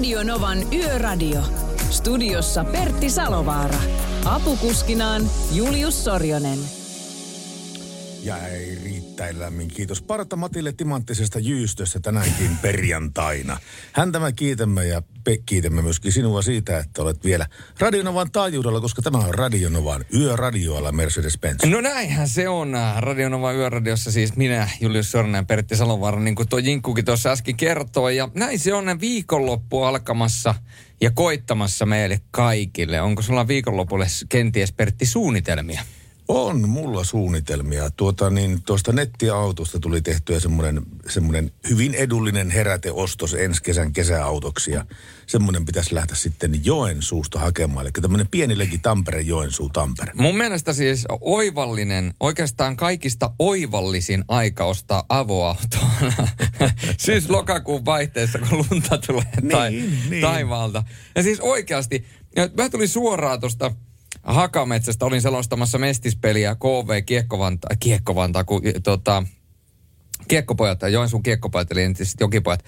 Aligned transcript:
Radio 0.00 0.22
Novan 0.22 0.72
Yöradio. 0.72 1.40
Studiossa 1.90 2.64
Pertti 2.64 3.10
Salovaara. 3.10 3.78
Apukuskinaan 4.24 5.22
Julius 5.52 6.04
Sorjonen. 6.04 6.79
Ja 8.22 8.46
ei 8.46 8.78
riittäin 8.84 9.38
lämmin 9.38 9.68
kiitos 9.68 10.02
Parta 10.02 10.36
Matille 10.36 10.72
timanttisesta 10.72 11.38
jyystössä 11.38 12.00
tänäänkin 12.00 12.56
perjantaina. 12.62 13.56
Häntä 13.92 14.20
me 14.20 14.32
kiitämme 14.32 14.86
ja 14.86 15.02
pe- 15.24 15.38
kiitämme 15.46 15.82
myöskin 15.82 16.12
sinua 16.12 16.42
siitä, 16.42 16.78
että 16.78 17.02
olet 17.02 17.24
vielä 17.24 17.46
Radionovan 17.78 18.30
taajuudella, 18.30 18.80
koska 18.80 19.02
tämä 19.02 19.18
on 19.18 19.34
Radionovan 19.34 20.04
yöradioilla 20.14 20.90
Mercedes-Benz. 20.90 21.70
No 21.70 21.80
näinhän 21.80 22.28
se 22.28 22.48
on. 22.48 22.72
Radionova 22.98 23.52
Yöradiossa 23.52 24.12
siis 24.12 24.36
minä, 24.36 24.68
Julius 24.80 25.10
Sornen 25.10 25.38
ja 25.38 25.44
Pertti 25.44 25.76
Salovaara, 25.76 26.20
niin 26.20 26.34
kuin 26.34 26.48
tuo 26.48 26.58
Jinkkukin 26.58 27.04
tuossa 27.04 27.30
äsken 27.30 27.56
kertoi. 27.56 28.16
Ja 28.16 28.28
näin 28.34 28.58
se 28.58 28.74
on 28.74 29.00
viikonloppu 29.00 29.82
alkamassa 29.82 30.54
ja 31.00 31.10
koittamassa 31.10 31.86
meille 31.86 32.20
kaikille. 32.30 33.00
Onko 33.00 33.22
sulla 33.22 33.48
viikonlopulle 33.48 34.06
kenties 34.28 34.72
Pertti 34.72 35.06
suunnitelmia? 35.06 35.82
On 36.32 36.68
mulla 36.68 37.04
suunnitelmia. 37.04 37.90
Tuota, 37.90 38.30
niin, 38.30 38.62
tuosta 38.62 38.92
nettiautosta 38.92 39.80
tuli 39.80 40.00
tehtyä 40.00 40.40
semmoinen, 40.40 40.82
semmoinen 41.08 41.52
hyvin 41.68 41.94
edullinen 41.94 42.50
heräteostos 42.50 43.34
ensi 43.34 43.62
kesän 43.62 43.92
kesäautoksi. 43.92 44.70
Ja 44.70 44.84
semmoinen 45.26 45.64
pitäisi 45.64 45.94
lähteä 45.94 46.16
sitten 46.16 46.64
Joensuusta 46.64 47.38
hakemaan. 47.38 47.86
Eli 47.86 47.92
tämmöinen 47.92 48.28
pieni 48.28 48.78
Tampere, 48.82 49.20
Joensuu, 49.20 49.68
Tampere. 49.68 50.12
Mun 50.14 50.36
mielestä 50.36 50.72
siis 50.72 51.06
oivallinen, 51.20 52.14
oikeastaan 52.20 52.76
kaikista 52.76 53.32
oivallisin 53.38 54.24
aika 54.28 54.64
ostaa 54.64 55.04
avoautoa. 55.08 55.90
siis 56.98 57.30
lokakuun 57.30 57.84
vaihteessa, 57.84 58.38
kun 58.38 58.66
lunta 58.70 58.98
tulee 58.98 59.24
tai, 59.50 59.70
Niin, 59.70 59.98
niin. 60.10 60.22
taivaalta. 60.22 60.82
Ja 61.14 61.22
siis 61.22 61.40
oikeasti, 61.40 62.04
mä 62.56 62.68
tulin 62.68 62.88
suoraan 62.88 63.40
tuosta 63.40 63.70
Hakametsästä, 64.22 65.04
olin 65.06 65.22
selostamassa 65.22 65.78
mestispeliä 65.78 66.54
KV 66.54 67.02
Kiekkovanta, 67.06 67.68
Kiekkovanta, 67.80 68.44
kun 68.44 68.62
tota, 68.82 69.22
kiekkopojat, 70.28 70.80
Joensuun 70.90 71.22
kiekkopojat, 71.22 71.72
eli 71.72 71.82
entiset 71.82 72.20
jokipojat, 72.20 72.64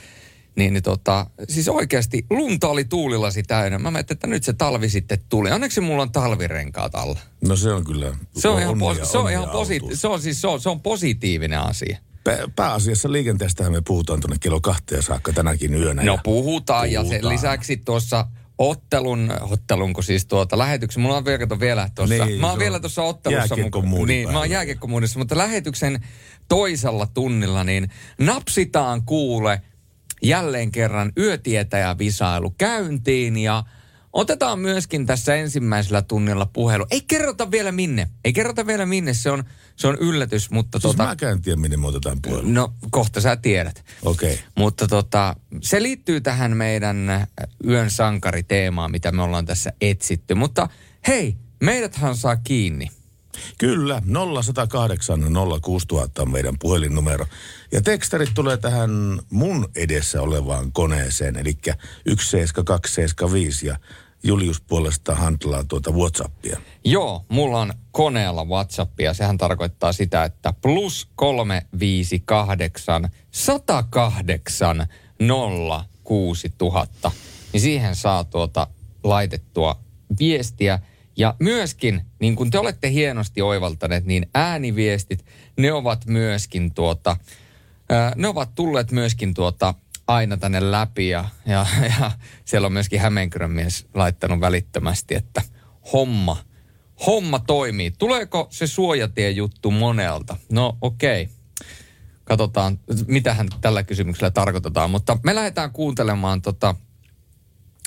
niin, 0.57 0.73
niin 0.73 0.83
tota, 0.83 1.27
siis 1.49 1.69
oikeasti 1.69 2.27
lunta 2.31 2.69
oli 2.69 2.85
tuulilasi 2.85 3.43
täynnä. 3.43 3.79
Mä 3.79 3.91
mietin, 3.91 4.15
että 4.15 4.27
nyt 4.27 4.45
se 4.45 4.53
talvi 4.53 4.89
sitten 4.89 5.19
tuli. 5.29 5.51
Onneksi 5.51 5.81
mulla 5.81 6.03
on 6.03 6.13
talvirenkaat 6.13 6.95
alla. 6.95 7.19
No 7.49 7.57
se 7.57 7.73
on 7.73 7.85
kyllä 7.85 8.17
Se 8.39 8.49
on, 8.49 8.61
ihan, 8.61 8.73
onnea- 8.73 8.89
posi- 8.89 9.07
se 9.13 9.19
on 9.19 9.31
ihan 9.31 9.49
posi- 9.49 9.81
se 9.95 10.09
on 10.09 10.23
siis 10.23 10.41
se 10.41 10.47
on, 10.47 10.61
se 10.61 10.69
on 10.69 10.81
positiivinen 10.81 11.59
asia. 11.61 11.99
Pä- 12.29 12.51
pääasiassa 12.57 13.13
liikenteestähän 13.13 13.73
me 13.73 13.81
puhutaan 13.87 14.21
tuonne 14.21 14.37
kello 14.41 14.61
kahteen 14.61 15.03
saakka 15.03 15.33
tänäkin 15.33 15.75
yönä. 15.75 16.03
No 16.03 16.13
ja 16.13 16.21
puhutaan, 16.25 16.93
ja 16.93 17.01
sen 17.01 17.11
puhutaan. 17.11 17.33
lisäksi 17.35 17.77
tuossa 17.77 18.27
ottelun, 18.71 19.33
ottelunko 19.51 20.03
siis 20.03 20.27
tuota 20.27 20.59
lähetyksen, 20.59 21.03
mulla 21.03 21.17
on 21.17 21.25
vielä, 21.25 21.39
kato 21.39 21.61
vielä 21.61 21.91
tuossa, 21.95 22.25
Niin, 22.25 22.41
mä 22.41 22.47
oon 22.47 22.53
on 22.53 22.59
vielä 22.59 22.81
tuossa 22.81 23.03
ottelussa. 23.03 23.55
jääkiekkomoodin 23.55 24.07
Niin, 24.07 24.29
mä 24.29 24.29
oon 24.29 24.41
päällä. 24.41 24.55
jääkiekkomuudissa, 24.55 25.19
mutta 25.19 25.39
lähetyksen 25.39 26.05
toisella 26.49 27.07
tunnilla 27.07 27.65
niin 27.65 27.91
napsitaan 28.19 29.03
kuule 29.03 29.63
jälleen 30.23 30.71
kerran 30.73 31.13
yötietäjä 31.19 31.99
visailu 31.99 32.51
käyntiin 32.59 33.37
ja 33.37 33.65
otetaan 34.13 34.59
myöskin 34.59 35.07
tässä 35.07 35.35
ensimmäisellä 35.35 36.03
tunnilla 36.03 36.47
puhelu. 36.47 36.87
Ei 36.91 37.01
kerrota 37.01 37.51
vielä 37.51 37.73
minne, 37.73 38.09
ei 38.25 38.33
kerrota 38.33 38.67
vielä 38.67 38.87
minne, 38.87 39.15
se 39.15 39.31
on, 39.31 39.45
se 39.77 39.89
on 39.89 39.97
yllätys, 40.01 40.51
mutta 40.51 40.81
Siis 40.81 40.97
tota, 40.97 41.05
mä 41.05 41.31
en 41.31 41.43
tiedä, 41.43 41.61
minne 41.61 41.77
me 41.77 41.87
otetaan 41.87 42.19
puolella. 42.23 42.49
no 42.49 42.75
kohta 42.91 43.21
sä 43.21 43.37
tiedät. 43.37 43.85
Okei. 44.05 44.33
Okay. 44.33 44.45
Mutta 44.57 44.89
tota, 44.89 45.37
se 45.63 45.83
liittyy 45.83 46.21
tähän 46.21 46.57
meidän 46.57 47.29
yön 47.67 47.91
sankariteemaan, 47.91 48.91
mitä 48.91 49.13
me 49.13 49.23
ollaan 49.23 49.47
tässä 49.47 49.73
etsitty. 49.81 50.35
Mutta 50.35 50.69
hei, 51.09 51.37
meidäthän 51.63 52.17
saa 52.17 52.37
kiinni. 52.37 52.89
Kyllä, 53.59 54.03
0108 54.43 55.21
06000 55.63 56.23
on 56.23 56.31
meidän 56.31 56.59
puhelinnumero. 56.59 57.27
Ja 57.73 57.83
tekstarit 57.83 58.31
tulee 58.35 58.57
tähän 58.57 58.91
mun 59.31 59.69
edessä 59.77 60.23
olevaan 60.23 60.73
koneeseen, 60.73 61.37
eli 61.37 61.59
17275 62.07 63.67
ja 63.67 63.77
Julius 64.25 64.61
puolestaan 64.61 65.19
handlaa 65.19 65.65
tuota 65.65 65.91
Whatsappia. 65.91 66.61
Joo, 66.85 67.25
mulla 67.29 67.61
on 67.61 67.73
koneella 67.91 68.45
WhatsAppia. 68.45 69.15
Sehän 69.15 69.39
tarkoittaa 69.39 69.93
sitä, 69.93 70.25
että 70.25 70.55
plus 70.63 71.09
358 71.15 73.09
108 73.31 74.87
06000. 76.05 77.11
Niin 77.53 77.61
siihen 77.61 77.97
saa 77.97 78.25
tuota 78.25 78.67
laitettua 79.05 79.81
viestiä. 80.19 80.79
Ja 81.17 81.35
myöskin, 81.39 82.03
niin 82.21 82.37
kuin 82.37 82.51
te 82.51 82.59
olette 82.59 82.91
hienosti 82.91 83.43
oivaltaneet, 83.43 84.05
niin 84.05 84.27
ääniviestit, 84.35 85.25
ne 85.59 85.73
ovat 85.73 86.07
myöskin 86.07 86.75
tuota, 86.75 87.17
ne 88.17 88.29
ovat 88.29 88.55
tulleet 88.55 88.93
myöskin 88.93 89.35
tuota 89.35 89.75
aina 90.07 90.37
tänne 90.37 90.71
läpi 90.71 91.09
ja, 91.09 91.25
ja, 91.47 91.67
ja 91.99 92.11
siellä 92.45 92.67
on 92.67 92.73
myöskin 92.73 93.01
Hämeenkyrön 93.01 93.51
mies 93.51 93.87
laittanut 93.95 94.41
välittömästi, 94.41 95.15
että 95.15 95.43
homma, 95.93 96.37
homma 97.07 97.39
toimii. 97.39 97.91
Tuleeko 97.91 98.47
se 98.51 98.67
suojatie-juttu 98.67 99.71
monelta? 99.71 100.37
No 100.53 100.79
okei. 100.81 101.23
Okay. 101.23 101.35
Katsotaan, 102.25 102.79
mitähän 103.07 103.49
tällä 103.61 103.83
kysymyksellä 103.83 104.31
tarkoitetaan. 104.31 104.91
Mutta 104.91 105.19
me 105.25 105.35
lähdetään 105.35 105.71
kuuntelemaan 105.71 106.43
tota 106.43 106.75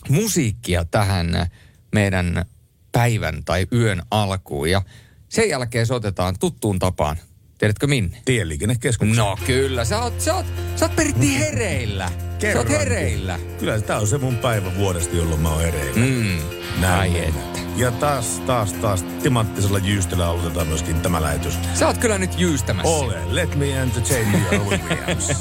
musiikkia 0.09 0.85
tähän 0.85 1.47
meidän 1.93 2.45
päivän 2.95 3.43
tai 3.45 3.67
yön 3.73 4.01
alkuun. 4.11 4.69
Ja 4.69 4.81
sen 5.29 5.49
jälkeen 5.49 5.85
soitetaan 5.85 6.35
tuttuun 6.39 6.79
tapaan. 6.79 7.17
Tiedätkö 7.57 7.87
minne? 7.87 8.21
Tieliikennekeskus. 8.25 9.17
No 9.17 9.37
kyllä, 9.45 9.85
sä 9.85 10.01
oot, 10.01 10.21
sä 10.21 10.35
oot, 10.35 10.45
sä 10.75 10.85
oot 10.85 10.95
Pertti 10.95 11.39
hereillä. 11.39 12.11
Sä 12.53 12.57
oot 12.57 12.69
hereillä. 12.69 13.39
Kyllä 13.59 13.81
tämä 13.81 13.99
on 13.99 14.07
se 14.07 14.17
mun 14.17 14.37
päivä 14.37 14.75
vuodesta, 14.77 15.15
jolloin 15.15 15.41
mä 15.41 15.49
oon 15.49 15.61
hereillä. 15.61 15.99
Mm. 15.99 16.39
Ai 16.83 17.09
mennään. 17.09 17.55
Ja 17.77 17.91
taas, 17.91 18.39
taas, 18.39 18.73
taas 18.73 19.03
timanttisella 19.23 19.79
jyystellä 19.79 20.27
aloitetaan 20.27 20.67
myöskin 20.67 21.01
tämä 21.01 21.21
lähetys. 21.21 21.59
Sä 21.73 21.87
oot 21.87 21.97
kyllä 21.97 22.17
nyt 22.17 22.39
jyystämässä. 22.39 22.91
Ole, 22.91 23.17
let 23.29 23.55
me 23.55 23.71
entertain 23.71 24.27
you, 24.51 24.69
Williams. 24.69 25.31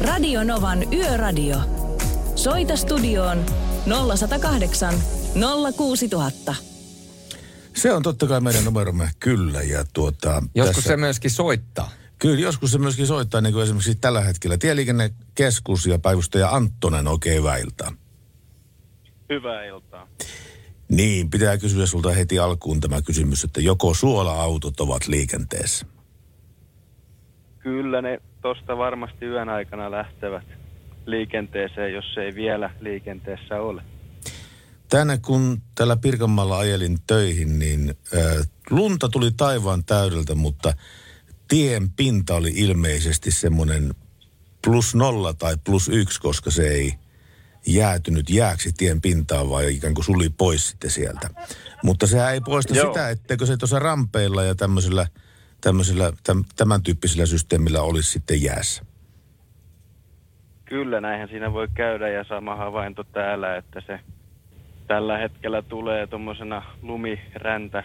Radio 0.00 0.44
Novan 0.44 0.92
Yöradio. 0.92 1.56
Soita 2.34 2.76
studioon 2.76 3.44
0108 3.86 4.94
06000. 5.76 6.54
Se 7.76 7.92
on 7.92 8.02
totta 8.02 8.26
kai 8.26 8.40
meidän 8.40 8.64
numeromme, 8.64 9.10
kyllä. 9.20 9.62
Ja 9.62 9.84
tuota, 9.92 10.42
Joskus 10.54 10.76
tässä- 10.76 10.88
se 10.88 10.96
myöskin 10.96 11.30
soittaa. 11.30 11.90
Kyllä, 12.18 12.40
joskus 12.40 12.72
se 12.72 12.78
myöskin 12.78 13.06
soittaa, 13.06 13.40
niin 13.40 13.52
kuin 13.52 13.62
esimerkiksi 13.62 13.94
tällä 13.94 14.20
hetkellä. 14.20 14.58
Tieliikennekeskus 14.58 15.86
ja 15.86 15.98
päivystäjä 15.98 16.48
Anttonen, 16.48 17.08
oikein 17.08 17.36
hyvää 17.38 17.56
iltaa. 17.56 17.92
Hyvää 19.28 19.64
iltaa. 19.64 20.08
Niin, 20.88 21.30
pitää 21.30 21.58
kysyä 21.58 21.86
sulta 21.86 22.10
heti 22.12 22.38
alkuun 22.38 22.80
tämä 22.80 23.02
kysymys, 23.02 23.44
että 23.44 23.60
joko 23.60 23.94
suola-autot 23.94 24.80
ovat 24.80 25.08
liikenteessä? 25.08 25.86
Kyllä 27.58 28.02
ne 28.02 28.18
tosta 28.42 28.76
varmasti 28.76 29.24
yön 29.24 29.48
aikana 29.48 29.90
lähtevät 29.90 30.44
liikenteeseen, 31.10 31.92
jos 31.92 32.04
ei 32.16 32.34
vielä 32.34 32.70
liikenteessä 32.80 33.60
ole. 33.60 33.82
Tänne 34.88 35.18
kun 35.18 35.62
tällä 35.74 35.96
Pirkanmaalla 35.96 36.58
ajelin 36.58 36.98
töihin, 37.06 37.58
niin 37.58 37.94
äh, 38.16 38.48
lunta 38.70 39.08
tuli 39.08 39.30
taivaan 39.36 39.84
täydeltä, 39.84 40.34
mutta 40.34 40.72
tien 41.48 41.90
pinta 41.90 42.34
oli 42.34 42.52
ilmeisesti 42.54 43.30
semmoinen 43.30 43.94
plus 44.64 44.94
nolla 44.94 45.34
tai 45.34 45.56
plus 45.64 45.88
yksi, 45.88 46.20
koska 46.20 46.50
se 46.50 46.68
ei 46.68 46.94
jäätynyt 47.66 48.30
jääksi 48.30 48.72
tien 48.72 49.00
pintaan, 49.00 49.50
vaan 49.50 49.68
ikään 49.68 49.94
kuin 49.94 50.04
suli 50.04 50.30
pois 50.30 50.68
sitten 50.68 50.90
sieltä. 50.90 51.30
Mutta 51.82 52.06
sehän 52.06 52.32
ei 52.32 52.40
poista 52.40 52.74
Joo. 52.74 52.86
sitä, 52.86 53.10
etteikö 53.10 53.46
se 53.46 53.56
tuossa 53.56 53.78
rampeilla 53.78 54.42
ja 54.42 54.54
tämmöisellä, 54.54 55.06
tämmöisellä 55.60 56.12
täm, 56.22 56.44
tämän 56.56 56.82
tyyppisellä 56.82 57.26
systeemillä 57.26 57.82
olisi 57.82 58.10
sitten 58.10 58.42
jäässä. 58.42 58.84
Kyllä 60.70 61.00
näinhän 61.00 61.28
siinä 61.28 61.52
voi 61.52 61.68
käydä 61.74 62.08
ja 62.08 62.24
sama 62.24 62.56
havainto 62.56 63.04
täällä, 63.04 63.56
että 63.56 63.80
se 63.86 64.00
tällä 64.86 65.18
hetkellä 65.18 65.62
tulee 65.62 66.06
tuommoisena 66.06 66.62
lumiräntä 66.82 67.84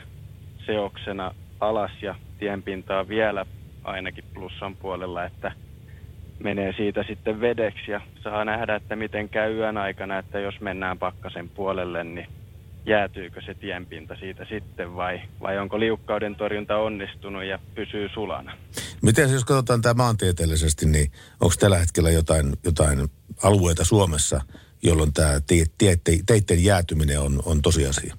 seoksena 0.65 1.31
alas 1.59 1.91
ja 2.01 2.15
tienpintaa 2.37 3.07
vielä 3.07 3.45
ainakin 3.83 4.23
plussan 4.33 4.77
puolella, 4.77 5.25
että 5.25 5.51
menee 6.39 6.73
siitä 6.73 7.03
sitten 7.03 7.41
vedeksi. 7.41 7.91
Ja 7.91 8.01
saa 8.23 8.45
nähdä, 8.45 8.75
että 8.75 8.95
miten 8.95 9.29
käy 9.29 9.55
yön 9.57 9.77
aikana, 9.77 10.17
että 10.17 10.39
jos 10.39 10.61
mennään 10.61 10.99
pakkasen 10.99 11.49
puolelle, 11.49 12.03
niin 12.03 12.27
jäätyykö 12.85 13.41
se 13.41 13.53
tienpinta 13.53 14.15
siitä 14.15 14.45
sitten 14.49 14.95
vai, 14.95 15.21
vai 15.41 15.57
onko 15.57 15.79
liukkauden 15.79 16.35
torjunta 16.35 16.77
onnistunut 16.77 17.43
ja 17.43 17.59
pysyy 17.75 18.09
sulana. 18.09 18.57
Miten 19.01 19.31
jos 19.31 19.45
katsotaan 19.45 19.81
tämä 19.81 19.93
maantieteellisesti, 19.93 20.85
niin 20.85 21.11
onko 21.41 21.55
tällä 21.59 21.77
hetkellä 21.77 22.09
jotain, 22.09 22.53
jotain 22.63 22.99
alueita 23.43 23.85
Suomessa, 23.85 24.41
jolloin 24.83 25.13
tämä 25.13 25.39
tie, 25.47 25.65
tie, 25.77 25.95
teitten 26.25 26.63
jäätyminen 26.63 27.19
on, 27.19 27.41
on 27.45 27.61
tosiasia? 27.61 28.15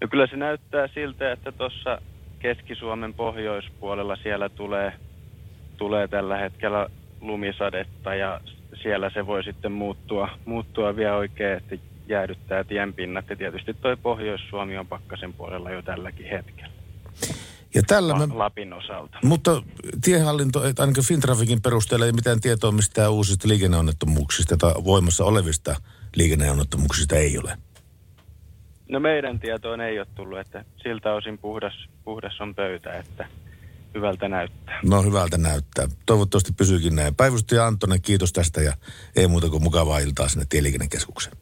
No 0.00 0.08
kyllä 0.08 0.26
se 0.26 0.36
näyttää 0.36 0.88
siltä, 0.94 1.32
että 1.32 1.52
tuossa 1.52 1.98
Keski-Suomen 2.38 3.14
pohjoispuolella 3.14 4.16
siellä 4.16 4.48
tulee, 4.48 4.92
tulee 5.76 6.08
tällä 6.08 6.36
hetkellä 6.36 6.88
lumisadetta 7.20 8.14
ja 8.14 8.40
siellä 8.82 9.10
se 9.10 9.26
voi 9.26 9.44
sitten 9.44 9.72
muuttua, 9.72 10.28
muuttua 10.44 10.96
vielä 10.96 11.16
oikein, 11.16 11.56
että 11.56 11.76
jäädyttää 12.08 12.64
tienpinnat. 12.64 13.30
Ja 13.30 13.36
tietysti 13.36 13.74
toi 13.74 13.96
Pohjois-Suomi 13.96 14.78
on 14.78 14.86
pakkasen 14.86 15.32
puolella 15.32 15.70
jo 15.70 15.82
tälläkin 15.82 16.26
hetkellä. 16.26 16.72
Ja 17.74 17.82
tällä 17.86 18.26
me, 18.26 18.34
Lapin 18.34 18.72
osalta. 18.72 19.18
mutta 19.24 19.62
tiehallinto, 20.04 20.64
että 20.64 20.82
ainakin 20.82 21.04
Fintrafikin 21.04 21.62
perusteella 21.62 22.06
ei 22.06 22.12
mitään 22.12 22.40
tietoa 22.40 22.72
mistään 22.72 23.12
uusista 23.12 23.48
liikenneonnettomuuksista 23.48 24.56
tai 24.56 24.72
voimassa 24.84 25.24
olevista 25.24 25.76
liikenneonnettomuuksista 26.16 27.16
ei 27.16 27.38
ole. 27.38 27.58
No 28.88 29.00
meidän 29.00 29.40
tietoon 29.40 29.80
ei 29.80 29.98
ole 29.98 30.06
tullut, 30.14 30.38
että 30.38 30.64
siltä 30.82 31.12
osin 31.12 31.38
puhdas, 31.38 31.88
puhdas 32.04 32.40
on 32.40 32.54
pöytä, 32.54 32.92
että 32.92 33.26
hyvältä 33.94 34.28
näyttää. 34.28 34.80
No 34.84 35.02
hyvältä 35.02 35.38
näyttää. 35.38 35.88
Toivottavasti 36.06 36.52
pysyykin 36.52 36.96
näin. 36.96 37.14
Päivystäjä 37.14 37.66
Antonen, 37.66 38.02
kiitos 38.02 38.32
tästä 38.32 38.60
ja 38.60 38.72
ei 39.16 39.26
muuta 39.26 39.48
kuin 39.48 39.62
mukavaa 39.62 39.98
iltaa 39.98 40.28
sinne 40.28 40.46
tieliikennekeskukseen. 40.48 41.36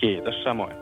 Kiitos 0.00 0.34
samoin. 0.44 0.76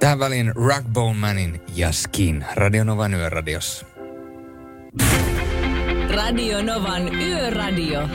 Tähän 0.00 0.18
väliin 0.18 0.52
Ragbone 0.68 1.18
Manin 1.18 1.60
ja 1.74 1.92
Skin 1.92 2.44
Radionovan 2.54 3.14
yöradiossa. 3.14 3.86
Radio 6.14 6.62
Novan 6.62 7.14
Yöradio. 7.14 8.08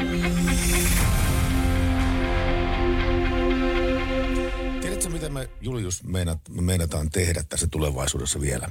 Tiedätkö, 4.81 5.09
mitä 5.09 5.29
me 5.29 5.49
Julius 5.61 6.03
meinat, 6.03 6.39
me 6.49 6.61
meinataan 6.61 7.09
tehdä 7.09 7.43
tässä 7.49 7.67
tulevaisuudessa 7.71 8.41
vielä? 8.41 8.69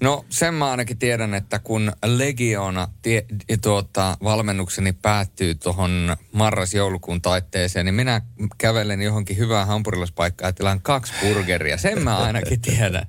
No 0.00 0.24
sen 0.30 0.54
mä 0.54 0.70
ainakin 0.70 0.98
tiedän, 0.98 1.34
että 1.34 1.58
kun 1.58 1.92
Legiona 2.04 2.88
tie, 3.02 3.24
tuota, 3.62 4.16
valmennukseni 4.22 4.92
päättyy 4.92 5.54
tuohon 5.54 6.16
marras-joulukuun 6.32 7.22
taitteeseen, 7.22 7.86
niin 7.86 7.94
minä 7.94 8.22
kävelen 8.58 9.02
johonkin 9.02 9.36
hyvään 9.36 9.66
hampurilaispaikkaan 9.66 10.48
ja 10.48 10.52
tilaan 10.52 10.80
kaksi 10.82 11.12
burgeria. 11.22 11.76
Sen 11.78 12.02
mä 12.02 12.18
ainakin 12.18 12.60
tiedän. 12.60 13.06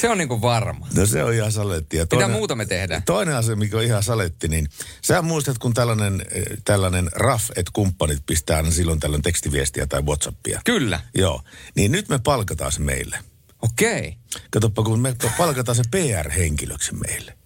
Se 0.00 0.08
on 0.08 0.18
niinku 0.18 0.42
varma. 0.42 0.88
No 0.94 1.06
se 1.06 1.24
on 1.24 1.34
ihan 1.34 1.52
saletti. 1.52 1.96
Ja 1.96 2.06
Mitä 2.12 2.28
muuta 2.28 2.54
me 2.54 2.66
tehdään? 2.66 3.02
Toinen 3.02 3.36
asia, 3.36 3.56
mikä 3.56 3.76
on 3.76 3.82
ihan 3.82 4.02
saletti, 4.02 4.48
niin 4.48 4.68
sä 5.02 5.22
muistat, 5.22 5.58
kun 5.58 5.74
tällainen, 5.74 6.22
eh, 6.30 6.42
tällainen 6.64 7.10
RAF, 7.12 7.50
että 7.50 7.70
kumppanit 7.72 8.26
pistää 8.26 8.70
silloin 8.70 9.00
tällöin 9.00 9.22
tekstiviestiä 9.22 9.86
tai 9.86 10.02
Whatsappia. 10.02 10.60
Kyllä. 10.64 11.00
Joo. 11.14 11.42
Niin 11.76 11.92
nyt 11.92 12.08
me 12.08 12.18
palkataan 12.18 12.72
se 12.72 12.80
meille. 12.80 13.18
Okei. 13.64 14.16
Katoppa, 14.50 14.82
kun 14.82 15.00
me 15.00 15.16
palkataan 15.38 15.76
se 15.76 15.82
PR-henkilöksi 15.90 16.94
meille. 16.94 17.38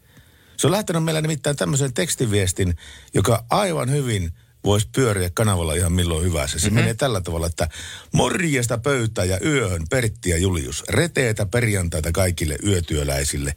Se 0.57 0.67
on 0.67 0.71
lähtenyt 0.71 1.05
meillä 1.05 1.21
nimittäin 1.21 1.57
tämmöisen 1.57 1.95
tekstiviestin, 1.95 2.77
joka 3.15 3.45
aivan 3.51 3.91
hyvin 3.91 4.31
voisi 4.65 4.89
pyöriä 4.95 5.31
kanavalla 5.35 5.75
ihan 5.75 5.93
milloin 5.93 6.25
hyvänsä. 6.25 6.59
Se 6.59 6.67
mm-hmm. 6.67 6.81
menee 6.81 6.95
tällä 6.95 7.21
tavalla, 7.21 7.47
että 7.47 7.69
morjesta 8.13 8.79
pöytää 8.79 9.25
ja 9.25 9.39
yöhön 9.45 9.83
Pertti 9.91 10.31
ja 10.31 10.39
Julius. 10.39 10.85
Reteetä 10.89 11.47
perjantaita 11.47 12.13
kaikille 12.13 12.57
yötyöläisille 12.67 13.55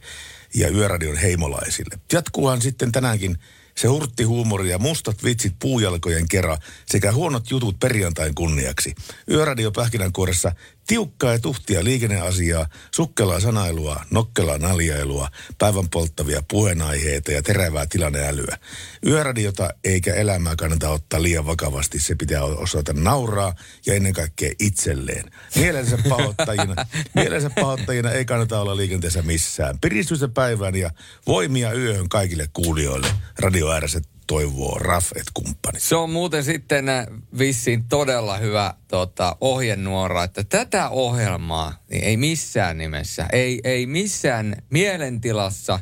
ja 0.54 0.68
yöradion 0.68 1.16
heimolaisille. 1.16 1.98
Jatkuuhan 2.12 2.62
sitten 2.62 2.92
tänäänkin 2.92 3.38
se 3.76 3.88
hurtti 3.88 4.24
huumori 4.24 4.70
ja 4.70 4.78
mustat 4.78 5.24
vitsit 5.24 5.54
puujalkojen 5.58 6.28
kera 6.28 6.58
sekä 6.86 7.12
huonot 7.12 7.50
jutut 7.50 7.80
perjantain 7.80 8.34
kunniaksi. 8.34 8.94
Yöradio 9.30 9.72
Pähkinänkuoressa 9.72 10.52
tiukkaa 10.92 11.32
ja 11.32 11.38
tuhtia 11.38 11.84
liikenneasiaa, 11.84 12.66
sukkelaa 12.94 13.40
sanailua, 13.40 14.04
nokkelaa 14.10 14.58
naljailua, 14.58 15.28
päivän 15.58 15.88
polttavia 15.88 16.42
puheenaiheita 16.50 17.32
ja 17.32 17.42
terävää 17.42 17.86
tilanneälyä. 17.86 18.58
Yöradiota 19.06 19.70
eikä 19.84 20.14
elämää 20.14 20.56
kannata 20.56 20.90
ottaa 20.90 21.22
liian 21.22 21.46
vakavasti, 21.46 21.98
se 21.98 22.14
pitää 22.14 22.44
osata 22.44 22.92
nauraa 22.92 23.54
ja 23.86 23.94
ennen 23.94 24.12
kaikkea 24.12 24.52
itselleen. 24.60 25.30
Mielensä 25.56 25.98
pahoittajina, 26.08 26.86
mielensä 27.14 27.50
pahoittajina 27.50 28.10
ei 28.10 28.24
kannata 28.24 28.60
olla 28.60 28.76
liikenteessä 28.76 29.22
missään. 29.22 29.78
Piristystä 29.78 30.28
päivään 30.28 30.74
ja 30.74 30.90
voimia 31.26 31.72
yöhön 31.72 32.08
kaikille 32.08 32.48
kuulijoille. 32.52 33.06
Radio 33.38 33.70
ääressä 33.70 34.00
toivoo 34.26 34.78
Rafet 34.78 35.26
kumppanit. 35.34 35.82
Se 35.82 35.96
on 35.96 36.10
muuten 36.10 36.44
sitten 36.44 36.88
äh, 36.88 37.06
vissiin 37.38 37.84
todella 37.84 38.36
hyvä 38.36 38.74
tota, 38.88 39.36
ohjenuora, 39.40 40.24
että 40.24 40.44
tätä 40.44 40.88
ohjelmaa 40.88 41.74
niin 41.90 42.04
ei 42.04 42.16
missään 42.16 42.78
nimessä, 42.78 43.26
ei, 43.32 43.60
ei 43.64 43.86
missään 43.86 44.56
mielentilassa 44.70 45.78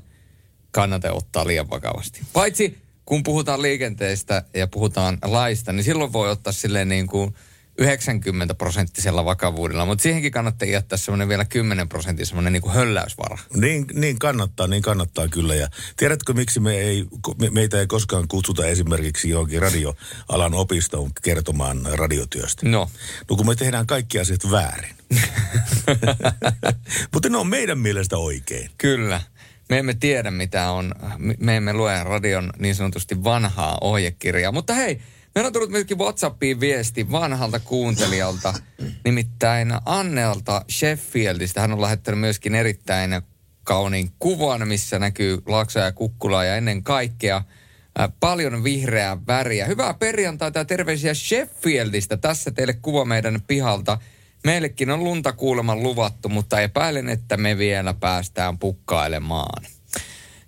kannata 0.70 1.12
ottaa 1.12 1.46
liian 1.46 1.70
vakavasti. 1.70 2.20
Paitsi 2.32 2.78
kun 3.04 3.22
puhutaan 3.22 3.62
liikenteestä 3.62 4.44
ja 4.54 4.66
puhutaan 4.66 5.18
laista, 5.24 5.72
niin 5.72 5.84
silloin 5.84 6.12
voi 6.12 6.30
ottaa 6.30 6.52
silleen 6.52 6.88
niin 6.88 7.06
kuin 7.06 7.34
90 7.80 8.54
prosenttisella 8.54 9.24
vakavuudella, 9.24 9.86
mutta 9.86 10.02
siihenkin 10.02 10.32
kannattaa 10.32 10.68
jättää 10.68 10.98
semmoinen 10.98 11.28
vielä 11.28 11.44
10 11.44 11.88
prosentin 11.88 12.26
semmoinen 12.26 12.52
niin 12.52 12.62
kuin 12.62 12.74
hölläysvara. 12.74 13.38
Niin, 13.54 13.86
niin 13.94 14.18
kannattaa, 14.18 14.66
niin 14.66 14.82
kannattaa 14.82 15.28
kyllä. 15.28 15.54
Ja 15.54 15.68
tiedätkö, 15.96 16.32
miksi 16.32 16.60
me 16.60 16.74
ei, 16.78 17.04
me, 17.38 17.50
meitä 17.50 17.80
ei 17.80 17.86
koskaan 17.86 18.28
kutsuta 18.28 18.66
esimerkiksi 18.66 19.28
johonkin 19.28 19.62
radioalan 19.62 20.54
opistoon 20.54 21.10
kertomaan 21.22 21.80
radiotyöstä? 21.92 22.68
No. 22.68 22.90
No 23.30 23.36
kun 23.36 23.46
me 23.46 23.54
tehdään 23.54 23.86
kaikki 23.86 24.18
asiat 24.18 24.50
väärin. 24.50 24.94
Mutta 27.12 27.28
ne 27.28 27.36
on 27.36 27.46
meidän 27.46 27.78
mielestä 27.78 28.16
oikein. 28.16 28.70
Kyllä. 28.78 29.20
Me 29.68 29.78
emme 29.78 29.94
tiedä, 29.94 30.30
mitä 30.30 30.70
on. 30.70 30.94
Me 31.38 31.56
emme 31.56 31.72
lue 31.72 32.04
radion 32.04 32.52
niin 32.58 32.74
sanotusti 32.74 33.24
vanhaa 33.24 33.78
ohjekirjaa. 33.80 34.52
Mutta 34.52 34.74
hei, 34.74 35.00
Meillä 35.34 35.46
on 35.46 35.52
tullut 35.52 35.70
myöskin 35.70 35.98
WhatsAppiin 35.98 36.60
viesti 36.60 37.10
vanhalta 37.10 37.60
kuuntelijalta, 37.60 38.54
nimittäin 39.04 39.72
Annelta 39.84 40.64
Sheffieldistä. 40.70 41.60
Hän 41.60 41.72
on 41.72 41.80
lähettänyt 41.80 42.20
myöskin 42.20 42.54
erittäin 42.54 43.22
kauniin 43.64 44.10
kuvan, 44.18 44.68
missä 44.68 44.98
näkyy 44.98 45.38
Laksa 45.46 45.80
ja 45.80 45.92
Kukkula 45.92 46.44
ja 46.44 46.56
ennen 46.56 46.82
kaikkea 46.82 47.42
paljon 48.20 48.64
vihreää 48.64 49.18
väriä. 49.26 49.66
Hyvää 49.66 49.94
perjantaita 49.94 50.58
ja 50.58 50.64
terveisiä 50.64 51.14
Sheffieldistä. 51.14 52.16
Tässä 52.16 52.50
teille 52.50 52.72
kuva 52.72 53.04
meidän 53.04 53.42
pihalta. 53.46 53.98
Meillekin 54.44 54.90
on 54.90 55.04
lunta 55.04 55.32
kuuleman 55.32 55.82
luvattu, 55.82 56.28
mutta 56.28 56.60
epäilen, 56.60 57.08
että 57.08 57.36
me 57.36 57.58
vielä 57.58 57.94
päästään 57.94 58.58
pukkailemaan. 58.58 59.66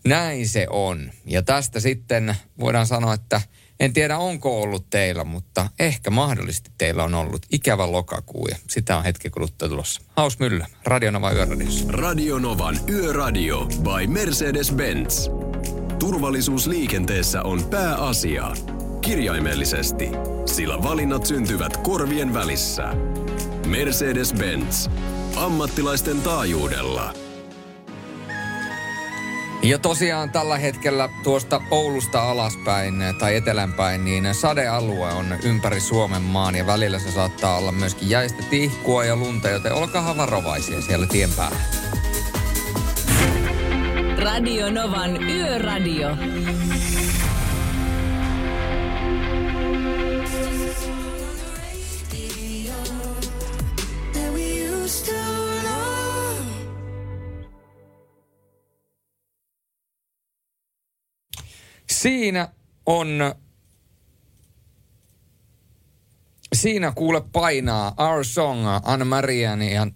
Näin 0.05 0.49
se 0.49 0.67
on. 0.71 1.13
Ja 1.25 1.43
tästä 1.43 1.81
sitten 1.81 2.37
voidaan 2.61 2.87
sanoa, 2.87 3.15
että 3.15 3.41
en 3.83 3.93
tiedä 3.93 4.19
onko 4.19 4.63
ollut 4.63 4.91
teillä, 4.91 5.25
mutta 5.25 5.69
ehkä 5.79 6.11
mahdollisesti 6.11 6.71
teillä 6.79 7.05
on 7.05 7.15
ollut 7.15 7.47
ikävä 7.53 7.93
lokakuu 7.93 8.47
ja 8.51 8.57
sitä 8.69 8.97
on 8.97 9.05
hetki 9.05 9.31
kuluttua 9.31 9.69
tulossa. 9.69 10.03
Haus 10.17 10.39
Myllä, 10.39 10.67
Radionova 10.85 11.33
Yöradiossa. 11.33 11.85
Radionovan 11.89 12.81
Yöradio 12.91 13.65
by 13.65 14.07
Mercedes-Benz. 14.07 15.31
Turvallisuus 15.99 16.67
liikenteessä 16.67 17.43
on 17.43 17.65
pääasia. 17.65 18.53
Kirjaimellisesti, 19.01 20.09
sillä 20.47 20.83
valinnat 20.83 21.27
syntyvät 21.27 21.77
korvien 21.77 22.35
välissä. 22.35 22.95
Mercedes-Benz. 23.67 24.91
Ammattilaisten 25.37 26.21
taajuudella. 26.21 27.22
Ja 29.63 29.79
tosiaan 29.79 30.31
tällä 30.31 30.59
hetkellä 30.59 31.09
tuosta 31.23 31.63
Oulusta 31.71 32.31
alaspäin 32.31 32.95
tai 33.19 33.37
etelänpäin, 33.37 34.05
niin 34.05 34.35
sadealue 34.35 35.13
on 35.13 35.27
ympäri 35.45 35.81
Suomen 35.81 36.23
maan 36.23 36.55
ja 36.55 36.67
välillä 36.67 36.99
se 36.99 37.11
saattaa 37.11 37.59
olla 37.59 37.73
myöskin 37.73 38.11
jäistä 38.11 38.43
tihkua 38.51 39.05
ja 39.05 39.17
lunta, 39.17 39.49
joten 39.49 39.73
olkaa 39.73 40.17
varovaisia 40.17 40.81
siellä 40.81 41.07
tien 41.07 41.31
päällä. 41.37 41.59
Radio 44.19 44.71
Novan 44.71 45.23
Yöradio. 45.23 46.09
Siinä 61.93 62.49
on 62.87 63.35
siinä 66.55 66.93
kuule 66.95 67.23
painaa 67.33 67.95
Our 67.99 68.25
Song, 68.25 68.61
Anne 68.83 69.05
Marian 69.05 69.63
ja, 69.63 69.87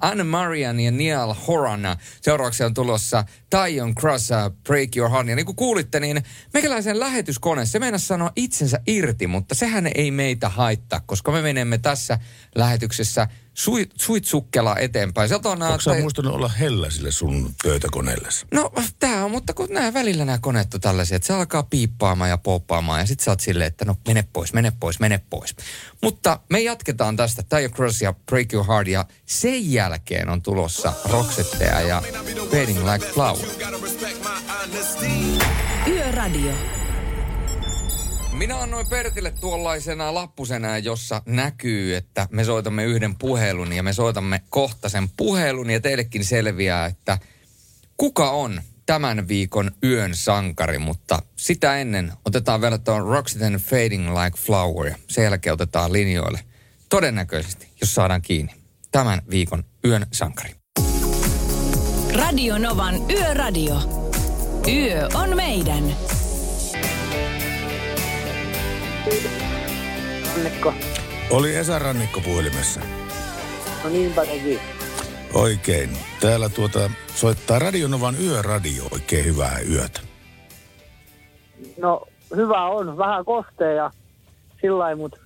Anne 0.00 0.24
Marian 0.24 0.80
ja 0.80 0.90
Neil 0.90 1.34
Horan. 1.48 1.80
Seuraavaksi 2.22 2.64
on 2.64 2.74
tulossa 2.74 3.24
Tyon 3.50 3.94
Cross, 3.94 4.30
Break 4.64 4.96
Your 4.96 5.10
Heart. 5.10 5.28
Ja 5.28 5.36
niin 5.36 5.46
kuin 5.46 5.56
kuulitte, 5.56 6.00
niin 6.00 6.22
meikäläisen 6.54 7.00
lähetyskone, 7.00 7.66
se 7.66 7.78
meinaa 7.78 7.98
sanoa 7.98 8.32
itsensä 8.36 8.80
irti, 8.86 9.26
mutta 9.26 9.54
sehän 9.54 9.90
ei 9.94 10.10
meitä 10.10 10.48
haittaa, 10.48 11.00
koska 11.06 11.32
me 11.32 11.42
menemme 11.42 11.78
tässä 11.78 12.18
lähetyksessä 12.54 13.28
suit, 13.56 13.90
suitsukkelaa 14.00 14.78
eteenpäin. 14.78 15.30
On, 15.44 15.62
Onko 15.62 15.80
sä 15.80 15.94
te... 15.94 16.00
muistanut 16.00 16.34
olla 16.34 16.48
hellä 16.48 16.90
sille 16.90 17.10
sun 17.10 17.54
pöytäkoneelle? 17.62 18.28
No 18.52 18.72
tää 18.98 19.24
on, 19.24 19.30
mutta 19.30 19.54
kun 19.54 19.68
nämä 19.70 19.94
välillä 19.94 20.24
nämä 20.24 20.38
koneet 20.38 20.74
on 20.74 20.80
tällaisia, 20.80 21.16
että 21.16 21.26
se 21.26 21.32
alkaa 21.32 21.62
piippaamaan 21.62 22.30
ja 22.30 22.38
poppaamaan 22.38 23.00
ja 23.00 23.06
sit 23.06 23.20
sä 23.20 23.30
oot 23.30 23.40
silleen, 23.40 23.68
että 23.68 23.84
no 23.84 23.96
mene 24.08 24.24
pois, 24.32 24.52
mene 24.52 24.72
pois, 24.80 25.00
mene 25.00 25.20
pois. 25.30 25.56
Mutta 26.02 26.40
me 26.50 26.60
jatketaan 26.60 27.16
tästä 27.16 27.42
Tire 27.42 27.68
Cross 27.68 28.02
ja 28.02 28.14
Break 28.26 28.52
Your 28.52 28.66
Heart 28.66 28.88
ja 28.88 29.04
sen 29.26 29.72
jälkeen 29.72 30.28
on 30.28 30.42
tulossa 30.42 30.92
Roxettea 31.10 31.80
ja 31.80 32.02
Fading 32.50 32.92
Like 32.92 33.06
Flower. 33.06 33.46
Yöradio. 35.86 36.75
Minä 38.36 38.58
annoin 38.58 38.86
Pertille 38.88 39.30
tuollaisena 39.30 40.14
lappusena, 40.14 40.78
jossa 40.78 41.22
näkyy, 41.26 41.96
että 41.96 42.28
me 42.30 42.44
soitamme 42.44 42.84
yhden 42.84 43.14
puhelun 43.14 43.72
ja 43.72 43.82
me 43.82 43.92
soitamme 43.92 44.40
kohta 44.50 44.88
sen 44.88 45.08
puhelun 45.16 45.70
ja 45.70 45.80
teillekin 45.80 46.24
selviää, 46.24 46.86
että 46.86 47.18
kuka 47.96 48.30
on 48.30 48.62
tämän 48.86 49.28
viikon 49.28 49.70
yön 49.84 50.14
sankari, 50.14 50.78
mutta 50.78 51.22
sitä 51.36 51.76
ennen 51.76 52.12
otetaan 52.24 52.60
vielä 52.60 52.78
tuon 52.78 53.06
Roxiten 53.06 53.54
Fading 53.54 54.08
Like 54.08 54.38
Flower 54.38 54.92
sen 55.08 55.24
jälkeen 55.24 55.54
otetaan 55.54 55.92
linjoille 55.92 56.40
todennäköisesti, 56.88 57.68
jos 57.80 57.94
saadaan 57.94 58.22
kiinni, 58.22 58.52
tämän 58.92 59.22
viikon 59.30 59.64
yön 59.84 60.06
sankari. 60.12 60.54
Radio 62.14 62.58
Novan 62.58 63.10
Yöradio. 63.10 63.74
Yö 64.68 65.08
on 65.14 65.36
meidän. 65.36 66.15
Rannikko. 70.34 70.74
Oli 71.30 71.56
Esa 71.56 71.78
Rannikko 71.78 72.20
puhelimessa. 72.20 72.80
No 73.84 73.90
niinpä 73.90 74.26
teki. 74.26 74.60
Oikein. 75.34 75.90
Täällä 76.20 76.48
tuota 76.48 76.90
soittaa 77.14 77.58
Radionovan 77.58 78.14
yöradio 78.20 78.84
oikein 78.90 79.24
hyvää 79.24 79.58
yötä. 79.70 80.00
No 81.80 82.06
hyvä 82.36 82.64
on. 82.64 82.98
Vähän 82.98 83.24
kostea 83.24 83.72
ja 83.72 83.90
sillä 84.60 84.96
mutta 84.96 85.20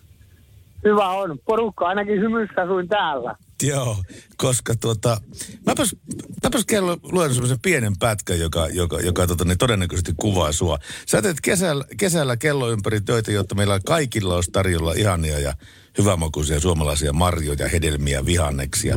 hyvä 0.85 1.09
on. 1.09 1.39
Porukka 1.45 1.87
ainakin 1.87 2.21
hymyssä 2.21 2.67
suin 2.67 2.89
täällä. 2.89 3.37
Joo, 3.73 3.97
koska 4.37 4.75
tuota, 4.77 5.21
mäpäs, 5.67 5.97
mäpäs 6.43 6.65
kello 6.65 6.97
luen 7.03 7.33
semmoisen 7.33 7.61
pienen 7.61 7.93
pätkän, 7.99 8.41
joka, 8.41 8.69
joka, 8.69 9.01
joka 9.01 9.27
tota, 9.27 9.45
niin 9.45 9.59
todennäköisesti 9.59 10.15
kuvaa 10.17 10.53
sua. 10.53 10.79
Sä 11.07 11.23
teet 11.23 11.41
kesällä, 11.41 11.85
kesällä 11.97 12.37
kello 12.37 12.71
ympäri 12.71 13.01
töitä, 13.01 13.33
jotta 13.33 13.55
meillä 13.55 13.81
kaikilla 13.87 14.35
olisi 14.35 14.51
tarjolla 14.51 14.93
ihania 14.93 15.39
ja 15.39 15.55
hyvämakuisia 15.99 16.61
suomalaisia 16.61 17.13
marjoja, 17.13 17.69
hedelmiä, 17.69 18.27
vihanneksia. 18.27 18.97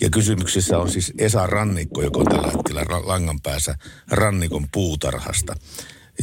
Ja 0.00 0.10
kysymyksessä 0.10 0.78
on 0.78 0.90
siis 0.90 1.12
Esa 1.18 1.46
Rannikko, 1.46 2.02
joka 2.02 2.20
on 2.20 2.26
tällä 2.26 2.50
hetkellä 2.50 2.84
langan 3.04 3.40
päässä 3.40 3.74
Rannikon 4.10 4.66
puutarhasta. 4.72 5.54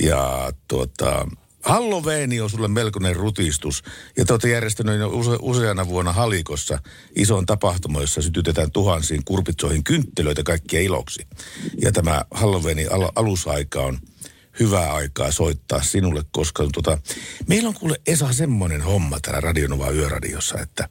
Ja 0.01 0.51
tuota, 0.67 1.27
Halloweeni 1.63 2.41
on 2.41 2.49
sulle 2.49 2.67
melkoinen 2.67 3.15
rutistus. 3.15 3.83
Ja 4.17 4.25
te 4.25 4.33
olette 4.33 4.49
järjestänyt 4.49 4.99
jo 4.99 5.07
use, 5.07 5.37
useana 5.41 5.87
vuonna 5.87 6.13
Halikossa 6.13 6.79
ison 7.15 7.45
tapahtuma, 7.45 8.01
jossa 8.01 8.21
sytytetään 8.21 8.71
tuhansiin 8.71 9.25
kurpitsoihin 9.25 9.83
kynttilöitä 9.83 10.43
kaikkia 10.43 10.79
iloksi. 10.79 11.27
Ja 11.81 11.91
tämä 11.91 12.25
Halloweenin 12.31 12.93
al- 12.93 13.11
alusaika 13.15 13.81
on 13.81 13.99
hyvää 14.59 14.93
aikaa 14.93 15.31
soittaa 15.31 15.81
sinulle, 15.81 16.23
koska 16.31 16.67
tota, 16.73 16.97
meillä 17.47 17.69
on 17.69 17.75
kuule 17.75 18.01
Esa 18.07 18.33
semmoinen 18.33 18.81
homma 18.81 19.19
täällä 19.19 19.41
Radionova 19.41 19.91
Yöradiossa, 19.91 20.59
että 20.59 20.89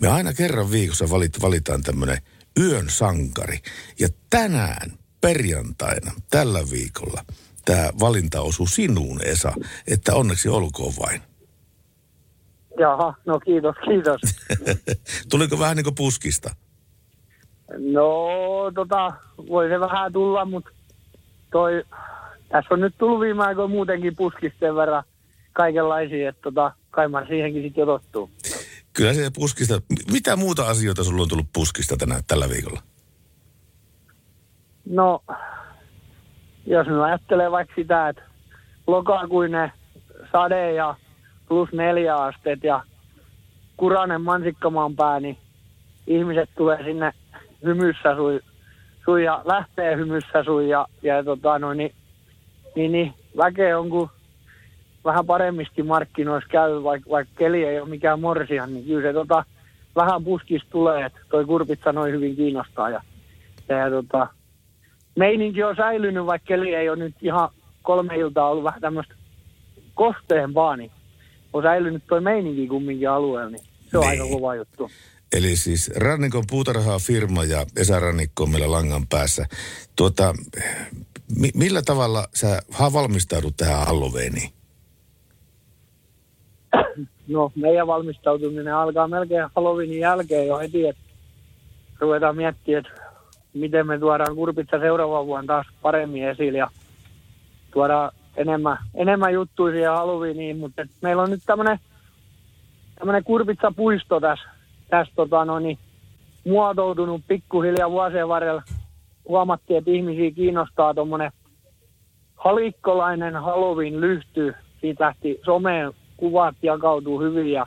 me 0.00 0.08
aina 0.08 0.32
kerran 0.32 0.70
viikossa 0.70 1.10
valit, 1.10 1.40
valitaan 1.40 1.82
tämmöinen 1.82 2.18
yön 2.58 2.90
sankari. 2.90 3.58
Ja 3.98 4.08
tänään 4.30 4.98
perjantaina, 5.20 6.12
tällä 6.30 6.70
viikolla, 6.70 7.24
tämä 7.70 7.90
valinta 8.00 8.40
osuu 8.40 8.66
sinuun, 8.66 9.20
Esa, 9.24 9.52
että 9.86 10.14
onneksi 10.14 10.48
olkoon 10.48 10.92
vain. 11.00 11.22
Jaha, 12.78 13.14
no 13.26 13.40
kiitos, 13.40 13.76
kiitos. 13.84 14.20
Tuliko 15.30 15.58
vähän 15.58 15.76
niin 15.76 15.84
kuin 15.84 15.94
puskista? 15.94 16.54
No, 17.78 18.12
tota, 18.74 19.12
voi 19.48 19.68
se 19.68 19.80
vähän 19.80 20.12
tulla, 20.12 20.44
mutta 20.44 20.70
toi, 21.52 21.84
tässä 22.48 22.74
on 22.74 22.80
nyt 22.80 22.94
tullut 22.98 23.20
viime 23.20 23.44
aikoina 23.44 23.74
muutenkin 23.74 24.16
puskisten 24.16 24.74
verran 24.74 25.02
kaikenlaisia, 25.52 26.28
että 26.28 26.42
tota, 26.42 26.72
kai 26.90 27.08
mä 27.08 27.26
siihenkin 27.28 27.62
sitten 27.62 27.82
jo 27.82 27.86
tottuu. 27.86 28.30
Kyllä 28.92 29.14
se 29.14 29.30
puskista. 29.34 29.82
Mitä 30.12 30.36
muuta 30.36 30.66
asioita 30.66 31.04
sulla 31.04 31.22
on 31.22 31.28
tullut 31.28 31.52
puskista 31.52 31.96
tänä, 31.96 32.20
tällä 32.26 32.48
viikolla? 32.48 32.82
No, 34.84 35.22
jos 36.66 36.86
nyt 36.86 37.00
ajattelee 37.00 37.50
vaikka 37.50 37.74
sitä, 37.76 38.08
että 38.08 38.22
lokakuinen 38.86 39.72
sade 40.32 40.72
ja 40.72 40.94
plus 41.48 41.72
neljä 41.72 42.16
asteet 42.16 42.64
ja 42.64 42.82
kuranen 43.76 44.20
mansikkamaan 44.22 44.96
pää, 44.96 45.20
niin 45.20 45.38
ihmiset 46.06 46.50
tulee 46.56 46.84
sinne 46.84 47.12
hymyssä 47.64 48.14
sui, 48.14 48.40
sui 49.04 49.24
ja 49.24 49.42
lähtee 49.44 49.96
hymyssä 49.96 50.44
sui 50.44 50.68
ja, 50.68 50.86
ja 51.02 51.24
tota 51.24 51.58
noin, 51.58 51.78
niin, 51.78 51.92
niin, 52.76 52.92
niin 52.92 53.14
väkeä 53.36 53.78
on 53.78 53.90
kun 53.90 54.10
vähän 55.04 55.26
paremmisti 55.26 55.82
markkinoissa 55.82 56.48
käy, 56.50 56.82
vaikka, 56.82 57.10
vaikka 57.10 57.34
keli 57.38 57.64
ei 57.64 57.80
ole 57.80 57.88
mikään 57.88 58.20
morsia, 58.20 58.66
niin 58.66 58.84
kyllä 58.84 59.02
se 59.02 59.12
tota, 59.12 59.44
vähän 59.96 60.24
puskista 60.24 60.70
tulee, 60.70 61.04
että 61.06 61.20
toi 61.30 61.44
kurpitsa 61.44 61.92
noin 61.92 62.12
hyvin 62.12 62.36
kiinnostaa 62.36 62.90
ja, 62.90 63.02
ja, 63.68 63.76
ja 63.76 63.90
tota, 63.90 64.26
meininki 65.20 65.62
on 65.62 65.76
säilynyt, 65.76 66.26
vaikka 66.26 66.46
keli 66.46 66.74
ei 66.74 66.88
ole 66.88 66.98
nyt 66.98 67.14
ihan 67.22 67.48
kolme 67.82 68.16
iltaa 68.16 68.48
ollut 68.48 68.64
vähän 68.64 68.80
tämmöistä 68.80 69.14
kosteempaa, 69.94 70.76
niin 70.76 70.90
on 71.52 71.62
säilynyt 71.62 72.02
toi 72.08 72.20
meininki 72.20 72.66
kumminkin 72.66 73.10
alueella, 73.10 73.50
niin 73.50 73.64
se 73.90 73.98
on 73.98 74.06
niin. 74.06 74.22
aika 74.22 74.34
kova 74.34 74.54
juttu. 74.54 74.90
Eli 75.36 75.56
siis 75.56 75.90
Rannikon 75.96 76.44
puutarhaa 76.50 76.98
firma 76.98 77.44
ja 77.44 77.66
Esa 77.76 78.00
Rannikko 78.00 78.42
on 78.42 78.50
meillä 78.50 78.70
langan 78.70 79.06
päässä. 79.06 79.46
Tuota, 79.96 80.34
mi- 81.40 81.54
millä 81.54 81.82
tavalla 81.82 82.28
sä 82.34 82.62
valmistaudut 82.92 83.56
tähän 83.56 83.86
Halloweeniin? 83.86 84.50
No, 87.28 87.52
meidän 87.56 87.86
valmistautuminen 87.86 88.74
alkaa 88.74 89.08
melkein 89.08 89.48
Halloweenin 89.56 90.00
jälkeen 90.00 90.46
jo 90.46 90.58
heti, 90.58 90.86
että 90.86 91.02
ruvetaan 92.00 92.36
miettimään, 92.36 92.84
että 92.86 93.09
miten 93.54 93.86
me 93.86 93.98
tuodaan 93.98 94.34
kurpitsa 94.34 94.78
seuraavan 94.78 95.26
vuonna 95.26 95.54
taas 95.54 95.66
paremmin 95.82 96.28
esille 96.28 96.58
ja 96.58 96.68
tuodaan 97.72 98.10
enemmän, 98.36 98.78
enemmän 98.94 99.32
juttuja 99.32 99.72
siihen 99.72 99.90
Halloweeniin, 99.90 100.58
mutta 100.58 100.86
meillä 101.02 101.22
on 101.22 101.30
nyt 101.30 101.42
tämmöinen 101.46 101.78
tämmöinen 103.00 103.24
kurpitsapuisto 103.24 104.20
tässä, 104.20 104.48
tässä 104.90 105.12
tota, 105.16 105.44
no, 105.44 105.58
niin, 105.58 105.78
muotoutunut 106.46 107.22
pikkuhiljaa 107.28 107.90
vuosien 107.90 108.28
varrella. 108.28 108.62
Huomattiin, 109.28 109.78
että 109.78 109.90
ihmisiä 109.90 110.30
kiinnostaa 110.30 110.94
tuommoinen 110.94 111.32
halikkolainen 112.36 113.36
Halloween 113.36 114.00
lyhty. 114.00 114.54
Siitä 114.80 115.04
lähti 115.04 115.40
someen 115.44 115.92
kuvat 116.16 116.54
jakautuu 116.62 117.20
hyvin 117.20 117.52
ja 117.52 117.66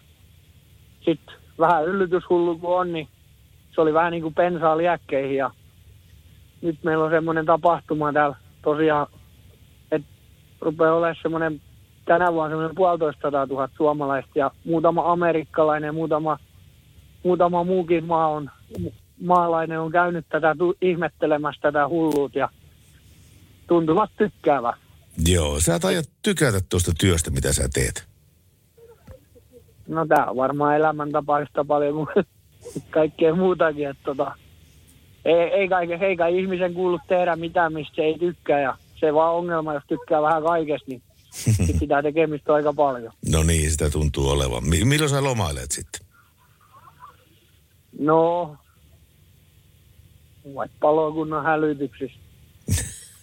sitten 1.06 1.36
vähän 1.60 1.86
yllytyshullu 1.86 2.58
kun 2.58 2.80
on, 2.80 2.94
niin 2.94 3.08
se 3.76 3.82
oli 3.82 3.94
vähän 3.94 4.12
niin 4.12 4.24
kuin 4.24 4.34
pensaa 4.34 4.78
liekkeihin 4.78 5.38
ja 5.38 5.52
nyt 6.64 6.84
meillä 6.84 7.04
on 7.04 7.12
semmoinen 7.12 7.46
tapahtuma 7.46 8.14
täällä 8.14 8.36
tosiaan, 8.62 9.08
että 9.92 10.08
rupeaa 10.62 10.94
olemaan 10.94 11.16
semmoinen 11.22 11.62
tänä 12.06 12.34
vuonna 12.34 12.50
semmoinen 12.50 12.76
puolitoista 12.76 13.48
tuhat 13.48 13.72
suomalaista 13.78 14.32
ja 14.36 14.52
muutama 14.66 15.12
amerikkalainen 15.12 15.88
ja 15.88 15.94
muutama, 15.94 16.40
muutama 17.24 17.64
muukin 17.64 18.06
maa 18.06 18.28
on, 18.28 18.50
maalainen 19.22 19.80
on 19.80 19.92
käynyt 19.92 20.26
tätä 20.30 20.56
ihmettelemässä 20.82 21.62
tätä 21.62 21.88
hulluut 21.88 22.36
ja 22.36 22.50
tuntuvat 23.68 24.12
tykkäävä. 24.18 24.74
Joo, 25.28 25.60
sä 25.60 25.80
tajat 25.80 26.06
tykätä 26.22 26.60
tuosta 26.70 26.92
työstä, 27.00 27.32
mitä 27.32 27.54
sä 27.54 27.70
teet. 27.74 28.08
No 29.88 30.06
tää 30.06 30.26
on 30.26 30.36
varmaan 30.36 30.76
elämäntapaista 30.76 31.66
paljon 31.66 31.94
kuin 31.94 32.08
kaikkea 32.90 33.36
muutakin, 33.36 33.90
että 33.90 34.04
tota, 34.04 34.36
ei, 35.26 35.34
ei, 35.34 35.70
kai, 35.70 35.94
ei 35.94 36.18
kai 36.18 36.40
ihmisen 36.40 36.74
kuulu 36.74 37.00
tehdä 37.08 37.36
mitään, 37.36 37.74
mistä 37.74 37.96
se 37.96 38.02
ei 38.02 38.20
tykkää. 38.20 38.60
Ja 38.60 38.78
se 39.00 39.14
vaan 39.14 39.34
ongelma, 39.34 39.74
jos 39.74 39.84
tykkää 39.88 40.22
vähän 40.22 40.44
kaikesta, 40.44 40.90
niin 40.90 41.02
sitä 41.80 42.02
tekemistä 42.04 42.52
on 42.52 42.56
aika 42.56 42.74
paljon. 42.74 43.14
No 43.32 43.44
niin, 43.44 43.72
sitä 43.72 43.90
tuntuu 43.90 44.30
olevan. 44.30 44.70
Mi- 44.70 44.86
milloin 44.86 45.10
sä 45.10 45.24
lomailet 45.24 45.72
sitten? 45.72 46.06
No, 48.00 48.56
vaikka 50.56 50.78
palokunnan 50.80 51.44
hälytyksissä. 51.44 52.20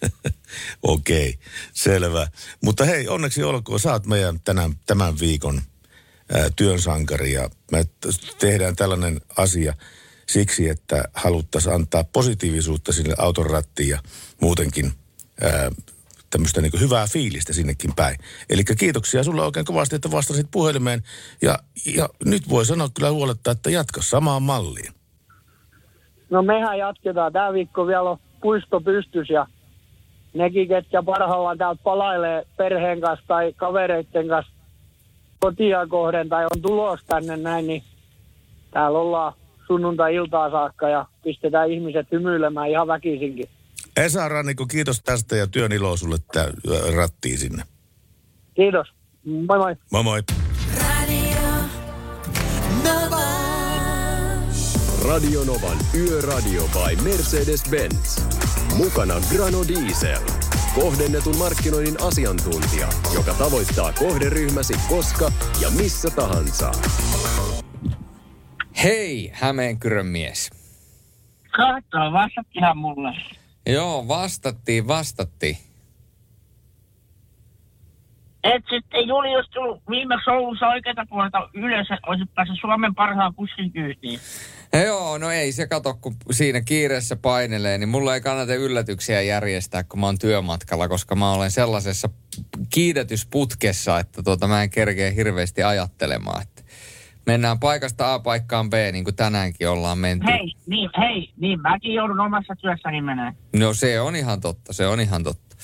Okei, 0.83 1.37
selvä. 1.73 2.27
Mutta 2.63 2.85
hei, 2.85 3.07
onneksi 3.07 3.43
olkoon. 3.43 3.79
Sä 3.79 3.91
oot 3.91 4.05
meidän 4.05 4.39
tänään, 4.39 4.71
tämän 4.85 5.19
viikon 5.19 5.61
ää, 6.33 6.49
työnsankari 6.55 7.33
ja 7.33 7.49
me 7.71 7.85
tehdään 8.39 8.75
tällainen 8.75 9.21
asia 9.37 9.73
siksi, 10.31 10.69
että 10.69 11.03
haluttaisiin 11.13 11.75
antaa 11.75 12.03
positiivisuutta 12.03 12.93
sinne 12.93 13.13
auton 13.17 13.49
rattiin 13.49 13.89
ja 13.89 13.99
muutenkin 14.41 14.91
ää, 15.41 15.71
tämmöistä 16.29 16.61
niin 16.61 16.79
hyvää 16.79 17.05
fiilistä 17.13 17.53
sinnekin 17.53 17.93
päin. 17.95 18.17
Eli 18.49 18.63
kiitoksia 18.63 19.23
sulle 19.23 19.41
oikein 19.41 19.65
kovasti, 19.65 19.95
että 19.95 20.11
vastasit 20.11 20.47
puhelimeen. 20.51 21.03
Ja, 21.41 21.59
ja 21.95 22.09
nyt 22.25 22.49
voi 22.49 22.65
sanoa 22.65 22.89
kyllä 22.93 23.11
huoletta, 23.11 23.51
että 23.51 23.69
jatka 23.69 24.01
samaan 24.01 24.43
malliin. 24.43 24.93
No 26.29 26.41
mehän 26.41 26.77
jatketaan. 26.77 27.33
Tämä 27.33 27.53
viikko 27.53 27.87
vielä 27.87 28.09
on 28.09 28.17
puisto 28.41 28.81
pystys 28.81 29.29
ja 29.29 29.47
nekin, 30.33 30.67
ketkä 30.67 31.03
parhaillaan 31.03 31.57
täältä 31.57 31.83
palailee 31.83 32.45
perheen 32.57 33.01
kanssa 33.01 33.25
tai 33.27 33.53
kavereiden 33.53 34.27
kanssa 34.27 34.53
kotia 35.39 35.87
kohden 35.87 36.29
tai 36.29 36.43
on 36.43 36.61
tulos 36.61 36.99
tänne 37.07 37.37
näin, 37.37 37.67
niin 37.67 37.83
täällä 38.71 38.99
ollaan 38.99 39.33
sunnuntai-iltaa 39.71 40.51
saakka 40.51 40.89
ja 40.89 41.05
pistetään 41.23 41.71
ihmiset 41.71 42.07
hymyilemään 42.11 42.69
ihan 42.69 42.87
väkisinkin. 42.87 43.49
Esa 43.97 44.29
Rannikko, 44.29 44.65
kiitos 44.65 45.01
tästä 45.01 45.35
ja 45.35 45.47
työn 45.47 45.71
ilo 45.71 45.97
sulle 45.97 46.17
tää, 46.33 46.47
rattiin 46.95 47.37
sinne. 47.37 47.63
Kiitos. 48.53 48.87
Moi 49.25 49.57
moi. 49.57 49.75
Moi 49.91 50.03
moi. 50.03 50.21
Radio 50.79 51.39
Nova. 52.83 53.21
Radio 55.07 55.43
Novan 55.43 55.77
Yöradio 55.99 56.63
by 56.73 57.09
Mercedes-Benz. 57.09 58.21
Mukana 58.77 59.13
Grano 59.33 59.67
Diesel. 59.67 60.21
Kohdennetun 60.75 61.37
markkinoinnin 61.37 62.01
asiantuntija, 62.01 62.89
joka 63.13 63.33
tavoittaa 63.33 63.93
kohderyhmäsi 63.99 64.73
koska 64.89 65.31
ja 65.61 65.69
missä 65.69 66.09
tahansa. 66.09 66.71
Hei, 68.83 69.31
Hämeenkyrön 69.33 70.05
mies. 70.05 70.49
Katsotaan, 71.51 72.13
vastattihan 72.13 72.77
mulle. 72.77 73.09
Joo, 73.67 74.07
vastattiin, 74.07 74.87
vastattiin. 74.87 75.57
Et 78.43 78.63
sitten 78.69 79.07
Julius 79.07 79.49
tullut 79.49 79.81
viimeksi 79.89 80.29
Oulussa 80.29 80.67
oikealta 80.67 81.05
puolelta 81.09 81.49
ylös, 81.53 81.87
olisit 82.07 82.33
päässyt 82.35 82.57
Suomen 82.61 82.95
parhaan 82.95 83.35
kuskin 83.35 83.71
kyytiin. 83.71 84.19
Joo, 84.85 85.17
no 85.17 85.29
ei 85.29 85.51
se 85.51 85.67
kato, 85.67 85.93
kun 85.93 86.15
siinä 86.31 86.61
kiireessä 86.61 87.15
painelee, 87.15 87.77
niin 87.77 87.89
mulla 87.89 88.15
ei 88.15 88.21
kannata 88.21 88.55
yllätyksiä 88.55 89.21
järjestää, 89.21 89.83
kun 89.83 89.99
mä 89.99 90.05
oon 90.05 90.17
työmatkalla, 90.19 90.87
koska 90.87 91.15
mä 91.15 91.33
olen 91.33 91.51
sellaisessa 91.51 92.09
kiidätysputkessa, 92.73 93.99
että 93.99 94.23
tuota, 94.23 94.47
mä 94.47 94.63
en 94.63 94.69
kerkeä 94.69 95.11
hirveästi 95.11 95.63
ajattelemaan. 95.63 96.41
Että 96.41 96.60
mennään 97.25 97.59
paikasta 97.59 98.13
A 98.13 98.19
paikkaan 98.19 98.69
B, 98.69 98.73
niin 98.91 99.03
kuin 99.03 99.15
tänäänkin 99.15 99.69
ollaan 99.69 99.97
menty. 99.97 100.25
Hei, 100.25 100.53
niin, 100.67 100.89
hei, 100.97 101.33
niin 101.37 101.61
mäkin 101.61 101.93
joudun 101.93 102.19
omassa 102.19 102.55
työssäni 102.55 103.01
menee. 103.01 103.33
No 103.55 103.73
se 103.73 104.01
on 104.01 104.15
ihan 104.15 104.41
totta, 104.41 104.73
se 104.73 104.87
on 104.87 104.99
ihan 104.99 105.23
totta. 105.23 105.55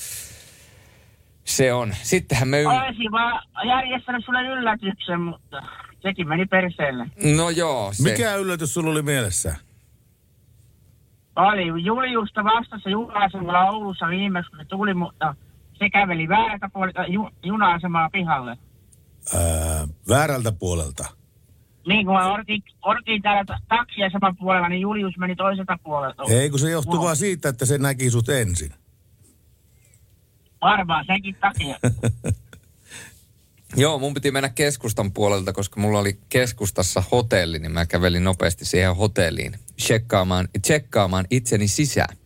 Se 1.43 1.73
on. 1.73 1.93
Sittenhän 2.01 2.47
me... 2.47 2.61
Yl... 2.61 2.67
Olisin 2.67 3.11
vaan 3.11 3.43
järjestänyt 3.67 4.25
sulle 4.25 4.41
yllätyksen, 4.41 5.21
mutta 5.21 5.61
sekin 6.01 6.27
meni 6.27 6.45
perseelle. 6.45 7.05
No 7.37 7.49
joo, 7.49 7.93
se... 7.93 8.03
Mikä 8.03 8.35
yllätys 8.35 8.73
sulla 8.73 8.91
oli 8.91 9.01
mielessä? 9.01 9.55
Oli 11.35 11.83
Juliusta 11.83 12.43
vastassa 12.43 12.89
juna-asemalla 12.89 13.69
Oulussa 13.69 14.07
viimeksi, 14.07 14.49
kun 14.49 14.59
se 14.59 14.65
tuli, 14.65 14.93
mutta 14.93 15.35
se 15.73 15.89
käveli 15.89 16.27
väärältä 16.27 16.69
puolelta 16.73 17.05
ju- 17.05 17.29
juna-asemaa 17.43 18.09
pihalle. 18.09 18.57
Ää, 19.35 19.87
väärältä 20.09 20.51
puolelta. 20.51 21.05
Niin 21.87 22.05
kun 22.05 22.15
mä 22.15 22.33
orkin, 22.33 22.63
orkin 22.81 23.21
täällä 23.21 23.45
ta- 23.45 23.59
taksiaseman 23.67 24.37
puolella, 24.37 24.69
niin 24.69 24.81
Julius 24.81 25.17
meni 25.17 25.35
toiselta 25.35 25.77
puolelta. 25.83 26.23
Ei, 26.29 26.49
kun 26.49 26.59
se 26.59 26.69
johtuu 26.71 27.01
vaan 27.01 27.15
siitä, 27.15 27.49
että 27.49 27.65
se 27.65 27.77
näki 27.77 28.09
sut 28.09 28.29
ensin. 28.29 28.73
Varmaan 30.61 31.05
senkin 31.05 31.35
takia. 31.35 31.75
Joo, 33.75 33.99
mun 33.99 34.13
piti 34.13 34.31
mennä 34.31 34.49
keskustan 34.49 35.11
puolelta, 35.13 35.53
koska 35.53 35.79
mulla 35.81 35.99
oli 35.99 36.19
keskustassa 36.29 37.03
hotelli, 37.11 37.59
niin 37.59 37.71
mä 37.71 37.85
kävelin 37.85 38.23
nopeasti 38.23 38.65
siihen 38.65 38.95
hotelliin 38.95 39.55
tsekkaamaan, 39.75 40.47
tsekkaamaan 40.61 41.25
itseni 41.29 41.67
sisään. 41.67 42.17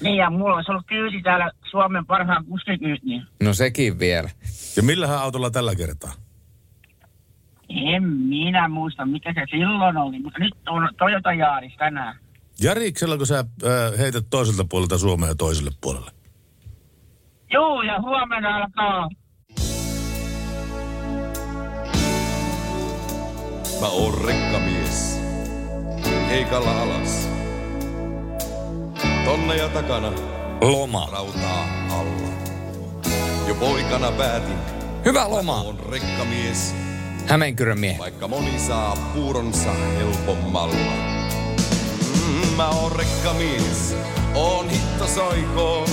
niin 0.00 0.16
ja 0.16 0.30
mulla 0.30 0.56
olisi 0.56 0.70
ollut 0.70 0.86
kyysi 0.86 1.22
täällä 1.22 1.50
Suomen 1.70 2.06
parhaan 2.06 2.44
kuskikyytiin. 2.44 3.22
No 3.42 3.54
sekin 3.54 3.98
vielä. 3.98 4.30
Ja 4.76 4.82
millähän 4.82 5.18
autolla 5.18 5.50
tällä 5.50 5.74
kertaa? 5.74 6.12
En 7.68 8.02
minä 8.02 8.68
muista, 8.68 9.06
mikä 9.06 9.32
se 9.34 9.44
silloin 9.50 9.96
oli, 9.96 10.18
mutta 10.18 10.38
nyt 10.38 10.54
on 10.68 10.88
Toyota 10.98 11.32
Yaris 11.32 11.76
tänään. 11.78 12.16
Jariksella, 12.62 13.16
kun 13.16 13.26
sä 13.26 13.36
ää, 13.36 13.44
heität 13.98 14.24
toiselta 14.30 14.64
puolelta 14.70 14.98
Suomea 14.98 15.34
toiselle 15.34 15.70
puolelle? 15.80 16.10
Joo, 17.52 17.82
ja 17.82 18.00
huomenna 18.00 18.56
alkaa 18.56 19.08
Mä 23.80 23.86
oon 23.86 24.24
rekkamies. 24.24 25.20
Keikalla 26.28 26.82
alas. 26.82 27.28
Tonne 29.24 29.56
ja 29.56 29.68
takana 29.68 30.12
Loma. 30.60 31.08
rautaa 31.12 31.66
alla. 31.90 32.28
Jo 33.48 33.54
poikana 33.54 34.12
päätin, 34.12 34.56
Hyvä 35.04 35.28
loma, 35.30 35.62
oon 35.62 35.78
rekkamies. 35.90 36.74
Hämeenkyrön 37.26 37.80
miehi. 37.80 37.98
Vaikka 37.98 38.28
moni 38.28 38.58
saa 38.58 38.96
puuronsa 39.14 39.72
helpommalla. 39.72 40.76
Mm, 42.26 42.48
mä 42.56 42.68
oon 42.68 42.92
rekkamies. 42.92 43.96
Oon 44.34 44.70
hitto 44.70 45.06
soikoon. 45.06 45.88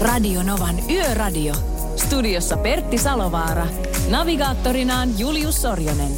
Radio 0.00 0.42
Novan 0.42 0.90
Yöradio. 0.90 1.54
Studiossa 1.96 2.56
Pertti 2.56 2.98
Salovaara. 2.98 3.66
Navigaattorinaan 4.08 5.18
Julius 5.18 5.62
Sorjonen. 5.62 6.12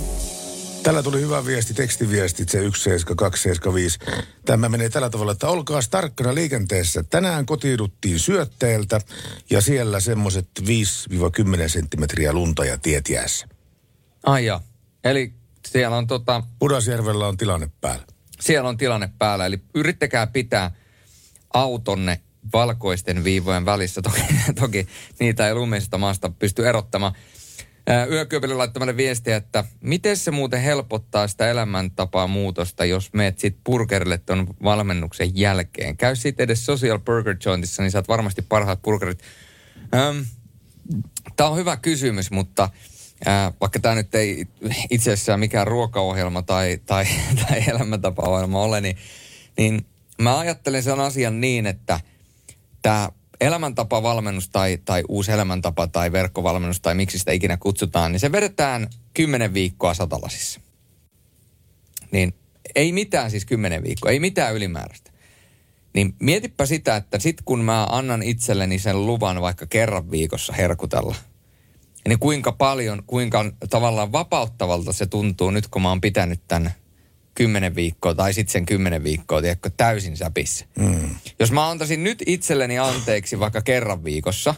Tällä 0.83 1.03
tuli 1.03 1.21
hyvä 1.21 1.47
viesti, 1.47 1.75
tekstiviestit, 1.75 2.49
se 2.49 2.59
17275. 2.59 3.99
Tämä 4.45 4.69
menee 4.69 4.89
tällä 4.89 5.11
tavalla, 5.11 5.33
että 5.33 5.49
olkaa 5.49 5.81
tarkkana 5.91 6.35
liikenteessä. 6.35 7.05
Tänään 7.11 7.47
kotiuduttiin 7.47 8.19
syötteeltä 8.19 9.01
ja 9.51 9.61
siellä 9.61 10.01
semmoiset 10.01 10.49
5-10 10.61 10.65
senttimetriä 11.67 12.33
lunta 12.33 12.65
ja 12.65 12.79
tiet 12.79 13.09
jäässä. 13.09 13.60
Ai 14.27 14.47
joo. 14.47 14.61
Eli 15.05 15.35
siellä 15.69 15.97
on, 15.97 16.07
tota, 16.07 16.43
Pudasjärvellä 16.59 17.29
on 17.29 17.37
tilanne 17.37 17.71
päällä. 17.81 18.05
siellä 18.41 18.69
on 18.69 18.77
tilanne 18.77 19.09
päällä. 19.19 19.47
Eli 19.47 19.61
yrittäkää 19.75 20.27
pitää 20.27 20.71
autonne 21.55 22.21
valkoisten 22.53 23.25
viivojen 23.25 23.65
välissä. 23.65 24.03
Toki, 24.05 24.23
toki 24.55 24.87
niitä 25.21 25.49
ei 25.49 25.55
lumisesta 25.55 25.99
maasta 25.99 26.31
pysty 26.39 26.69
erottamaan. 26.69 27.13
Yökyöpille 28.11 28.55
laittamalle 28.55 28.97
viestiä, 28.97 29.37
että 29.37 29.65
miten 29.81 30.17
se 30.17 30.31
muuten 30.31 30.61
helpottaa 30.61 31.29
sitä 31.29 31.51
elämäntapaa 31.51 32.27
muutosta, 32.27 32.85
jos 32.85 33.13
meet 33.13 33.39
sit 33.39 33.57
burgerille 33.65 34.19
ton 34.19 34.47
valmennuksen 34.63 35.37
jälkeen. 35.39 35.97
Käy 35.97 36.17
sitten 36.17 36.45
edes 36.45 36.67
Social 36.67 36.99
Burger 36.99 37.37
Jointissa, 37.45 37.83
niin 37.83 37.91
saat 37.91 38.09
varmasti 38.09 38.43
parhaat 38.43 38.83
burgerit. 38.83 39.23
Öm, 39.95 40.25
Tämä 41.37 41.49
on 41.51 41.57
hyvä 41.57 41.77
kysymys, 41.77 42.31
mutta 42.31 42.69
ää, 43.27 43.53
vaikka 43.61 43.81
tämä 43.81 43.95
nyt 43.95 44.15
ei 44.15 44.47
itse 44.91 45.13
asiassa 45.13 45.37
mikään 45.37 45.67
ruokaohjelma 45.67 46.43
tai, 46.43 46.81
tai, 46.87 47.05
tai 47.49 47.63
elämäntapaohjelma 47.67 48.63
ole, 48.63 48.81
niin, 48.81 48.97
niin 49.57 49.87
mä 50.19 50.39
ajattelen 50.39 50.83
sen 50.83 51.01
asian 51.01 51.41
niin, 51.41 51.67
että 51.67 52.01
tämä 52.83 53.09
elämäntapavalmennus 53.41 54.49
tai, 54.49 54.79
tai 54.85 55.03
uusi 55.09 55.33
elämäntapa 55.33 55.87
tai 55.87 56.13
verkkovalmennus 56.13 56.81
tai 56.81 56.95
miksi 56.95 57.19
sitä 57.19 57.33
ikinä 57.33 57.57
kutsutaan, 57.57 58.13
niin 58.13 58.21
se 58.21 58.33
vedetään 58.33 58.89
kymmenen 59.15 59.55
viikkoa 59.55 59.95
satalasissa. 59.95 60.61
Niin 62.11 62.35
ei 62.75 62.93
mitään 62.93 63.31
siis 63.31 63.45
kymmenen 63.45 63.83
viikkoa, 63.83 64.11
ei 64.11 64.21
mitään 64.21 64.55
ylimääräistä. 64.55 65.11
Niin 65.95 66.15
mietipä 66.19 66.67
sitä, 66.67 66.97
että 66.97 67.19
sit 67.19 67.37
kun 67.45 67.65
mä 67.65 67.87
annan 67.91 68.23
itselleni 68.23 68.79
sen 68.79 69.07
luvan 69.07 69.41
vaikka 69.41 69.67
kerran 69.67 70.11
viikossa 70.11 70.53
herkutella, 70.53 71.15
niin 72.09 72.19
kuinka 72.19 72.53
paljon, 72.53 73.03
kuinka 73.07 73.45
tavallaan 73.71 74.13
vapauttavalta 74.13 74.93
se 74.93 75.07
tuntuu 75.07 75.51
nyt, 75.51 75.69
kun 75.69 75.83
mä 75.83 75.89
oon 75.89 76.01
pitänyt 76.01 76.41
tämän 76.49 76.75
kymmenen 77.35 77.75
viikkoa 77.75 78.15
tai 78.15 78.35
sitten 78.35 78.53
sen 78.53 78.67
kymmenen 78.67 79.05
viikkoa, 79.05 79.41
tiedätkö, 79.41 79.71
täysin 79.77 80.17
säpissä. 80.17 80.67
Mm. 80.79 81.11
Jos 81.39 81.53
mä 81.53 81.71
antaisin 81.71 82.05
nyt 82.05 82.23
itselleni 82.27 82.79
anteeksi 82.79 83.41
vaikka 83.41 83.63
kerran 83.63 84.05
viikossa, 84.05 84.55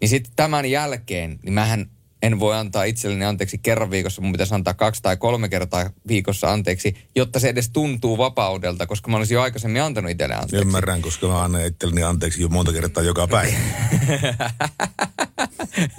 Niin 0.00 0.08
sitten 0.08 0.32
tämän 0.36 0.66
jälkeen, 0.66 1.38
niin 1.42 1.52
mähän 1.52 1.90
en 2.22 2.40
voi 2.40 2.56
antaa 2.56 2.84
itselleni 2.84 3.24
anteeksi 3.24 3.58
kerran 3.58 3.90
viikossa, 3.90 4.22
mun 4.22 4.32
pitäisi 4.32 4.54
antaa 4.54 4.74
kaksi 4.74 5.02
tai 5.02 5.16
kolme 5.16 5.48
kertaa 5.48 5.90
viikossa 6.08 6.52
anteeksi, 6.52 6.96
jotta 7.16 7.40
se 7.40 7.48
edes 7.48 7.70
tuntuu 7.70 8.18
vapaudelta, 8.18 8.86
koska 8.86 9.10
mä 9.10 9.16
olisin 9.16 9.34
jo 9.34 9.42
aikaisemmin 9.42 9.82
antanut 9.82 10.10
itselle 10.10 10.34
anteeksi. 10.34 10.56
Ymmärrän, 10.56 11.02
koska 11.02 11.26
mä 11.26 11.42
annan 11.42 11.66
itselleni 11.66 12.02
anteeksi 12.02 12.42
jo 12.42 12.48
monta 12.48 12.72
kertaa 12.72 13.02
joka 13.02 13.26
päivä. 13.28 13.56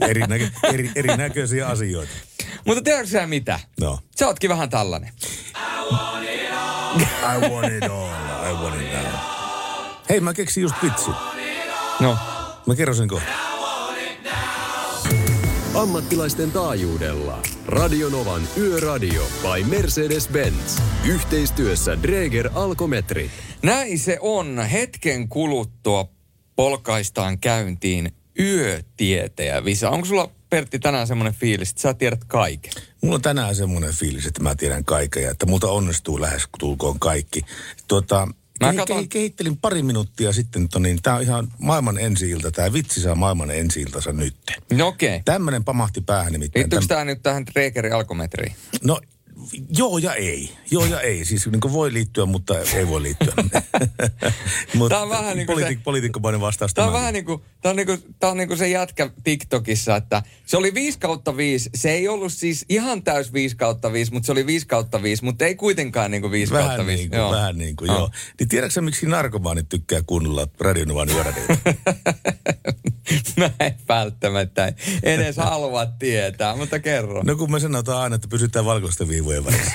Erinäkö, 0.10 0.50
eri, 0.74 0.92
erinäköisiä 0.96 1.68
asioita. 1.68 2.12
Mutta 2.66 2.84
tiedätkö 2.84 3.08
sä 3.08 3.28
mitä? 3.28 3.60
No. 3.80 4.00
Sä 4.20 4.28
ootkin 4.28 4.50
vähän 4.50 4.70
tällainen. 4.70 5.14
I 5.56 5.90
want 5.90 6.26
it 6.26 7.84
all. 7.84 8.10
I 8.50 8.54
want 8.54 8.82
it 8.82 8.96
all. 8.96 9.18
Hei, 10.10 10.20
mä 10.20 10.34
keksin 10.34 10.62
just 10.62 10.76
vitsin. 10.84 11.14
No, 12.00 12.18
Mä 12.68 12.76
kerron 12.76 12.96
sen 12.98 13.08
kohta. 13.08 13.51
Ammattilaisten 15.82 16.52
taajuudella. 16.52 17.42
Radionovan 17.66 18.42
Yöradio 18.58 19.28
by 19.42 19.76
Mercedes-Benz. 19.76 20.82
Yhteistyössä 21.06 22.02
Dreger 22.04 22.50
Alkometri. 22.54 23.32
näin 23.64 24.00
se 24.00 24.18
on. 24.20 24.60
Hetken 24.72 25.30
kuluttua 25.30 26.08
polkaistaan 26.56 27.40
käyntiin 27.40 28.12
yötietäjä 28.40 29.66
Visa. 29.66 29.90
Onko 29.90 30.06
sulla 30.06 30.30
Pertti 30.50 30.80
tänään 30.80 31.08
semmoinen 31.08 31.34
fiilis, 31.34 31.70
että 31.70 31.82
sä 31.82 31.94
tiedät 31.94 32.24
kaiken? 32.28 32.74
Mulla 33.02 33.16
on 33.16 33.22
tänään 33.22 33.56
semmoinen 33.56 33.94
fiilis, 33.94 34.26
että 34.26 34.44
mä 34.44 34.56
tiedän 34.56 34.86
kaiken 34.86 35.24
ja 35.24 35.32
että 35.32 35.46
multa 35.46 35.68
onnistuu 35.68 36.22
lähes 36.22 36.44
tulkoon 36.60 37.00
kaikki. 37.00 37.42
Tuota, 37.88 38.28
Mä 38.62 38.74
katon- 38.74 39.10
kehittelin 39.10 39.58
pari 39.58 39.84
minuuttia 39.84 40.34
sitten, 40.34 40.64
että 40.64 40.80
niin, 40.80 41.02
tämä 41.02 41.16
on 41.16 41.22
ihan 41.22 41.48
maailman 41.58 41.98
ensi-ilta. 41.98 42.52
Tämä 42.52 42.74
vitsi 42.74 43.02
saa 43.02 43.16
maailman 43.16 43.52
ensi-iltansa 43.52 44.14
nyt. 44.14 44.36
No 44.74 44.88
okei. 44.88 45.10
Okay. 45.10 45.22
Tämmöinen 45.26 45.64
pamahti 45.64 46.02
päähän 46.02 46.32
nimittäin. 46.34 46.62
Liittyykö 46.62 46.84
Täm- 46.86 46.88
tämä 46.88 47.06
nyt 47.06 47.24
tähän 47.24 47.46
Dregerin 47.46 47.94
alkometriin? 47.94 48.56
No 48.84 49.02
joo 49.78 49.98
ja 49.98 50.14
ei. 50.16 50.52
Joo 50.72 50.86
ja 50.86 51.02
ei. 51.02 51.26
Siis 51.26 51.48
niin 51.48 51.60
kuin 51.60 51.74
voi 51.74 51.94
liittyä, 51.94 52.26
mutta 52.26 52.60
ei 52.60 52.88
voi 52.88 53.02
liittyä. 53.02 53.34
Mutta 54.76 54.96
Tää 54.96 55.02
on 55.04 55.10
vähän 55.10 55.38
niin 55.38 55.48
kuin 55.48 55.60
politi- 55.60 55.74
se- 55.74 55.80
Poliitikkomainen 55.84 56.42
vastaus 56.42 56.74
Tämä 56.74 56.88
on 56.88 56.94
vähän 56.94 57.14
niin 57.14 57.26
kuin, 57.26 57.42
tämä 57.62 57.70
on 57.70 57.76
niin 57.76 57.88
kuin, 57.88 58.04
tämä 58.20 58.32
on 58.32 58.38
niin 58.38 58.48
kuin 58.48 58.58
se 58.58 58.68
jätkä 58.70 59.10
TikTokissa, 59.24 59.96
että 59.96 60.24
se 60.46 60.58
oli 60.58 60.74
5 60.74 61.00
kautta 61.00 61.38
5. 61.38 61.70
Se 61.76 61.92
ei 61.92 62.08
ollut 62.08 62.34
siis 62.34 62.66
ihan 62.70 63.04
täys 63.04 63.34
5 63.34 63.56
kautta 63.56 63.94
5, 63.94 64.14
mutta 64.14 64.26
se 64.26 64.32
oli 64.32 64.46
5 64.46 64.68
kautta 64.68 65.04
5, 65.04 65.24
mutta 65.24 65.46
ei 65.46 65.56
kuitenkaan 65.56 66.12
niin 66.12 66.22
kuin 66.22 66.32
5 66.32 66.52
kautta 66.52 66.72
Vähän 66.72 66.86
5. 66.86 67.02
niin 67.02 67.10
kuin, 67.10 67.32
vähän 67.32 67.58
niin 67.58 67.76
kuin, 67.76 67.88
joo. 67.88 68.10
Niin 68.40 68.50
tiedätkö 68.50 68.82
miksi 68.82 69.06
narkomaanit 69.06 69.70
tykkää 69.70 70.02
kuunnella 70.08 70.48
radionovan 70.60 71.10
yöradioita? 71.10 71.58
Mä 73.38 73.50
en 73.60 73.76
välttämättä 73.88 74.74
edes 75.04 75.38
halua 75.38 75.86
tietää, 75.86 76.56
mutta 76.56 76.80
kerro. 76.80 77.22
No 77.26 77.36
kun 77.36 77.52
me 77.52 77.60
sanotaan 77.60 78.02
aina, 78.02 78.16
että 78.16 78.28
pysytään 78.28 78.66
valkoisten 78.66 79.08
viivojen 79.08 79.31
välissä. 79.46 79.72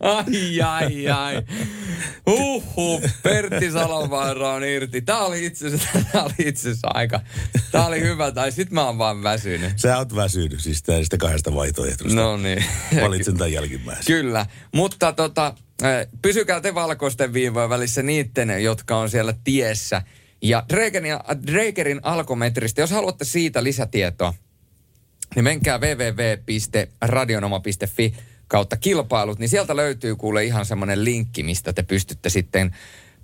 ai, 0.00 0.60
ai, 0.60 1.08
ai. 1.08 1.42
Huhhuh, 2.26 3.02
Pertti 3.22 3.70
Salovaara 3.70 4.52
on 4.52 4.64
irti. 4.64 5.02
Tää 5.02 5.18
oli 5.18 5.46
itse 5.46 5.66
asiassa, 5.66 6.88
aika, 6.94 7.20
tää 7.72 7.86
oli 7.86 8.00
hyvä, 8.00 8.32
tai 8.32 8.52
sit 8.52 8.70
mä 8.70 8.86
oon 8.86 8.98
vaan 8.98 9.22
väsynyt. 9.22 9.72
Sä 9.76 9.98
oot 9.98 10.14
väsynyt 10.14 10.60
siis 10.60 10.86
näistä 10.88 11.16
kahdesta 11.16 11.54
vaihtoehtoista. 11.54 12.20
No 12.20 12.36
niin. 12.36 12.64
Valitsen 13.02 13.36
tämän 13.36 13.52
jälkimmäisen. 13.52 14.04
Kyllä, 14.06 14.46
mutta 14.74 15.12
tota, 15.12 15.54
pysykää 16.22 16.60
te 16.60 16.74
valkoisten 16.74 17.32
viivojen 17.32 17.70
välissä 17.70 18.02
niitten, 18.02 18.62
jotka 18.64 18.96
on 18.96 19.10
siellä 19.10 19.34
tiessä. 19.44 20.02
Ja 20.42 20.64
Dregerin 21.46 22.00
alkometristä, 22.02 22.80
jos 22.80 22.90
haluatte 22.90 23.24
siitä 23.24 23.64
lisätietoa, 23.64 24.34
niin 25.34 25.44
menkää 25.44 25.78
www.radionoma.fi 25.78 28.14
kautta 28.48 28.76
kilpailut, 28.76 29.38
niin 29.38 29.48
sieltä 29.48 29.76
löytyy 29.76 30.16
kuule 30.16 30.44
ihan 30.44 30.66
semmoinen 30.66 31.04
linkki, 31.04 31.42
mistä 31.42 31.72
te 31.72 31.82
pystytte 31.82 32.30
sitten 32.30 32.76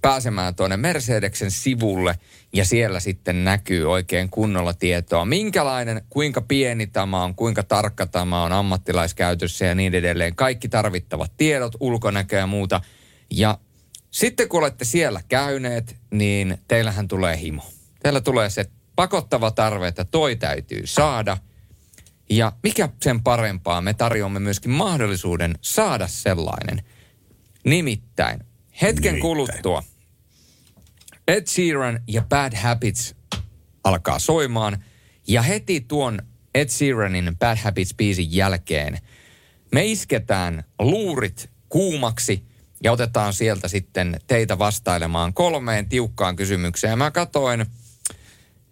pääsemään 0.02 0.54
tuonne 0.54 0.76
Mercedeksen 0.76 1.50
sivulle 1.50 2.18
ja 2.52 2.64
siellä 2.64 3.00
sitten 3.00 3.44
näkyy 3.44 3.90
oikein 3.90 4.30
kunnolla 4.30 4.74
tietoa, 4.74 5.24
minkälainen, 5.24 6.02
kuinka 6.10 6.40
pieni 6.40 6.86
tämä 6.86 7.24
on, 7.24 7.34
kuinka 7.34 7.62
tarkka 7.62 8.06
tämä 8.06 8.42
on 8.42 8.52
ammattilaiskäytössä 8.52 9.64
ja 9.64 9.74
niin 9.74 9.94
edelleen. 9.94 10.36
Kaikki 10.36 10.68
tarvittavat 10.68 11.32
tiedot, 11.36 11.72
ulkonäkö 11.80 12.36
ja 12.36 12.46
muuta. 12.46 12.80
Ja 13.30 13.58
sitten 14.10 14.48
kun 14.48 14.60
olette 14.60 14.84
siellä 14.84 15.20
käyneet, 15.28 15.96
niin 16.10 16.58
teillähän 16.68 17.08
tulee 17.08 17.38
himo. 17.38 17.62
Teillä 18.02 18.20
tulee 18.20 18.50
se 18.50 18.66
pakottava 18.96 19.50
tarve, 19.50 19.88
että 19.88 20.04
toi 20.04 20.36
täytyy 20.36 20.86
saada– 20.86 21.36
ja 22.30 22.52
mikä 22.62 22.88
sen 23.02 23.22
parempaa, 23.22 23.80
me 23.80 23.94
tarjoamme 23.94 24.40
myöskin 24.40 24.70
mahdollisuuden 24.70 25.58
saada 25.60 26.06
sellainen. 26.06 26.82
Nimittäin, 27.64 28.40
hetken 28.82 29.02
Nimittäin. 29.02 29.20
kuluttua 29.20 29.82
Ed 31.28 31.46
Sheeran 31.46 32.00
ja 32.06 32.22
Bad 32.22 32.56
Habits 32.56 33.14
alkaa 33.84 34.18
soimaan. 34.18 34.84
Ja 35.28 35.42
heti 35.42 35.80
tuon 35.80 36.18
Ed 36.54 36.68
Sheeranin 36.68 37.36
Bad 37.38 37.56
Habits-biisin 37.56 38.28
jälkeen 38.30 38.98
me 39.72 39.86
isketään 39.86 40.64
luurit 40.78 41.50
kuumaksi 41.68 42.44
ja 42.82 42.92
otetaan 42.92 43.32
sieltä 43.32 43.68
sitten 43.68 44.20
teitä 44.26 44.58
vastailemaan 44.58 45.34
kolmeen 45.34 45.88
tiukkaan 45.88 46.36
kysymykseen. 46.36 46.98
Mä 46.98 47.10
katoin, 47.10 47.66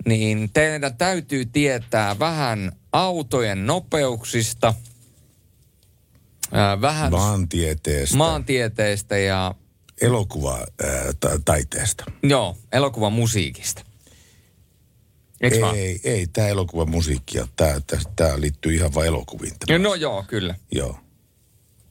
niin 0.06 0.50
teidän 0.52 0.96
täytyy 0.96 1.46
tietää 1.46 2.18
vähän 2.18 2.72
autojen 3.04 3.66
nopeuksista, 3.66 4.74
ää, 6.52 6.80
vähän 6.80 7.12
Maantieteestä, 7.12 8.16
maantieteestä 8.16 9.18
ja 9.18 9.54
elokuvataiteesta. 10.00 12.04
joo, 12.22 12.56
elokuvan 12.72 13.12
musiikista. 13.12 13.82
Eikö 15.40 15.60
vaan? 15.60 15.76
Ei, 15.76 16.00
ei, 16.04 16.26
tämä 16.26 16.48
elokuvan 16.48 16.90
musiikki, 16.90 17.38
tämä, 17.56 17.74
tämä 18.16 18.40
liittyy 18.40 18.74
ihan 18.74 18.94
vain 18.94 19.06
elokuviin. 19.08 19.52
Tämä. 19.66 19.78
No 19.78 19.94
joo, 19.94 20.24
kyllä. 20.28 20.54
Joo. 20.72 20.98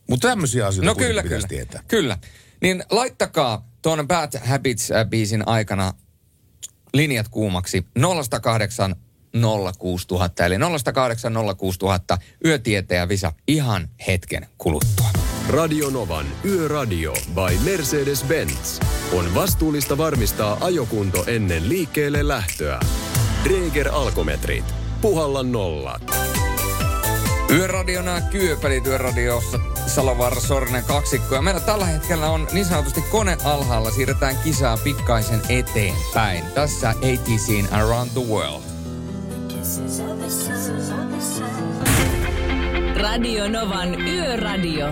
Mutta 0.10 0.28
tämmöisiä 0.28 0.68
asioita 0.68 0.86
No 0.92 0.96
kyllä, 0.96 1.24
pitäisi 1.24 1.48
kyllä. 1.48 1.58
tietää. 1.64 1.84
Kyllä. 1.88 2.18
Niin 2.62 2.84
laittakaa 2.90 3.70
tuon 3.82 4.08
Bad 4.08 4.34
Habits-biisin 4.40 5.44
aikana 5.46 5.94
linjat 6.94 7.28
kuumaksi 7.30 7.86
0108 8.00 8.96
06000, 9.36 10.46
eli 10.46 10.58
0108 10.58 11.34
06000, 11.58 12.18
yötietäjä 12.46 13.10
Visa 13.10 13.34
ihan 13.48 13.90
hetken 14.08 14.48
kuluttua. 14.58 15.10
Radionovan 15.50 16.26
Yöradio 16.46 17.14
by 17.14 17.58
Mercedes-Benz 17.72 18.86
on 19.14 19.36
vastuullista 19.36 19.98
varmistaa 19.98 20.58
ajokunto 20.62 21.24
ennen 21.28 21.70
liikkeelle 21.70 22.28
lähtöä. 22.28 22.80
Dreger 23.44 23.90
Alkometrit. 23.92 24.66
Puhalla 25.02 25.44
nollat. 25.44 26.02
Yöradiona 27.50 28.22
Kyöpelit 28.22 28.88
yöradiossa 28.88 29.60
Salovaara 29.88 30.42
Sorinen 30.42 30.84
kaksikko. 30.84 31.36
Ja 31.36 31.42
meillä 31.42 31.60
tällä 31.60 31.86
hetkellä 31.86 32.30
on 32.30 32.48
niin 32.52 32.66
sanotusti 32.66 33.02
kone 33.02 33.38
alhaalla. 33.44 33.92
Siirretään 33.92 34.38
kisaa 34.44 34.78
pikkaisen 34.78 35.42
eteenpäin. 35.50 36.46
Tässä 36.46 36.90
ATCin 36.90 37.74
Around 37.74 38.10
the 38.12 38.22
World. 38.22 38.75
Radio 42.96 43.50
Novan 43.50 44.08
Yöradio. 44.08 44.88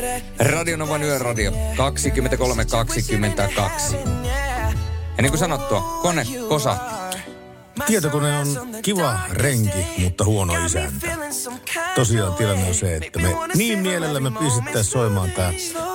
That. 0.00 0.22
Radionovan 0.38 1.02
yöradio 1.02 1.52
2322. 1.76 3.96
Ja 5.16 5.22
niin 5.22 5.30
kuin 5.30 5.38
sanottua, 5.38 5.80
kone 6.02 6.26
kosahtaa. 6.48 7.05
Tietokone 7.86 8.38
on 8.38 8.46
kiva 8.82 9.20
renki, 9.30 9.86
mutta 9.98 10.24
huono 10.24 10.64
isäntä. 10.64 11.06
Tosiaan 11.94 12.34
tilanne 12.34 12.68
on 12.68 12.74
se, 12.74 12.96
että 12.96 13.18
me 13.18 13.36
niin 13.54 13.78
mielellämme 13.78 14.30
pistettäisiin 14.30 14.92
soimaan 14.92 15.30
tämä 15.30 15.52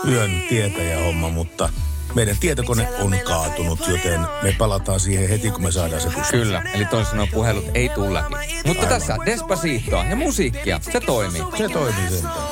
yön 0.07 0.31
tietäjä-homma, 0.49 1.29
mutta 1.29 1.69
meidän 2.15 2.37
tietokone 2.39 2.87
on 2.99 3.15
kaatunut, 3.25 3.79
joten 3.87 4.19
me 4.43 4.55
palataan 4.57 4.99
siihen 4.99 5.29
heti, 5.29 5.51
kun 5.51 5.63
me 5.63 5.71
saadaan 5.71 6.01
se 6.01 6.07
pystyyn. 6.07 6.43
Kyllä, 6.43 6.63
eli 6.73 6.85
toisin 6.85 7.11
sanoen 7.11 7.29
puhelut 7.33 7.65
ei 7.73 7.89
tule 7.89 8.13
läpi. 8.13 8.35
Mutta 8.65 8.85
tässä 8.85 9.17
Despacitoa 9.25 10.03
ja 10.03 10.15
musiikkia, 10.15 10.79
se 10.91 10.99
toimii. 10.99 11.41
Se 11.57 11.69
toimii 11.69 12.09
sentään. 12.09 12.47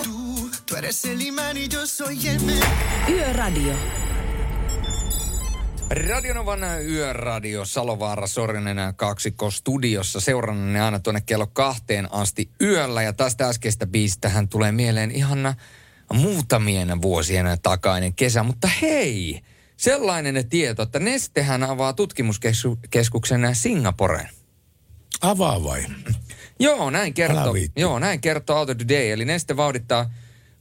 Yöradio. 3.09 3.73
Radionovan 5.89 6.59
yöradio 6.87 7.65
Salovaara 7.65 8.27
Sorinen 8.27 8.77
kaksikko 8.95 9.51
studiossa 9.51 10.19
seurannanne 10.19 10.81
aina 10.81 10.99
tuonne 10.99 11.21
kello 11.21 11.47
kahteen 11.47 12.13
asti 12.13 12.49
yöllä. 12.61 13.03
Ja 13.03 13.13
tästä 13.13 13.47
äskeistä 13.47 13.87
biistähän 13.87 14.49
tulee 14.49 14.71
mieleen 14.71 15.11
ihan 15.11 15.55
muutamien 16.13 17.01
vuosien 17.01 17.45
takainen 17.63 18.13
kesä. 18.13 18.43
Mutta 18.43 18.69
hei, 18.81 19.41
sellainen 19.77 20.49
tieto, 20.49 20.83
että 20.83 20.99
Nestehän 20.99 21.63
avaa 21.63 21.93
tutkimuskeskuksen 21.93 23.55
Singaporeen. 23.55 24.29
Avaa 25.21 25.63
vai? 25.63 25.85
Joo, 26.59 26.89
näin 26.89 27.13
kertoo. 27.13 27.55
Joo, 27.75 27.99
näin 27.99 28.21
kertoo 28.21 28.57
Auto 28.57 28.75
Today. 28.75 29.11
Eli 29.11 29.25
Neste 29.25 29.57
vauhdittaa 29.57 30.09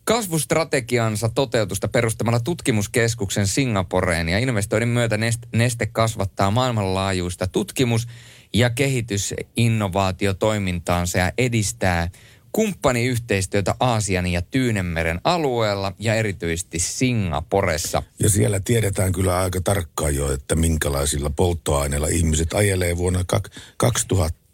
kasvustrategiansa 0.08 1.28
toteutusta 1.28 1.88
perustamalla 1.88 2.40
tutkimuskeskuksen 2.40 3.46
Singaporeen 3.46 4.28
ja 4.28 4.38
investoinnin 4.38 4.88
myötä 4.88 5.16
Nest- 5.16 5.48
Neste 5.52 5.86
kasvattaa 5.86 6.50
maailmanlaajuista 6.50 7.46
tutkimus- 7.46 8.08
ja 8.54 8.70
kehitysinnovaatiotoimintaansa 8.70 11.18
ja 11.18 11.32
edistää 11.38 12.10
kumppaniyhteistyötä 12.52 13.74
Aasian 13.80 14.26
ja 14.26 14.42
Tyynemeren 14.42 15.20
alueella 15.24 15.92
ja 15.98 16.14
erityisesti 16.14 16.78
Singaporessa. 16.78 18.02
Ja 18.20 18.28
siellä 18.28 18.60
tiedetään 18.60 19.12
kyllä 19.12 19.38
aika 19.38 19.60
tarkkaan 19.60 20.14
jo, 20.14 20.32
että 20.32 20.54
minkälaisilla 20.54 21.30
polttoaineilla 21.30 22.08
ihmiset 22.08 22.52
ajelee 22.52 22.96
vuonna 22.96 23.24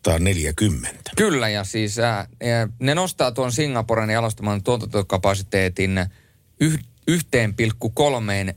kak- 0.08 0.12
2040. 0.12 1.10
Kyllä, 1.16 1.48
ja 1.48 1.64
siis 1.64 1.98
ää, 1.98 2.26
ne 2.78 2.94
nostaa 2.94 3.32
tuon 3.32 3.52
Singaporen 3.52 4.10
jalostaman 4.10 4.62
tuotantokapasiteetin 4.62 6.06
yh, 6.60 6.78
1,3 7.10 7.16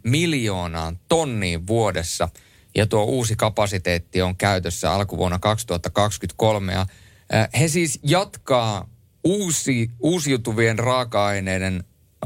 miljoonaan 0.03 0.99
tonniin 1.10 1.67
vuodessa. 1.67 2.29
Ja 2.75 2.88
tuo 2.88 3.03
uusi 3.03 3.36
kapasiteetti 3.36 4.21
on 4.21 4.36
käytössä 4.36 4.93
alkuvuonna 4.93 5.39
2023. 5.39 6.73
Ja, 6.73 6.86
ää, 7.31 7.49
he 7.60 7.67
siis 7.67 7.99
jatkaa 8.03 8.88
uusi, 9.23 9.91
uusiutuvien 9.99 10.79
raaka-aineiden 10.79 11.83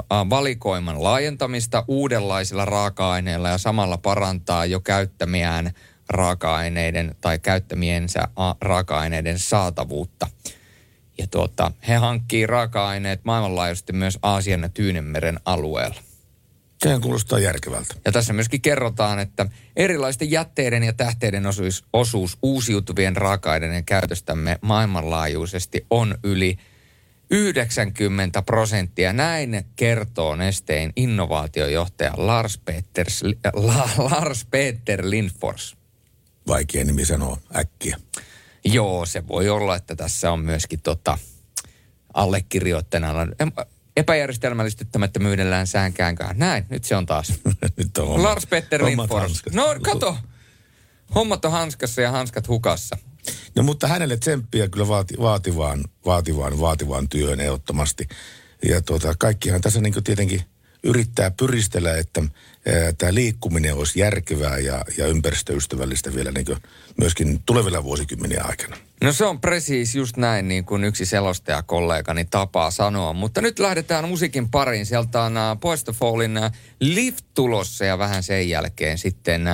ää, 0.09 0.29
valikoiman 0.29 1.03
laajentamista 1.03 1.85
uudenlaisilla 1.87 2.65
raaka-aineilla 2.65 3.49
ja 3.49 3.57
samalla 3.57 3.97
parantaa 3.97 4.65
jo 4.65 4.79
käyttämiään 4.79 5.71
raaka-aineiden 6.11 7.15
tai 7.21 7.39
käyttämiensä 7.39 8.27
raaka-aineiden 8.61 9.39
saatavuutta. 9.39 10.27
Ja 11.17 11.27
tuota, 11.27 11.71
he 11.87 11.95
hankkii 11.95 12.47
raaka-aineet 12.47 13.19
maailmanlaajuisesti 13.23 13.93
myös 13.93 14.19
Aasian 14.21 14.61
ja 14.61 14.69
Tyynemeren 14.69 15.39
alueella. 15.45 16.01
Sehän 16.83 17.01
kuulostaa 17.01 17.39
järkevältä. 17.39 17.95
Ja 18.05 18.11
tässä 18.11 18.33
myöskin 18.33 18.61
kerrotaan, 18.61 19.19
että 19.19 19.45
erilaisten 19.75 20.31
jätteiden 20.31 20.83
ja 20.83 20.93
tähteiden 20.93 21.45
osuus, 21.45 21.85
osuus 21.93 22.37
uusiutuvien 22.41 23.15
raaka-aineiden 23.15 23.85
käytöstämme 23.85 24.57
maailmanlaajuisesti 24.61 25.85
on 25.89 26.15
yli 26.23 26.57
90 27.31 28.41
prosenttia. 28.41 29.13
Näin 29.13 29.65
kertoo 29.75 30.35
Nesteen 30.35 30.93
innovaatiojohtaja 30.95 32.13
Lars, 32.17 32.57
Peters, 32.57 33.23
La, 33.53 33.89
Lars 33.97 34.45
Peter 34.45 35.01
Lindfors. 35.09 35.80
Vaikea 36.47 36.83
nimi 36.83 37.05
sanoa 37.05 37.37
äkkiä. 37.55 37.97
Joo, 38.65 39.05
se 39.05 39.27
voi 39.27 39.49
olla, 39.49 39.75
että 39.75 39.95
tässä 39.95 40.31
on 40.31 40.39
myöskin 40.39 40.81
tota, 40.81 41.17
allekirjoittajana 42.13 43.27
epäjärjestelmällistyttämättömyydellään 43.97 45.67
säänkäänkään. 45.67 46.39
Näin, 46.39 46.65
nyt 46.69 46.83
se 46.83 46.95
on 46.95 47.05
taas. 47.05 47.33
Nyt 47.77 47.97
on 47.97 48.07
homma- 48.07 48.23
Lars 48.23 48.47
Petter 48.47 48.85
Lindfors. 48.85 49.41
No 49.53 49.75
kato, 49.81 50.17
hommat 51.15 51.45
on 51.45 51.51
hanskassa 51.51 52.01
ja 52.01 52.11
hanskat 52.11 52.47
hukassa. 52.47 52.97
No 53.55 53.63
mutta 53.63 53.87
hänelle 53.87 54.17
tsemppiä 54.17 54.67
kyllä 54.67 54.87
vaati, 54.87 55.13
vaativaan, 55.19 55.83
vaativaan, 56.05 56.59
vaativaan 56.59 57.09
työhön 57.09 57.39
ehdottomasti. 57.39 58.07
Ja 58.69 58.81
tuota, 58.81 59.13
kaikkihan 59.19 59.61
tässä 59.61 59.81
niin 59.81 60.03
tietenkin 60.03 60.41
yrittää 60.83 61.31
pyristellä, 61.31 61.97
että 61.97 62.21
tämä 62.97 63.13
liikkuminen 63.13 63.75
olisi 63.75 63.99
järkevää 63.99 64.57
ja, 64.57 64.85
ja 64.97 65.07
ympäristöystävällistä 65.07 66.15
vielä 66.15 66.31
niin 66.31 66.57
myöskin 66.97 67.41
tulevilla 67.45 67.83
vuosikymmenien 67.83 68.45
aikana. 68.45 68.77
No 69.03 69.13
se 69.13 69.25
on 69.25 69.41
presiis 69.41 69.95
just 69.95 70.17
näin, 70.17 70.47
niin 70.47 70.65
kuin 70.65 70.83
yksi 70.83 71.05
selostajakollegani 71.05 72.25
tapaa 72.25 72.71
sanoa. 72.71 73.13
Mutta 73.13 73.41
nyt 73.41 73.59
lähdetään 73.59 74.09
musiikin 74.09 74.49
pariin. 74.49 74.85
Sieltä 74.85 75.21
on 75.21 75.33
Boys 75.59 75.83
to 75.83 75.93
Fallin 75.93 76.37
uh, 76.37 76.51
Lift 76.79 77.25
tulossa 77.33 77.85
ja 77.85 77.97
vähän 77.97 78.23
sen 78.23 78.49
jälkeen 78.49 78.97
sitten 78.97 79.47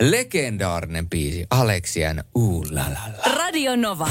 legendaarinen 0.00 1.08
biisi 1.10 1.46
Alexian 1.50 2.24
Ooh 2.36 2.66
la 2.70 2.80
la 2.80 3.00
la. 3.26 3.34
Radio 3.34 3.76
Nova. 3.76 4.08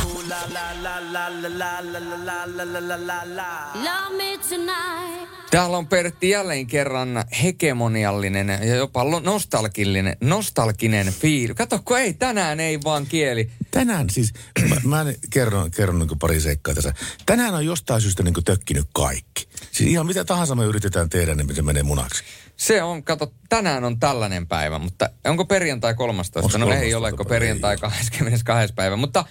Täällä 5.52 5.78
on 5.78 5.88
Pertti 5.88 6.30
jälleen 6.30 6.68
kerran 6.68 7.24
hegemoniallinen 7.44 8.50
ja 8.50 8.76
jopa 8.76 9.04
nostalginen, 9.24 10.18
nostalginen 10.22 11.08
fiili. 11.08 11.54
Kato, 11.54 11.80
kun 11.86 12.00
ei, 12.00 12.14
tänään 12.14 12.60
ei 12.60 12.80
vaan 12.84 13.06
kieli. 13.06 13.50
Tänään 13.72 14.10
siis, 14.10 14.34
mä, 14.70 14.76
mä 14.84 15.02
en- 15.02 15.16
kerron, 15.30 15.72
kerron 15.72 16.00
niin 16.00 16.20
pari 16.20 16.40
seikkaa 16.40 16.74
tässä. 16.74 16.94
Tänään 17.26 17.54
on 17.54 17.66
jostain 17.66 18.02
syystä 18.02 18.24
niin 18.24 18.34
tökkinyt 18.46 18.88
kaikki. 18.94 19.48
Siis 19.72 19.90
ihan 19.90 20.06
mitä 20.06 20.26
tahansa 20.26 20.56
me 20.56 20.66
yritetään 20.66 21.10
tehdä, 21.10 21.36
niin 21.36 21.56
se 21.56 21.62
menee 21.62 21.84
munaksi. 21.84 22.24
Se 22.58 22.84
on, 22.84 23.04
kato, 23.04 23.34
tänään 23.50 23.84
on 23.84 24.00
tällainen 24.00 24.48
päivä, 24.48 24.80
mutta 24.80 25.10
onko 25.26 25.46
perjantai 25.46 25.94
13? 25.94 26.40
Onks 26.40 26.58
no 26.58 26.66
ei 26.66 26.72
13 26.72 26.98
ole, 26.98 27.12
kun 27.12 27.26
perjantai 27.26 27.74
Ei 27.74 27.78
22. 27.78 28.74
päivä. 28.74 28.96
Mutta 28.96 29.26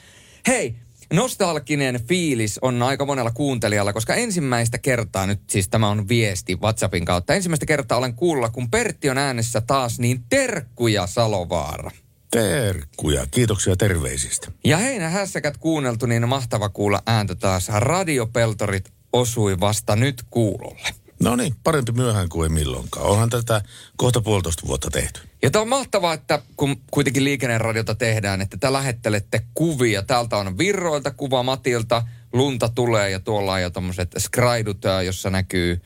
hei, 0.47 0.77
nostalginen 1.13 2.01
fiilis 2.09 2.59
on 2.63 2.83
aika 2.83 3.07
monella 3.07 3.31
kuuntelijalla, 3.31 3.93
koska 3.93 4.15
ensimmäistä 4.15 4.79
kertaa 4.79 5.27
nyt, 5.27 5.41
siis 5.51 5.69
tämä 5.69 5.89
on 5.89 6.09
viesti 6.09 6.57
WhatsAppin 6.57 7.05
kautta, 7.05 7.35
ensimmäistä 7.35 7.67
kertaa 7.67 7.99
olen 7.99 8.15
kuulla, 8.15 8.49
kun 8.49 8.71
Pertti 8.71 9.11
on 9.11 9.19
äänessä 9.19 9.61
taas, 9.61 9.99
niin 9.99 10.25
terkkuja 10.29 11.07
Salovaara. 11.07 11.91
Terkkuja, 12.31 13.27
kiitoksia 13.31 13.77
terveisistä. 13.77 14.53
Ja 14.65 14.77
heinä 14.77 15.09
hässäkät 15.09 15.57
kuunneltu, 15.57 16.07
niin 16.07 16.29
mahtava 16.29 16.69
kuulla 16.69 17.03
ääntä 17.07 17.35
taas. 17.35 17.69
Radiopeltorit 17.69 18.93
osui 19.13 19.61
vasta 19.61 19.97
nyt 19.97 20.23
kuulolle. 20.31 21.04
No 21.25 21.37
niin, 21.37 21.55
parempi 21.65 21.93
myöhään 21.93 22.29
kuin 22.29 22.51
ei 22.51 22.55
milloinkaan. 22.55 23.07
Onhan 23.07 23.31
tätä 23.31 23.63
kohta 23.97 24.21
puolitoista 24.21 24.67
vuotta 24.67 24.91
tehty. 24.91 25.21
Ja 25.43 25.51
tämä 25.51 25.63
on 25.63 25.69
mahtavaa, 25.69 26.15
että 26.15 26.43
kun 26.57 26.77
kuitenkin 26.91 27.25
liikenneradiota 27.25 27.95
tehdään, 27.95 28.41
että 28.41 28.57
te 28.57 28.73
lähettelette 28.73 29.43
kuvia. 29.55 30.03
Täältä 30.03 30.37
on 30.37 30.59
Virroilta 30.59 31.11
kuva 31.11 31.43
Matilta, 31.43 32.03
lunta 32.33 32.69
tulee 32.69 33.11
ja 33.11 33.21
tuolla 33.21 33.53
on 33.53 33.63
jo 33.63 33.71
tommoset 33.71 34.15
skraidut, 34.19 34.79
jossa 35.05 35.31
näkyy 35.31 35.83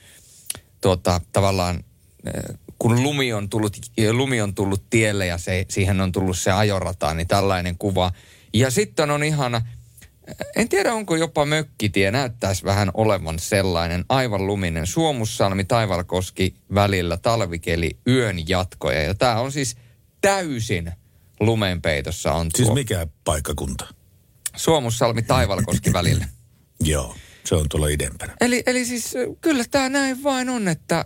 tuota, 0.80 1.20
tavallaan, 1.32 1.84
kun 2.78 3.02
lumi 3.02 3.32
on, 3.32 3.48
tullut, 3.48 3.76
lumi 4.12 4.40
on 4.40 4.54
tullut 4.54 4.82
tielle 4.90 5.26
ja 5.26 5.38
se, 5.38 5.66
siihen 5.68 6.00
on 6.00 6.12
tullut 6.12 6.38
se 6.38 6.52
ajorata, 6.52 7.14
niin 7.14 7.28
tällainen 7.28 7.78
kuva. 7.78 8.12
Ja 8.54 8.70
sitten 8.70 9.10
on 9.10 9.24
ihana, 9.24 9.62
en 10.56 10.68
tiedä 10.68 10.94
onko 10.94 11.16
jopa 11.16 11.46
mökkitie, 11.46 12.10
näyttäisi 12.10 12.64
vähän 12.64 12.90
olevan 12.94 13.38
sellainen 13.38 14.04
aivan 14.08 14.46
luminen 14.46 14.86
Suomussalmi, 14.86 15.64
Taivalkoski 15.64 16.54
välillä 16.74 17.16
talvikeli 17.16 17.98
yön 18.06 18.48
jatkoja. 18.48 19.02
Ja 19.02 19.14
tämä 19.14 19.40
on 19.40 19.52
siis 19.52 19.76
täysin 20.20 20.92
lumenpeitossa 21.40 22.32
on 22.32 22.48
Siis 22.56 22.68
tuo 22.68 22.74
mikä 22.74 23.06
paikkakunta? 23.24 23.86
Suomussalmi, 24.56 25.22
Taivalkoski 25.22 25.92
välillä. 25.92 26.28
Joo, 26.80 27.16
se 27.44 27.54
on 27.54 27.68
tuolla 27.68 27.88
idempänä. 27.88 28.36
Eli, 28.40 28.62
eli 28.66 28.84
siis 28.84 29.14
kyllä 29.40 29.64
tämä 29.70 29.88
näin 29.88 30.22
vain 30.22 30.48
on, 30.48 30.68
että 30.68 31.04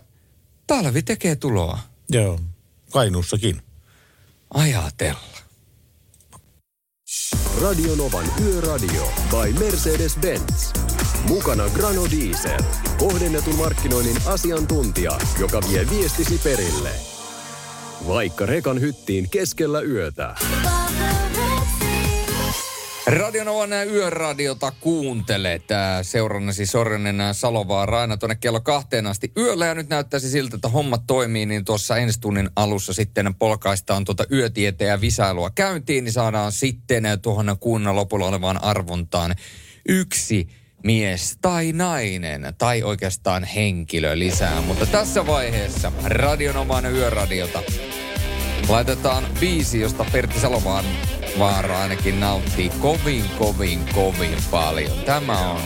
talvi 0.67 1.01
tekee 1.01 1.35
tuloa. 1.35 1.79
Joo, 2.09 2.39
Kainuussakin. 2.91 3.61
Ajatella. 4.53 5.42
Radionovan 7.61 8.25
Yöradio 8.45 9.03
by 9.29 9.59
Mercedes-Benz. 9.59 10.73
Mukana 11.29 11.69
Grano 11.69 12.05
Diesel. 12.11 12.59
Kohdennetun 12.97 13.55
markkinoinnin 13.55 14.17
asiantuntija, 14.25 15.17
joka 15.39 15.61
vie 15.69 15.87
viestisi 15.89 16.39
perille. 16.43 16.89
Vaikka 18.07 18.45
rekan 18.45 18.81
hyttiin 18.81 19.29
keskellä 19.29 19.81
yötä. 19.81 20.35
Radionovan 23.07 23.69
yöradiota 23.89 24.71
kuuntelet. 24.79 25.71
Ää, 25.71 26.03
Seurannasi 26.03 26.65
Sorjonen 26.65 27.21
ää, 27.21 27.33
Salovaara 27.33 28.01
aina 28.01 28.17
tuonne 28.17 28.35
kello 28.35 28.61
kahteen 28.61 29.07
asti 29.07 29.31
yöllä. 29.37 29.65
Ja 29.65 29.75
nyt 29.75 29.89
näyttäisi 29.89 30.29
siltä, 30.29 30.55
että 30.55 30.69
hommat 30.69 31.01
toimii, 31.07 31.45
niin 31.45 31.65
tuossa 31.65 31.97
ensi 31.97 32.19
tunnin 32.19 32.49
alussa 32.55 32.93
sitten 32.93 33.35
polkaistaan 33.35 34.05
tuota 34.05 34.25
yötieteen 34.31 34.89
ja 34.89 35.01
visailua 35.01 35.49
käyntiin, 35.49 36.03
niin 36.03 36.13
saadaan 36.13 36.51
sitten 36.51 37.03
tuohon 37.21 37.57
kuunnan 37.59 37.95
lopulla 37.95 38.25
olevaan 38.25 38.63
arvontaan 38.63 39.35
yksi 39.89 40.47
mies 40.83 41.37
tai 41.41 41.71
nainen 41.71 42.53
tai 42.57 42.83
oikeastaan 42.83 43.43
henkilö 43.43 44.19
lisää. 44.19 44.61
Mutta 44.61 44.85
tässä 44.85 45.27
vaiheessa 45.27 45.91
Radionovan 46.03 46.85
yöradiota 46.85 47.63
Laitetaan 48.69 49.23
biisi, 49.39 49.79
josta 49.79 50.05
Pertti 50.11 50.39
Salovaan 50.39 50.85
vaara 51.39 51.81
ainakin 51.81 52.19
nauttii 52.19 52.69
kovin, 52.69 53.23
kovin, 53.39 53.79
kovin 53.95 54.37
paljon. 54.51 54.97
Tämä 55.05 55.51
on 55.51 55.61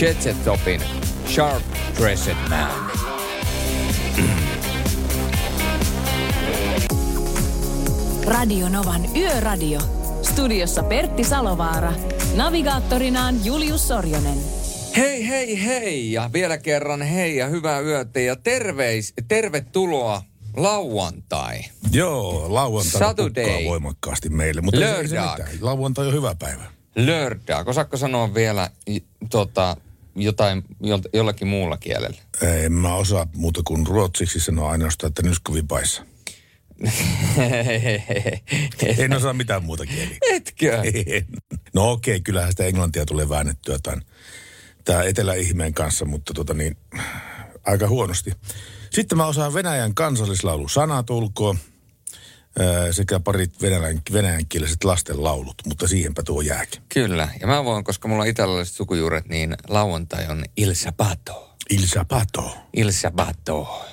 Jet 0.00 0.22
Set 0.22 0.44
Topin 0.44 0.80
Sharp 1.26 1.62
Dressed 1.98 2.36
Man. 2.48 2.90
Radio 8.24 8.68
Novan 8.68 9.16
Yöradio. 9.16 9.80
Studiossa 10.22 10.82
Pertti 10.82 11.24
Salovaara. 11.24 11.92
Navigaattorinaan 12.36 13.44
Julius 13.44 13.88
Sorjonen. 13.88 14.38
Hei, 14.96 15.28
hei, 15.28 15.64
hei 15.64 16.12
ja 16.12 16.30
vielä 16.32 16.58
kerran 16.58 17.02
hei 17.02 17.36
ja 17.36 17.46
hyvää 17.46 17.80
yötä 17.80 18.20
ja 18.20 18.36
terveis, 18.36 19.14
tervetuloa 19.28 20.22
lauantai. 20.56 21.60
Joo, 21.92 22.54
lauantaina 22.54 23.06
Saturday. 23.08 23.64
voimakkaasti 23.64 24.28
meille, 24.28 24.60
mutta 24.60 24.98
ei 24.98 25.08
se 25.08 25.20
mitään. 25.20 25.48
Lauantai 25.60 26.06
on 26.06 26.12
hyvä 26.12 26.34
päivä. 26.34 26.62
Lördag. 26.96 27.68
Osaatko 27.68 27.96
sanoa 27.96 28.34
vielä 28.34 28.70
tota, 29.30 29.76
jotain 30.16 30.62
jolta, 30.80 31.08
jollakin 31.12 31.48
muulla 31.48 31.76
kielellä? 31.76 32.16
En 32.42 32.72
mä 32.72 32.94
osaa 32.94 33.26
muuta 33.34 33.60
kuin 33.64 33.86
ruotsiksi 33.86 34.40
sanoa 34.40 34.70
ainoastaan, 34.70 35.08
että 35.08 35.22
nyskovipaissa. 35.22 36.02
En 38.98 39.12
osaa 39.12 39.32
mitään 39.32 39.64
muuta 39.64 39.86
kieliä. 39.86 40.16
Etkö? 40.30 40.82
En. 41.06 41.26
No 41.74 41.90
okei, 41.90 42.14
okay, 42.14 42.22
kyllähän 42.22 42.50
sitä 42.50 42.64
englantia 42.64 43.06
tulee 43.06 43.28
väännettyä 43.28 43.78
tämän, 43.82 44.02
tämä 44.84 45.02
eteläihmeen 45.02 45.74
kanssa, 45.74 46.04
mutta 46.04 46.34
tota 46.34 46.54
niin, 46.54 46.76
aika 47.64 47.88
huonosti. 47.88 48.32
Sitten 48.90 49.18
mä 49.18 49.26
osaan 49.26 49.54
Venäjän 49.54 49.94
kansallislaulu 49.94 50.68
sanat 50.68 51.10
ulkoa 51.10 51.54
ää, 51.54 51.69
sekä 52.90 53.20
parit 53.20 53.62
venäjän, 53.62 54.02
venäjänkieliset 54.12 54.84
lastenlaulut, 54.84 55.54
mutta 55.66 55.88
siihenpä 55.88 56.22
tuo 56.22 56.40
jääkin. 56.40 56.82
Kyllä. 56.88 57.28
Ja 57.40 57.46
mä 57.46 57.64
voin, 57.64 57.84
koska 57.84 58.08
mulla 58.08 58.22
on 58.22 58.28
italialaiset 58.28 58.74
sukujuuret, 58.74 59.28
niin 59.28 59.56
lauantai 59.68 60.26
on 60.28 60.44
Il 60.56 60.74
Sabato. 60.74 61.56
Il 61.70 61.86
Sabato. 61.86 62.56
Il 62.72 62.90
Sabato. 62.92 63.86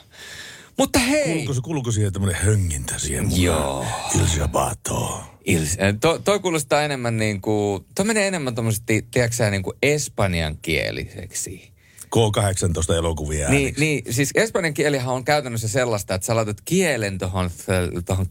Mutta 0.77 0.99
hei! 0.99 1.25
Kuuluuko, 1.25 1.53
se- 1.53 1.61
kuuluuko 1.61 1.91
siihen 1.91 2.13
tämmöinen 2.13 2.41
höngintä 2.41 2.99
siihen 2.99 3.23
mukaan? 3.23 3.41
Joo. 3.41 3.85
Il 4.15 4.25
Sabato. 4.39 5.23
Il, 5.45 5.61
äh, 5.63 5.95
to, 6.01 6.19
toi 6.19 6.39
kuulostaa 6.39 6.81
enemmän 6.81 7.17
niin 7.17 7.41
kuin, 7.41 7.85
toi 7.95 8.05
menee 8.05 8.27
enemmän 8.27 8.55
tuommoisesti, 8.55 9.07
tiedätkö 9.11 9.49
niin 9.51 9.63
kuin 9.63 9.77
espanjankieliseksi. 9.83 11.71
K18 12.15 12.93
elokuvia 12.93 13.49
Niin, 13.49 13.63
ääniksi. 13.63 13.81
niin, 13.81 14.13
siis 14.13 14.31
espanjan 14.35 14.73
kielihan 14.73 15.15
on 15.15 15.23
käytännössä 15.25 15.67
sellaista, 15.67 16.15
että 16.15 16.25
sä 16.27 16.35
laitat 16.35 16.61
kielen 16.65 17.17
tuohon 17.17 17.49
tohon, 18.05 18.27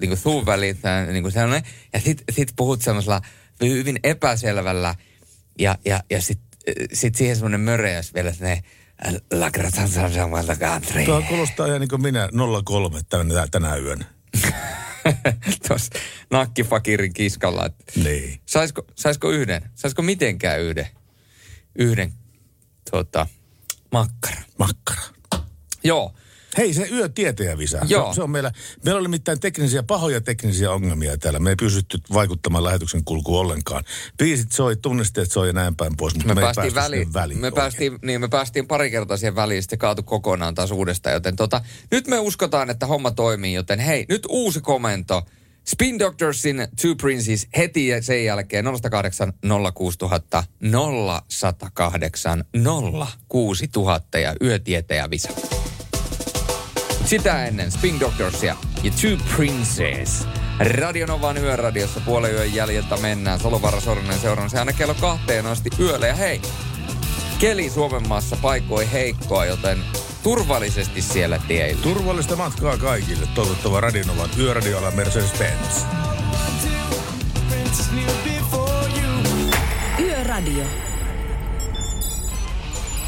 niin 0.00 0.10
kuin 0.10 0.16
suun 0.16 0.46
väliin, 0.46 0.76
niin 1.12 1.22
kuin 1.22 1.32
sellainen, 1.32 1.70
ja 1.92 2.00
sit, 2.00 2.22
sit 2.32 2.48
puhut 2.56 2.82
semmoisella 2.82 3.20
hyvin 3.62 4.00
epäselvällä, 4.04 4.94
ja, 5.58 5.78
ja, 5.84 6.00
ja 6.10 6.22
sit, 6.22 6.40
sit 6.92 7.14
siihen 7.14 7.36
semmoinen 7.36 7.60
möreäs 7.60 8.14
vielä, 8.14 8.32
ne 8.40 8.62
La 9.32 9.50
Grazia 9.50 9.86
Country. 10.58 11.04
Tuo 11.04 11.22
kuulostaa 11.28 11.66
ihan 11.66 11.80
niin 11.80 11.88
kuin 11.88 12.02
minä 12.02 12.28
03 12.64 13.00
tänä, 13.08 13.46
tänä 13.50 13.76
yönä. 13.76 14.04
Tuossa 15.68 15.92
nakkifakirin 16.30 17.12
kiskalla. 17.12 17.70
Niin. 18.04 18.40
Saisiko, 18.46 18.82
saisiko 18.96 19.30
yhden? 19.30 19.62
Saisiko 19.74 20.02
mitenkään 20.02 20.60
yhden? 20.60 20.86
Yhden 21.78 22.12
tota, 22.90 23.26
makkara. 23.92 24.40
Makkara. 24.58 25.02
Joo. 25.84 26.14
Hei, 26.58 26.74
se 26.74 26.88
yötietäjä 26.92 27.58
visa. 27.58 27.78
Se, 27.78 27.94
Joo. 27.94 28.14
se 28.14 28.22
on 28.22 28.30
meillä, 28.30 28.52
meillä 28.84 28.98
oli 28.98 29.08
nimittäin 29.08 29.40
teknisiä, 29.40 29.82
pahoja 29.82 30.20
teknisiä 30.20 30.70
ongelmia 30.72 31.18
täällä. 31.18 31.38
Me 31.38 31.50
ei 31.50 31.56
pystytty 31.56 31.98
vaikuttamaan 32.12 32.64
lähetyksen 32.64 33.04
kulkuun 33.04 33.40
ollenkaan. 33.40 33.84
Biisit 34.18 34.52
soi, 34.52 34.76
tunnisteet 34.76 35.32
soi 35.32 35.46
ja 35.46 35.52
näin 35.52 35.76
päin 35.76 35.96
pois, 35.96 36.14
mutta 36.14 36.28
Me, 36.28 36.34
me, 36.34 36.40
päästiin, 36.40 36.74
väliin, 36.74 37.12
väliin. 37.12 37.40
me, 37.40 37.46
oikein. 37.46 37.62
päästiin, 37.62 37.98
niin, 38.02 38.20
me 38.20 38.28
päästiin 38.28 38.66
pari 38.66 38.90
kertaa 38.90 39.16
siihen 39.16 39.36
väliin, 39.36 39.62
sitten 39.62 39.78
kaatu 39.78 40.02
kokonaan 40.02 40.54
taas 40.54 40.70
uudestaan. 40.70 41.14
Joten 41.14 41.36
tota, 41.36 41.60
nyt 41.90 42.06
me 42.06 42.18
uskotaan, 42.18 42.70
että 42.70 42.86
homma 42.86 43.10
toimii, 43.10 43.54
joten 43.54 43.78
hei, 43.78 44.06
nyt 44.08 44.26
uusi 44.28 44.60
komento. 44.60 45.22
Spin 45.70 45.98
Doctorsin 45.98 46.68
Two 46.82 46.94
Princes 47.00 47.48
heti 47.56 47.86
ja 47.86 48.02
sen 48.02 48.24
jälkeen 48.24 48.64
080 48.90 49.38
06000 49.74 50.44
0108 50.60 52.44
06000 53.28 54.18
ja 54.18 54.34
yötietäjä 54.42 55.10
Visa. 55.10 55.28
Sitä 57.04 57.44
ennen 57.44 57.70
Spin 57.70 58.00
Doctorsia 58.00 58.56
ja 58.82 58.90
Two 58.90 59.34
Princes. 59.36 60.26
Radionovan 60.58 61.36
yöradiossa 61.36 62.00
puolen 62.00 62.34
yön 62.34 62.54
jäljiltä 62.54 62.96
mennään. 62.96 63.40
Solovaara 63.40 63.80
Sorinen 63.80 64.18
seuraan 64.18 64.50
se 64.50 64.58
aina 64.58 64.72
kello 64.72 64.94
kahteen 64.94 65.46
asti 65.46 65.70
yöllä. 65.80 66.06
Ja 66.06 66.14
hei, 66.14 66.40
keli 67.38 67.70
Suomen 67.70 68.08
maassa 68.08 68.36
paikoi 68.42 68.92
heikkoa, 68.92 69.44
joten 69.44 69.78
turvallisesti 70.22 71.02
siellä 71.02 71.40
teillä. 71.48 71.82
Turvallista 71.82 72.36
matkaa 72.36 72.76
kaikille. 72.76 73.26
Toivottava 73.34 73.80
Radionovan 73.80 74.30
yöradiolla 74.38 74.90
Mercedes-Benz. 74.90 75.84
Yöradio. 80.00 80.64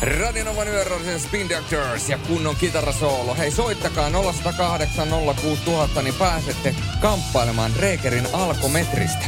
Radionovan 0.02 0.68
yöradiossa 0.68 1.28
Spin 1.28 1.48
Doctors 1.48 2.08
ja 2.08 2.18
kunnon 2.18 2.56
kitarasoolo. 2.56 3.34
Hei, 3.34 3.50
soittakaa 3.50 4.10
0108 4.10 5.08
06000, 5.42 6.02
niin 6.02 6.14
pääsette 6.14 6.74
kamppailemaan 7.00 7.72
Reekerin 7.76 8.28
alkometristä. 8.32 9.26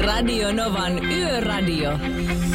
Radio 0.00 0.50
Novan 0.52 0.96
Yöradio. 1.10 2.49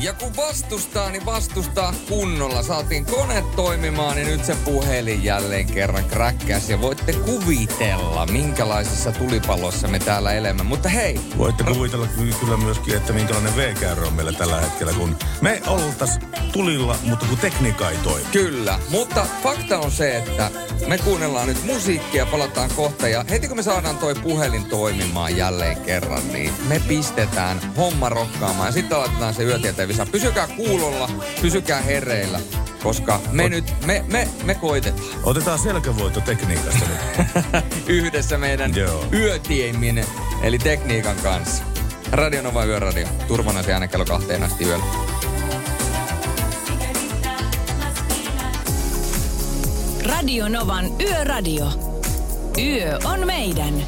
Ja 0.00 0.12
kun 0.12 0.36
vastustaa, 0.36 1.10
niin 1.10 1.26
vastustaa 1.26 1.94
kunnolla. 2.08 2.62
Saatiin 2.62 3.06
kone 3.06 3.44
toimimaan, 3.56 4.16
niin 4.16 4.26
nyt 4.28 4.44
se 4.44 4.56
puhelin 4.64 5.24
jälleen 5.24 5.66
kerran 5.66 6.04
kräkkäs. 6.04 6.70
Ja 6.70 6.80
voitte 6.80 7.12
kuvitella, 7.12 8.26
minkälaisessa 8.26 9.12
tulipallossa 9.12 9.88
me 9.88 9.98
täällä 9.98 10.32
elämme. 10.32 10.62
Mutta 10.62 10.88
hei, 10.88 11.20
Voitte 11.38 11.64
kuvitella 11.64 12.06
ky- 12.06 12.34
kyllä 12.40 12.56
myöskin, 12.56 12.96
että 12.96 13.12
minkälainen 13.12 13.56
V-käyrä 13.56 14.06
on 14.06 14.12
meillä 14.12 14.32
tällä 14.32 14.60
hetkellä, 14.60 14.92
kun 14.92 15.16
me 15.40 15.62
oltais 15.66 16.18
tulilla, 16.52 16.96
mutta 17.02 17.26
kun 17.26 17.38
tekniikka 17.38 17.90
ei 17.90 17.96
toimi. 17.96 18.26
kyllä. 18.32 18.78
Mutta 18.88 19.26
fakta 19.42 19.78
on 19.78 19.90
se, 19.90 20.16
että 20.16 20.50
me 20.86 20.98
kuunnellaan 20.98 21.48
nyt 21.48 21.64
musiikkia, 21.64 22.26
palataan 22.26 22.70
kohta. 22.76 23.08
Ja 23.08 23.24
heti 23.30 23.48
kun 23.48 23.56
me 23.56 23.62
saadaan 23.62 23.98
toi 23.98 24.14
puhelin 24.14 24.64
toimimaan 24.64 25.36
jälleen 25.36 25.80
kerran, 25.80 26.32
niin 26.32 26.52
me 26.68 26.80
pistetään 26.88 27.60
homma 27.76 28.08
rokkaamaan. 28.08 28.68
Ja 28.68 28.72
sitten 28.72 28.96
aloitetaan 28.98 29.34
se 29.34 29.42
yötieteen 29.42 29.88
visa. 29.90 30.06
Pysykää 30.06 30.46
kuulolla, 30.46 31.10
pysykää 31.42 31.80
hereillä. 31.82 32.40
Koska 32.82 33.20
me 33.32 33.48
nyt, 33.48 33.74
me, 33.86 34.04
me, 34.08 34.28
me 34.44 34.54
koitetaan. 34.54 35.04
Otetaan 35.24 35.58
selkävoitto 35.58 36.20
tekniikasta 36.20 36.84
nyt. 36.88 37.64
yhdessä 37.98 38.38
meidän 38.38 38.76
Joo. 38.76 39.04
yötiimin, 39.12 40.04
eli 40.42 40.58
tekniikan 40.58 41.16
kanssa. 41.16 41.62
Radio 42.12 42.42
Nova 42.42 42.64
Yöradio. 42.64 43.08
Turvana 43.28 43.62
se 43.62 43.74
aina 43.74 43.88
kello 43.88 44.04
kahteen 44.04 44.42
asti 44.42 44.64
yöllä. 44.64 44.84
Radio 50.04 50.48
Novan 50.48 50.86
Yöradio. 51.00 51.66
Yö 52.58 52.98
on 53.04 53.26
meidän. 53.26 53.86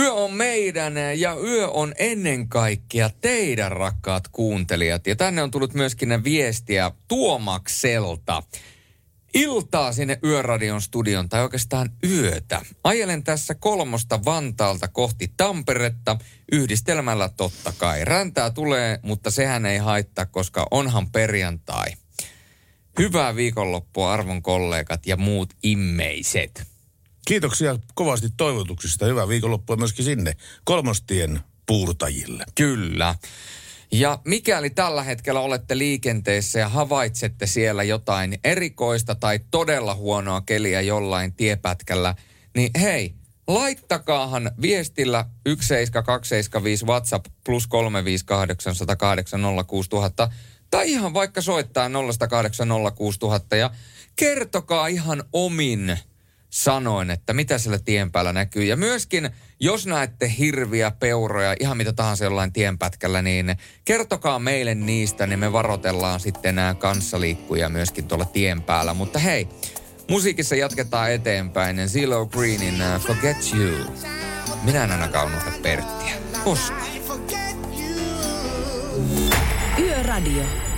Yö 0.00 0.12
on 0.12 0.32
meidän 0.32 0.94
ja 1.16 1.36
yö 1.44 1.68
on 1.68 1.94
ennen 1.98 2.48
kaikkea 2.48 3.10
teidän 3.20 3.72
rakkaat 3.72 4.28
kuuntelijat. 4.28 5.06
Ja 5.06 5.16
tänne 5.16 5.42
on 5.42 5.50
tullut 5.50 5.74
myöskin 5.74 6.24
viestiä 6.24 6.90
Tuomakselta. 7.08 8.42
Iltaa 9.34 9.92
sinne 9.92 10.18
Yöradion 10.24 10.82
studion, 10.82 11.28
tai 11.28 11.42
oikeastaan 11.42 11.90
yötä. 12.04 12.62
Ajelen 12.84 13.24
tässä 13.24 13.54
kolmosta 13.54 14.24
Vantaalta 14.24 14.88
kohti 14.88 15.32
Tamperetta, 15.36 16.16
yhdistelmällä 16.52 17.30
totta 17.36 17.72
kai. 17.78 18.04
Räntää 18.04 18.50
tulee, 18.50 18.98
mutta 19.02 19.30
sehän 19.30 19.66
ei 19.66 19.78
haittaa, 19.78 20.26
koska 20.26 20.66
onhan 20.70 21.10
perjantai. 21.10 21.86
Hyvää 22.98 23.36
viikonloppua 23.36 24.12
arvon 24.12 24.42
kollegat 24.42 25.06
ja 25.06 25.16
muut 25.16 25.54
immeiset. 25.62 26.69
Kiitoksia 27.30 27.78
kovasti 27.94 28.28
toivotuksista. 28.36 29.06
Hyvää 29.06 29.28
viikonloppua 29.28 29.76
myöskin 29.76 30.04
sinne 30.04 30.36
kolmostien 30.64 31.40
puurtajille. 31.66 32.44
Kyllä. 32.54 33.14
Ja 33.92 34.18
mikäli 34.24 34.70
tällä 34.70 35.02
hetkellä 35.02 35.40
olette 35.40 35.78
liikenteessä 35.78 36.58
ja 36.58 36.68
havaitsette 36.68 37.46
siellä 37.46 37.82
jotain 37.82 38.38
erikoista 38.44 39.14
tai 39.14 39.40
todella 39.50 39.94
huonoa 39.94 40.40
keliä 40.40 40.80
jollain 40.80 41.34
tiepätkällä, 41.34 42.14
niin 42.56 42.70
hei, 42.80 43.14
Laittakaahan 43.46 44.50
viestillä 44.60 45.24
17275 45.46 46.86
WhatsApp 46.86 47.26
plus 47.44 47.66
358 47.66 48.74
tai 50.70 50.90
ihan 50.92 51.14
vaikka 51.14 51.40
soittaa 51.40 51.88
0806000 51.88 53.56
ja 53.56 53.70
kertokaa 54.16 54.86
ihan 54.86 55.24
omin 55.32 55.98
sanoin, 56.50 57.10
että 57.10 57.32
mitä 57.32 57.58
siellä 57.58 57.78
tien 57.78 58.12
päällä 58.12 58.32
näkyy. 58.32 58.64
Ja 58.64 58.76
myöskin, 58.76 59.30
jos 59.60 59.86
näette 59.86 60.34
hirviä, 60.38 60.90
peuroja, 60.90 61.54
ihan 61.60 61.76
mitä 61.76 61.92
tahansa 61.92 62.24
jollain 62.24 62.52
tienpätkällä, 62.52 63.22
niin 63.22 63.56
kertokaa 63.84 64.38
meille 64.38 64.74
niistä, 64.74 65.26
niin 65.26 65.38
me 65.38 65.52
varoitellaan 65.52 66.20
sitten 66.20 66.54
nämä 66.54 66.74
kanssaliikkuja 66.74 67.68
myöskin 67.68 68.08
tuolla 68.08 68.24
tien 68.24 68.62
päällä. 68.62 68.94
Mutta 68.94 69.18
hei, 69.18 69.48
musiikissa 70.10 70.54
jatketaan 70.54 71.12
eteenpäin. 71.12 71.88
Zero 71.88 72.26
Greenin 72.26 72.74
uh, 72.74 73.02
Forget 73.02 73.36
You. 73.54 73.96
Minä 74.62 74.84
en 74.84 74.92
ainakaan 74.92 75.26
unohda 75.26 75.52
Perttiä. 75.62 76.12
Koska? 76.44 76.86
Yöradio. 79.78 80.69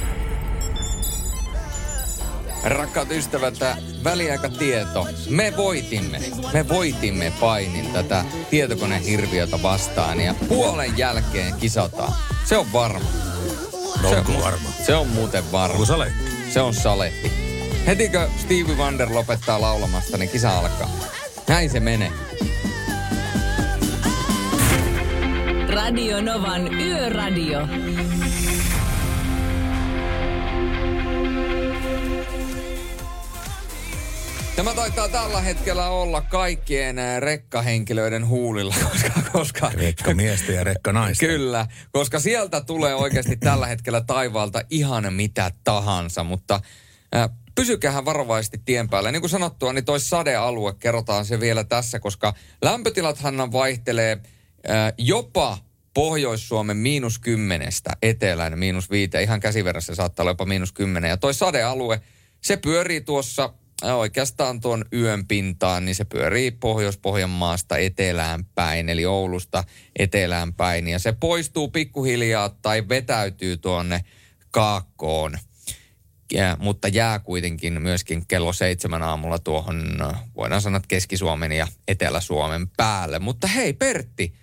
Rakkaat 2.65 3.11
ystävät, 3.11 3.55
väliaikatieto. 4.05 5.09
Me 5.31 5.53
voitimme. 5.57 6.21
Me 6.53 6.69
voitimme 6.69 7.33
painin 7.41 7.93
tätä 7.93 8.25
tietokonehirviötä 8.51 9.63
vastaan 9.63 10.21
ja 10.21 10.35
puolen 10.49 10.99
jälkeen 10.99 11.55
kisataan. 11.55 12.13
Se 12.45 12.57
on 12.57 12.73
varma. 12.73 13.09
No 14.03 14.09
se 14.09 14.17
on, 14.17 14.41
varma? 14.45 14.69
Se 14.87 14.95
on 14.95 15.09
muuten 15.09 15.53
varma. 15.53 15.75
Onko 15.75 15.87
saletti? 15.87 16.33
Se 16.51 16.61
on 16.61 16.75
saletti. 16.75 17.33
Hetikö 17.87 18.29
Stevie 18.39 18.77
Wonder 18.77 19.09
lopettaa 19.13 19.61
laulamasta, 19.61 20.19
niin 20.19 20.31
kisa 20.31 20.59
alkaa. 20.59 20.91
Näin 21.49 21.71
se 21.71 21.81
menee. 21.81 22.13
Radio 25.69 26.21
Novan 26.21 26.75
Yöradio. 26.75 27.61
Tämä 34.57 34.75
taitaa 34.75 35.09
tällä 35.09 35.41
hetkellä 35.41 35.89
olla 35.89 36.21
kaikkien 36.21 36.97
rekkahenkilöiden 37.19 38.29
huulilla, 38.29 38.75
koska... 38.91 39.11
koska 39.33 39.71
Rekka 39.75 40.15
miestä 40.15 40.53
ja 40.53 40.65
rekka 40.65 40.93
naista. 40.93 41.27
Kyllä, 41.27 41.67
koska 41.93 42.21
sieltä 42.21 42.61
tulee 42.61 42.95
oikeasti 42.95 43.37
tällä 43.37 43.67
hetkellä 43.67 44.01
taivaalta 44.01 44.63
ihan 44.71 45.13
mitä 45.13 45.51
tahansa, 45.65 46.25
mutta 46.25 46.61
äh, 47.15 47.31
pysykäähän 47.55 48.05
varovaisesti 48.05 48.61
tien 48.65 48.89
päällä. 48.89 49.13
Niin 49.13 49.23
kuin 49.23 49.31
sanottua, 49.31 49.73
niin 49.73 49.85
toi 49.85 50.01
sadealue, 50.01 50.75
kerrotaan 50.79 51.25
se 51.25 51.41
vielä 51.41 51.65
tässä, 51.65 52.01
koska 52.01 52.35
lämpötilathan 52.63 53.53
vaihtelee 53.53 54.13
äh, 54.71 54.93
jopa 54.99 55.59
Pohjois-Suomen 55.95 56.77
miinus 56.77 57.19
kymmenestä 57.19 57.91
etelään 58.03 58.59
miinus 58.59 58.91
viite. 58.91 59.23
Ihan 59.23 59.41
käsiverrassa 59.41 59.95
saattaa 59.95 60.23
olla 60.23 60.31
jopa 60.31 60.45
miinus 60.45 60.73
kymmenen. 60.73 61.09
Ja 61.09 61.17
toi 61.17 61.35
sadealue, 61.35 62.01
se 62.41 62.57
pyörii 62.57 63.01
tuossa 63.01 63.55
oikeastaan 63.83 64.61
tuon 64.61 64.85
yön 64.93 65.27
pintaan, 65.27 65.85
niin 65.85 65.95
se 65.95 66.05
pyörii 66.05 66.51
Pohjois-Pohjanmaasta 66.51 67.77
etelään 67.77 68.45
päin, 68.55 68.89
eli 68.89 69.07
Oulusta 69.07 69.65
etelään 69.99 70.55
päin. 70.55 70.89
Ja 70.89 70.99
se 70.99 71.13
poistuu 71.13 71.69
pikkuhiljaa 71.69 72.49
tai 72.49 72.89
vetäytyy 72.89 73.57
tuonne 73.57 74.05
kaakkoon. 74.51 75.39
Ja, 76.33 76.57
mutta 76.61 76.89
jää 76.89 77.19
kuitenkin 77.19 77.83
myöskin 77.83 78.27
kello 78.27 78.53
seitsemän 78.53 79.03
aamulla 79.03 79.39
tuohon, 79.39 80.03
äh, 80.03 80.23
voidaan 80.37 80.63
sanoa, 80.63 80.81
Keski-Suomen 80.89 81.53
ja 81.53 81.69
Etelä-Suomen 81.89 82.69
päälle. 82.77 83.19
Mutta 83.19 83.47
hei 83.47 83.73
Pertti, 83.73 84.35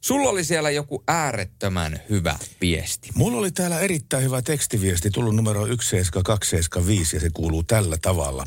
sulla 0.00 0.28
oli 0.28 0.44
siellä 0.44 0.70
joku 0.70 1.04
äärettömän 1.08 2.00
hyvä 2.10 2.38
viesti. 2.60 3.10
Mulla 3.14 3.38
oli 3.38 3.50
täällä 3.50 3.80
erittäin 3.80 4.24
hyvä 4.24 4.42
tekstiviesti, 4.42 5.10
tullut 5.10 5.36
numero 5.36 5.60
17275 5.66 7.16
ja 7.16 7.20
se 7.20 7.30
kuuluu 7.34 7.62
tällä 7.62 7.96
tavalla. 8.02 8.46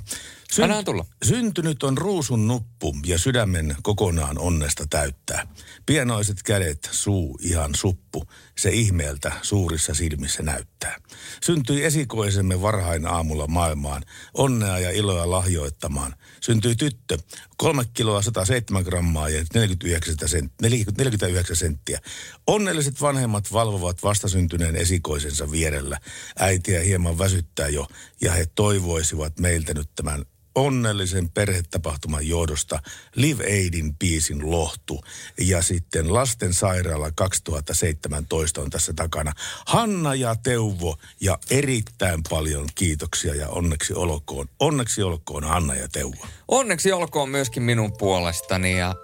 Anna 0.63 0.83
tulla. 0.83 1.05
Syntynyt 1.23 1.83
on 1.83 1.97
ruusun 1.97 2.47
nuppu 2.47 2.95
ja 3.05 3.19
sydämen 3.19 3.75
kokonaan 3.83 4.39
onnesta 4.39 4.87
täyttää. 4.89 5.47
Pienoiset 5.85 6.43
kädet, 6.43 6.89
suu 6.91 7.39
ihan 7.41 7.75
suppu, 7.75 8.27
se 8.57 8.69
ihmeeltä 8.69 9.31
suurissa 9.41 9.93
silmissä 9.93 10.43
näyttää. 10.43 10.97
Syntyi 11.43 11.83
esikoisemme 11.83 12.61
varhain 12.61 13.07
aamulla 13.07 13.47
maailmaan, 13.47 14.03
onnea 14.33 14.79
ja 14.79 14.91
iloa 14.91 15.31
lahjoittamaan. 15.31 16.15
Syntyi 16.41 16.75
tyttö, 16.75 17.17
3 17.57 17.83
kiloa 17.93 18.21
107 18.21 18.83
grammaa 18.83 19.29
ja 19.29 19.45
49 19.53 20.29
senttiä, 20.29 20.69
49 20.69 21.55
senttiä. 21.55 21.99
Onnelliset 22.47 23.01
vanhemmat 23.01 23.51
valvovat 23.51 24.03
vastasyntyneen 24.03 24.75
esikoisensa 24.75 25.51
vierellä. 25.51 25.99
Äitiä 26.39 26.81
hieman 26.81 27.17
väsyttää 27.17 27.67
jo 27.67 27.87
ja 28.21 28.31
he 28.31 28.45
toivoisivat 28.55 29.39
meiltä 29.39 29.73
nyt 29.73 29.89
tämän 29.95 30.25
onnellisen 30.55 31.29
perhetapahtuman 31.29 32.27
johdosta 32.27 32.79
Live 33.15 33.43
Aidin 33.43 33.95
biisin 33.95 34.51
lohtu. 34.51 35.03
Ja 35.39 35.61
sitten 35.61 36.13
Lastensairaala 36.13 37.11
2017 37.15 38.61
on 38.61 38.69
tässä 38.69 38.93
takana. 38.93 39.31
Hanna 39.65 40.15
ja 40.15 40.35
Teuvo 40.35 40.97
ja 41.21 41.37
erittäin 41.49 42.21
paljon 42.29 42.67
kiitoksia 42.75 43.35
ja 43.35 43.49
onneksi 43.49 43.93
olkoon. 43.93 44.47
Onneksi 44.59 45.03
olkoon 45.03 45.43
Hanna 45.43 45.75
ja 45.75 45.87
Teuvo. 45.91 46.27
Onneksi 46.47 46.91
olkoon 46.91 47.29
myöskin 47.29 47.63
minun 47.63 47.93
puolestani 47.97 48.79
ja 48.79 48.95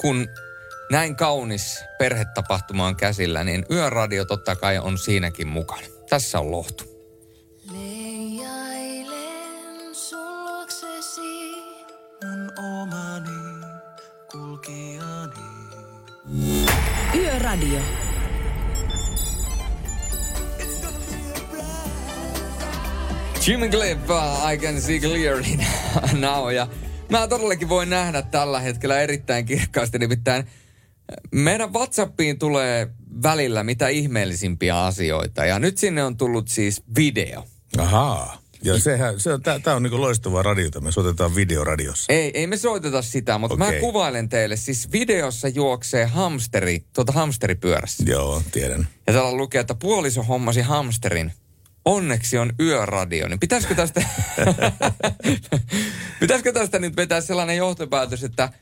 kun 0.00 0.28
näin 0.90 1.16
kaunis 1.16 1.78
perhetapahtuma 1.98 2.86
on 2.86 2.96
käsillä, 2.96 3.44
niin 3.44 3.64
Yöradio 3.70 4.24
totta 4.24 4.56
kai 4.56 4.78
on 4.78 4.98
siinäkin 4.98 5.48
mukana. 5.48 5.86
Tässä 6.10 6.40
on 6.40 6.50
lohtu. 6.50 6.93
Yöradio. 17.54 17.80
Jimmy 23.46 23.68
Cliff, 23.68 24.10
uh, 24.10 24.52
I 24.52 24.56
can 24.58 24.80
see 24.80 25.00
clearly 25.00 25.56
now. 26.20 26.50
Ja 26.50 26.68
mä 27.10 27.28
todellakin 27.28 27.68
voin 27.68 27.90
nähdä 27.90 28.22
tällä 28.22 28.60
hetkellä 28.60 29.00
erittäin 29.00 29.44
kirkkaasti, 29.44 29.98
nimittäin 29.98 30.44
meidän 31.30 31.72
WhatsAppiin 31.72 32.38
tulee 32.38 32.88
välillä 33.22 33.64
mitä 33.64 33.88
ihmeellisimpiä 33.88 34.84
asioita. 34.84 35.44
Ja 35.44 35.58
nyt 35.58 35.78
sinne 35.78 36.04
on 36.04 36.16
tullut 36.16 36.48
siis 36.48 36.82
video. 36.96 37.44
Ahaa. 37.78 38.43
Ja 38.64 38.80
sehän, 38.80 39.20
se 39.20 39.32
on, 39.32 39.42
tää, 39.42 39.76
on 39.76 39.82
niinku 39.82 40.00
loistavaa 40.00 40.42
radiota. 40.42 40.80
Me 40.80 40.92
soitetaan 40.92 41.34
videoradiossa. 41.34 42.12
Ei, 42.12 42.30
ei 42.34 42.46
me 42.46 42.56
soiteta 42.56 43.02
sitä, 43.02 43.38
mutta 43.38 43.54
okay. 43.54 43.74
Mä 43.74 43.80
kuvailen 43.80 44.28
teille. 44.28 44.56
Siis 44.56 44.92
videossa 44.92 45.48
juoksee 45.48 46.06
hamsteri, 46.06 46.84
tuota 46.94 47.12
hamsteripyörässä. 47.12 48.04
Joo, 48.06 48.42
tiedän. 48.52 48.88
Ja 49.06 49.12
täällä 49.12 49.36
lukee, 49.36 49.60
että 49.60 49.74
puoliso 49.74 50.22
hommasi 50.22 50.60
hamsterin. 50.60 51.32
Onneksi 51.84 52.38
on 52.38 52.52
yöradio. 52.60 53.28
Niin 53.28 53.40
pitäisikö 53.40 53.74
tästä, 53.74 54.02
pitäisikö 56.20 56.52
tästä 56.52 56.78
nyt 56.78 56.96
vetää 56.96 57.20
sellainen 57.20 57.56
johtopäätös, 57.56 58.24
että 58.24 58.52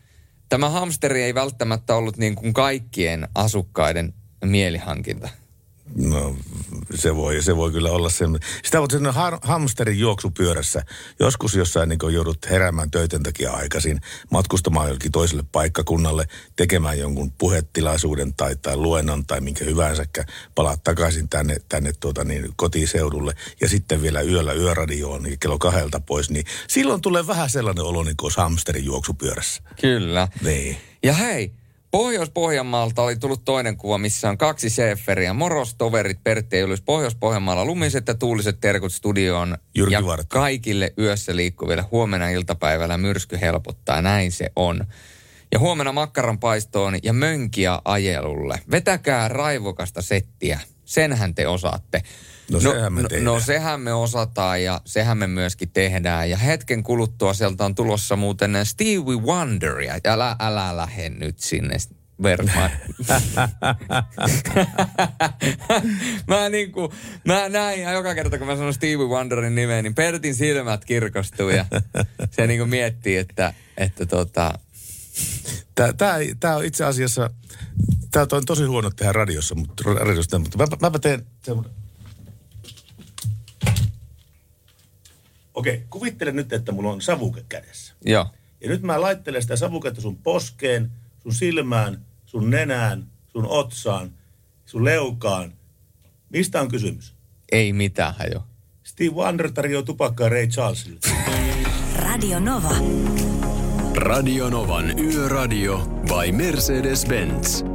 tämä 0.48 0.68
hamsteri 0.68 1.22
ei 1.22 1.34
välttämättä 1.34 1.94
ollut 1.94 2.16
niin 2.16 2.34
kuin 2.34 2.52
kaikkien 2.52 3.28
asukkaiden 3.34 4.14
mielihankinta? 4.44 5.28
No, 5.96 6.36
se 6.94 7.16
voi, 7.16 7.42
se 7.42 7.56
voi 7.56 7.72
kyllä 7.72 7.90
olla 7.90 8.10
sen. 8.10 8.38
Sitä 8.64 8.80
voi 8.80 8.90
sen 8.90 9.06
har, 9.06 9.38
hamsterin 9.42 9.98
juoksupyörässä. 9.98 10.82
Joskus 11.20 11.54
jossain 11.54 11.88
niin 11.88 12.12
joudut 12.12 12.50
heräämään 12.50 12.90
töiden 12.90 13.22
takia 13.22 13.52
aikaisin, 13.52 14.00
matkustamaan 14.30 14.86
jollekin 14.86 15.12
toiselle 15.12 15.44
paikkakunnalle, 15.52 16.26
tekemään 16.56 16.98
jonkun 16.98 17.32
puhetilaisuuden 17.32 18.34
tai, 18.34 18.56
tai 18.56 18.76
luennon 18.76 19.26
tai 19.26 19.40
minkä 19.40 19.64
hyvänsä, 19.64 20.04
palaat 20.54 20.84
takaisin 20.84 21.28
tänne, 21.28 21.56
tänne 21.68 21.92
tuota 22.00 22.24
niin, 22.24 22.48
kotiseudulle 22.56 23.34
ja 23.60 23.68
sitten 23.68 24.02
vielä 24.02 24.20
yöllä 24.20 24.52
yöradioon 24.52 25.22
niin 25.22 25.38
kello 25.38 25.58
kahdelta 25.58 26.00
pois, 26.00 26.30
niin 26.30 26.44
silloin 26.68 27.00
tulee 27.00 27.26
vähän 27.26 27.50
sellainen 27.50 27.84
olo 27.84 28.02
niin 28.02 28.16
kuin 28.16 28.26
olisi 28.26 28.40
hamsterin 28.40 28.84
juoksupyörässä. 28.84 29.62
Kyllä. 29.80 30.28
Niin. 30.42 30.76
Ja 31.02 31.12
hei, 31.12 31.52
Pohjois-Pohjanmaalta 31.92 33.02
oli 33.02 33.16
tullut 33.16 33.44
toinen 33.44 33.76
kuva, 33.76 33.98
missä 33.98 34.28
on 34.28 34.38
kaksi 34.38 34.70
seefferiä. 34.70 35.32
Moros, 35.32 35.74
toverit, 35.74 36.24
Pertti 36.24 36.56
ja 36.56 36.60
Julius 36.60 36.82
Pohjois-Pohjanmaalla. 36.82 37.64
Lumiset 37.64 38.08
ja 38.08 38.14
tuuliset 38.14 38.60
terkut 38.60 38.92
studioon. 38.92 39.58
Jyrki 39.74 39.94
ja 39.94 40.06
Vartta. 40.06 40.26
kaikille 40.28 40.92
yössä 40.98 41.36
liikkuville. 41.36 41.82
Huomenna 41.82 42.28
iltapäivällä 42.28 42.98
myrsky 42.98 43.40
helpottaa. 43.40 44.02
Näin 44.02 44.32
se 44.32 44.52
on. 44.56 44.84
Ja 45.52 45.58
huomenna 45.58 45.92
makkaran 45.92 46.38
paistoon 46.38 46.98
ja 47.02 47.12
mönkiä 47.12 47.78
ajelulle. 47.84 48.60
Vetäkää 48.70 49.28
raivokasta 49.28 50.02
settiä. 50.02 50.60
Senhän 50.84 51.34
te 51.34 51.48
osaatte. 51.48 52.02
No, 52.52 52.60
sehän 52.60 52.92
me 52.92 53.02
no, 53.02 53.08
tehdään. 53.08 53.24
no 53.24 53.40
sehän 53.40 53.80
me 53.80 53.92
osataan 53.92 54.62
ja 54.62 54.80
sehän 54.84 55.18
me 55.18 55.26
myöskin 55.26 55.70
tehdään. 55.70 56.30
Ja 56.30 56.36
hetken 56.36 56.82
kuluttua 56.82 57.34
sieltä 57.34 57.64
on 57.64 57.74
tulossa 57.74 58.16
muuten 58.16 58.56
Stevie 58.64 59.20
Wonderia. 59.26 59.94
Älä, 60.06 60.36
älä 60.40 60.76
lähde 60.76 61.08
nyt 61.08 61.38
sinne 61.38 61.76
Bergman. 62.22 62.70
mä 66.28 66.48
niinku, 66.48 66.92
mä 67.24 67.48
näin 67.48 67.82
ja 67.82 67.92
joka 67.92 68.14
kerta 68.14 68.38
kun 68.38 68.46
mä 68.46 68.56
sanon 68.56 68.74
Stevie 68.74 69.06
Wonderin 69.06 69.54
nimen, 69.54 69.84
niin 69.84 69.94
Pertin 69.94 70.34
silmät 70.34 70.84
kirkastuu 70.84 71.48
ja 71.48 71.64
se 72.30 72.46
niinku 72.46 72.66
miettii, 72.66 73.16
että, 73.16 73.54
että 73.76 74.06
tota, 74.06 74.52
Tää, 75.74 75.92
tää, 75.92 76.18
tää 76.40 76.56
on 76.56 76.64
itse 76.64 76.84
asiassa, 76.84 77.30
tää 78.10 78.26
on 78.32 78.44
tosi 78.44 78.64
huono 78.64 78.90
tehdä 78.90 79.12
radiossa, 79.12 79.54
mutta, 79.54 79.84
radiosta, 79.94 80.38
mutta 80.38 80.58
mä, 80.58 80.66
mäpä 80.80 80.98
teen 80.98 81.26
semmoinen. 81.42 81.81
Okei, 85.54 85.82
kuvittele 85.90 86.32
nyt, 86.32 86.52
että 86.52 86.72
mulla 86.72 86.90
on 86.92 87.00
savuke 87.00 87.44
kädessä. 87.48 87.94
joo. 88.04 88.26
Ja 88.60 88.68
nyt 88.68 88.82
mä 88.82 89.00
laittelen 89.00 89.42
sitä 89.42 89.56
savuketta 89.56 90.00
sun 90.00 90.16
poskeen, 90.16 90.90
sun 91.22 91.34
silmään, 91.34 92.00
sun 92.26 92.50
nenään, 92.50 93.06
sun 93.28 93.46
otsaan, 93.46 94.10
sun 94.66 94.84
leukaan. 94.84 95.52
Mistä 96.30 96.60
on 96.60 96.68
kysymys? 96.68 97.14
Ei 97.52 97.72
mitään 97.72 98.14
hajo. 98.14 98.44
Steve 98.84 99.10
Wonder 99.14 99.52
tarjoaa 99.52 99.82
tupakkaa 99.82 100.28
Ray 100.28 100.46
Charlesille. 100.46 101.00
Radio 101.98 102.40
Nova. 102.40 102.74
Radionovan 103.96 104.98
Yöradio 104.98 105.78
by 105.78 106.32
Mercedes-Benz. 106.32 107.71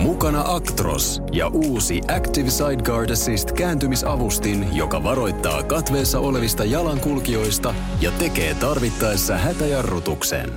Mukana 0.00 0.44
Actros 0.46 1.22
ja 1.32 1.48
uusi 1.48 2.00
Active 2.16 2.50
Sideguard 2.50 3.10
Assist 3.10 3.52
kääntymisavustin, 3.52 4.76
joka 4.76 5.02
varoittaa 5.02 5.62
katveessa 5.62 6.18
olevista 6.18 6.64
jalankulkijoista 6.64 7.74
ja 8.00 8.10
tekee 8.10 8.54
tarvittaessa 8.54 9.36
hätäjarrutuksen. 9.36 10.52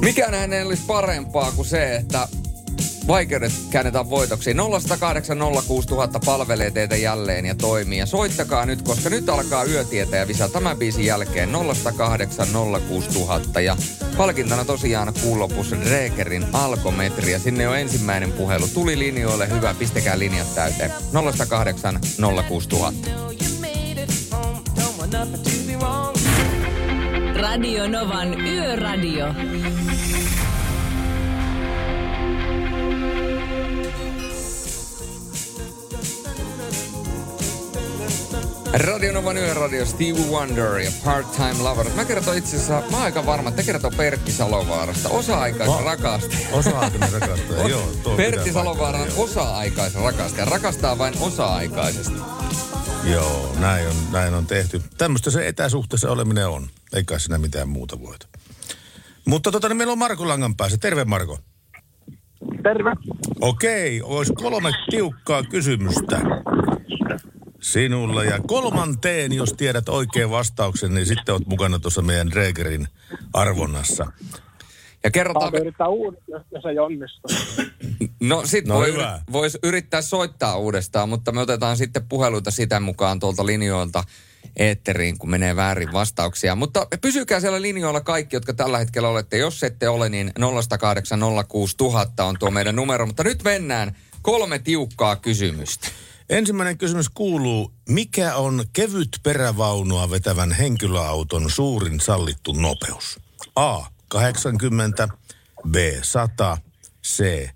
Mikään 0.00 0.52
ei 0.52 0.62
olisi 0.66 0.82
parempaa 0.86 1.52
kuin 1.56 1.66
se, 1.66 1.96
että 1.96 2.28
vaikeudet 3.06 3.52
käännetään 3.70 4.10
voitoksi. 4.10 4.54
0108 4.54 5.38
06000 5.66 6.20
palvelee 6.26 6.70
teitä 6.70 6.96
jälleen 6.96 7.46
ja 7.46 7.54
toimii. 7.54 7.98
Ja 7.98 8.06
soittakaa 8.06 8.66
nyt, 8.66 8.82
koska 8.82 9.10
nyt 9.10 9.28
alkaa 9.28 9.64
yötietä 9.64 10.16
ja 10.16 10.28
visa 10.28 10.48
tämän 10.48 10.76
biisin 10.76 11.04
jälkeen 11.04 11.48
0108 11.52 12.48
06000. 12.88 13.60
Ja 13.60 13.76
palkintona 14.16 14.64
tosiaan 14.64 15.14
kuun 15.22 15.38
lopussa 15.38 15.76
Dregerin 15.80 16.46
alkometri. 16.52 17.32
Ja 17.32 17.38
sinne 17.38 17.68
on 17.68 17.78
ensimmäinen 17.78 18.32
puhelu. 18.32 18.68
Tuli 18.68 18.98
linjoille, 18.98 19.48
hyvä, 19.48 19.74
pistäkää 19.74 20.18
linjat 20.18 20.54
täyteen. 20.54 20.92
0108 21.12 22.00
06000. 22.48 23.10
Radio 27.36 27.88
Novan 27.88 28.40
Yöradio. 28.40 29.26
Radionovan 38.72 39.36
yöradio 39.36 39.86
Stevie 39.86 40.30
Wonder 40.30 40.78
ja 40.78 40.90
Part-Time 41.04 41.62
Lover. 41.62 41.86
Mä 41.96 42.04
kerron 42.04 42.36
itse 42.36 42.56
asiassa, 42.56 42.72
mä 42.72 42.96
oon 42.96 43.02
aika 43.02 43.26
varma, 43.26 43.48
että 43.48 43.62
te 43.62 43.66
kertoo 43.66 43.90
Pertti 43.96 44.32
Salovaarasta, 44.32 45.08
osa-aikaisen 45.08 45.74
Ma- 45.74 45.90
rakastaja. 45.90 47.68
Joo. 47.68 47.88
tuo 48.02 48.16
Pertti 48.16 48.52
Salovaara 48.52 48.98
on 48.98 49.04
paikkansa, 49.04 49.22
osa-aikaisen 49.22 50.02
rakastaja. 50.02 50.44
Rakastaa 50.44 50.98
vain 50.98 51.14
osa-aikaisesti. 51.20 52.18
Joo, 52.18 53.12
joo 53.12 53.56
näin, 53.60 53.88
on, 53.88 53.94
näin 54.12 54.34
on 54.34 54.46
tehty. 54.46 54.82
Tämmöistä 54.98 55.30
se 55.30 55.48
etäsuhteessa 55.48 56.10
oleminen 56.10 56.48
on. 56.48 56.68
Ei 56.94 57.04
kai 57.04 57.20
siinä 57.20 57.38
mitään 57.38 57.68
muuta 57.68 58.00
voita. 58.00 58.26
Mutta 59.24 59.52
tota, 59.52 59.68
niin 59.68 59.76
meillä 59.76 59.92
on 59.92 59.98
Marko 59.98 60.28
Langan 60.28 60.56
päässä. 60.56 60.78
Terve 60.78 61.04
Marko. 61.04 61.38
Terve. 62.62 62.92
Okei, 63.40 64.02
olisi 64.02 64.32
kolme 64.32 64.70
tiukkaa 64.90 65.42
kysymystä 65.42 66.20
sinulle. 67.62 68.24
Ja 68.26 68.38
kolmanteen, 68.46 69.32
jos 69.32 69.52
tiedät 69.52 69.88
oikein 69.88 70.30
vastauksen, 70.30 70.94
niin 70.94 71.06
sitten 71.06 71.32
oot 71.32 71.46
mukana 71.46 71.78
tuossa 71.78 72.02
meidän 72.02 72.30
Dregerin 72.30 72.88
arvonnassa. 73.32 74.12
Ja 75.04 75.10
kerrotaan, 75.10 75.54
yrittää 75.54 75.88
uudestaan, 75.88 76.32
jos, 76.32 76.42
jos 76.50 76.64
ei 76.64 76.78
onnistu. 76.78 77.20
no 78.20 78.42
sit 78.46 78.66
No 78.66 78.74
voi, 78.74 78.92
hyvä. 78.92 79.20
vois 79.32 79.58
yrittää 79.62 80.02
soittaa 80.02 80.56
uudestaan, 80.56 81.08
mutta 81.08 81.32
me 81.32 81.40
otetaan 81.40 81.76
sitten 81.76 82.08
puheluita 82.08 82.50
sitä 82.50 82.80
mukaan 82.80 83.20
tuolta 83.20 83.46
linjoilta 83.46 84.04
eetteriin, 84.56 85.18
kun 85.18 85.30
menee 85.30 85.56
väärin 85.56 85.92
vastauksia. 85.92 86.54
Mutta 86.54 86.86
pysykää 87.00 87.40
siellä 87.40 87.62
linjoilla 87.62 88.00
kaikki, 88.00 88.36
jotka 88.36 88.52
tällä 88.54 88.78
hetkellä 88.78 89.08
olette. 89.08 89.38
Jos 89.38 89.62
ette 89.64 89.88
ole, 89.88 90.08
niin 90.08 90.32
0806000 90.38 92.22
on 92.22 92.36
tuo 92.38 92.50
meidän 92.50 92.76
numero. 92.76 93.06
Mutta 93.06 93.24
nyt 93.24 93.42
mennään 93.42 93.96
kolme 94.22 94.58
tiukkaa 94.58 95.16
kysymystä. 95.16 95.88
Ensimmäinen 96.32 96.78
kysymys 96.78 97.08
kuuluu, 97.08 97.72
mikä 97.88 98.34
on 98.34 98.64
kevyt 98.72 99.08
perävaunua 99.22 100.10
vetävän 100.10 100.52
henkilöauton 100.52 101.50
suurin 101.50 102.00
sallittu 102.00 102.52
nopeus? 102.52 103.20
A. 103.56 103.80
80, 104.08 105.08
B. 105.68 105.74
100, 106.02 106.58
C. 107.06 107.48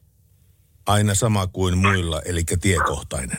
Aina 0.86 1.14
sama 1.14 1.46
kuin 1.46 1.78
muilla, 1.78 2.22
eli 2.24 2.42
tiekohtainen. 2.60 3.38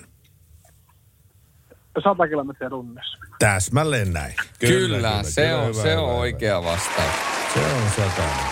100 2.03 2.27
kilometriä 2.27 2.69
tunnissa. 2.69 3.17
Täsmälleen 3.39 4.13
näin. 4.13 4.35
Kyllä, 4.59 4.95
kyllä 4.97 5.23
se, 5.23 5.41
kyllä, 5.41 5.61
on, 5.61 5.67
hyvä, 5.67 5.81
se 5.81 5.91
hyvä, 5.91 6.01
on 6.01 6.07
hyvä. 6.07 6.19
oikea 6.19 6.63
vastaus. 6.63 7.15
Se 7.53 7.59
on 7.59 7.91
satainen. 7.95 8.45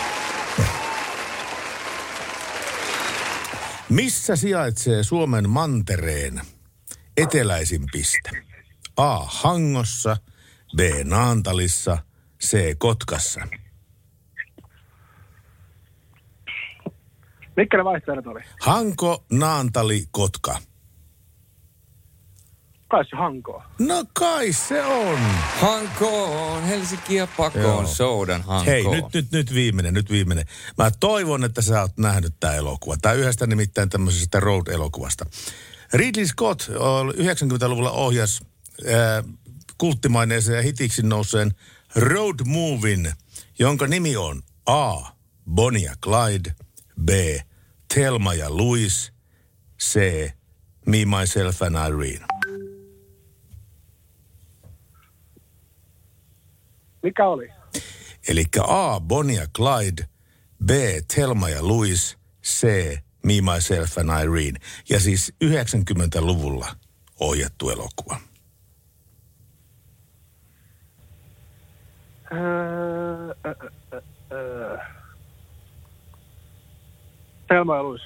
Missä 3.89 4.35
sijaitsee 4.35 5.03
Suomen 5.03 5.49
mantereen 5.49 6.41
eteläisin 7.17 7.81
piste? 7.91 8.29
A. 8.97 9.19
Hangossa, 9.25 10.17
B. 10.77 10.79
Naantalissa, 11.03 11.97
C. 12.43 12.57
Kotkassa. 12.77 13.47
Mitkä 17.57 17.77
ne 17.77 17.83
vaihtoehdot 17.83 18.27
oli? 18.27 18.41
Hanko, 18.61 19.25
Naantali, 19.31 20.03
Kotka. 20.11 20.57
Kai 22.87 23.05
se 23.05 23.15
Hankoa. 23.15 23.65
No 23.79 24.05
kai 24.13 24.53
se 24.53 24.85
on. 24.85 25.19
Hankoon, 25.61 26.63
Helsinki 26.63 27.15
ja 27.15 27.27
pakoon, 27.37 27.63
Joo. 27.63 27.87
soudan 27.87 28.41
Hankoon. 28.41 28.65
Hei, 28.65 28.83
nyt, 28.83 29.05
nyt, 29.13 29.31
nyt 29.31 29.53
viimeinen, 29.53 29.93
nyt 29.93 30.11
viimeinen. 30.11 30.45
Mä 30.77 30.91
toivon, 30.99 31.43
että 31.43 31.61
sä 31.61 31.81
oot 31.81 31.97
nähnyt 31.97 32.33
tämä 32.39 32.53
elokuva. 32.53 32.97
Tämä 33.01 33.13
yhdestä 33.13 33.47
nimittäin 33.47 33.89
tämmöisestä 33.89 34.39
Road-elokuvasta. 34.39 35.25
Ridley 35.93 36.27
Scott 36.27 36.69
ol- 36.69 37.11
90-luvulla 37.11 37.91
ohjas 37.91 38.41
äh, 38.87 39.23
kulttimaineeseen 39.77 40.55
ja 40.55 40.61
hitiksi 40.61 41.01
nouseen 41.03 41.51
Road 41.95 42.39
Movin, 42.45 43.11
jonka 43.59 43.87
nimi 43.87 44.17
on 44.17 44.43
A. 44.65 45.01
Bonnie 45.49 45.85
ja 45.85 45.95
Clyde, 46.03 46.55
B. 47.01 47.09
Thelma 47.93 48.33
ja 48.33 48.49
Louis, 48.57 49.11
C. 49.81 49.99
Me, 50.85 51.05
Myself 51.05 51.61
and 51.61 51.75
Irene. 51.75 52.25
Mikä 57.03 57.27
oli? 57.27 57.47
Eli 58.27 58.43
A. 58.67 58.99
Bonnie 58.99 59.35
ja 59.39 59.47
Clyde, 59.57 60.05
B. 60.65 60.69
Thelma 61.13 61.49
ja 61.49 61.67
Louis, 61.67 62.17
C. 62.45 62.67
Me, 63.25 63.53
Myself 63.53 63.97
and 63.97 64.09
Irene. 64.23 64.59
Ja 64.89 64.99
siis 64.99 65.33
90-luvulla 65.43 66.67
ohjattu 67.19 67.69
elokuva. 67.69 68.19
Öö, 72.31 72.39
öö, 73.45 73.53
öö, 73.93 74.01
öö. 74.31 74.77
Selma 77.47 77.75
ja 77.75 77.83
Luis. 77.83 78.01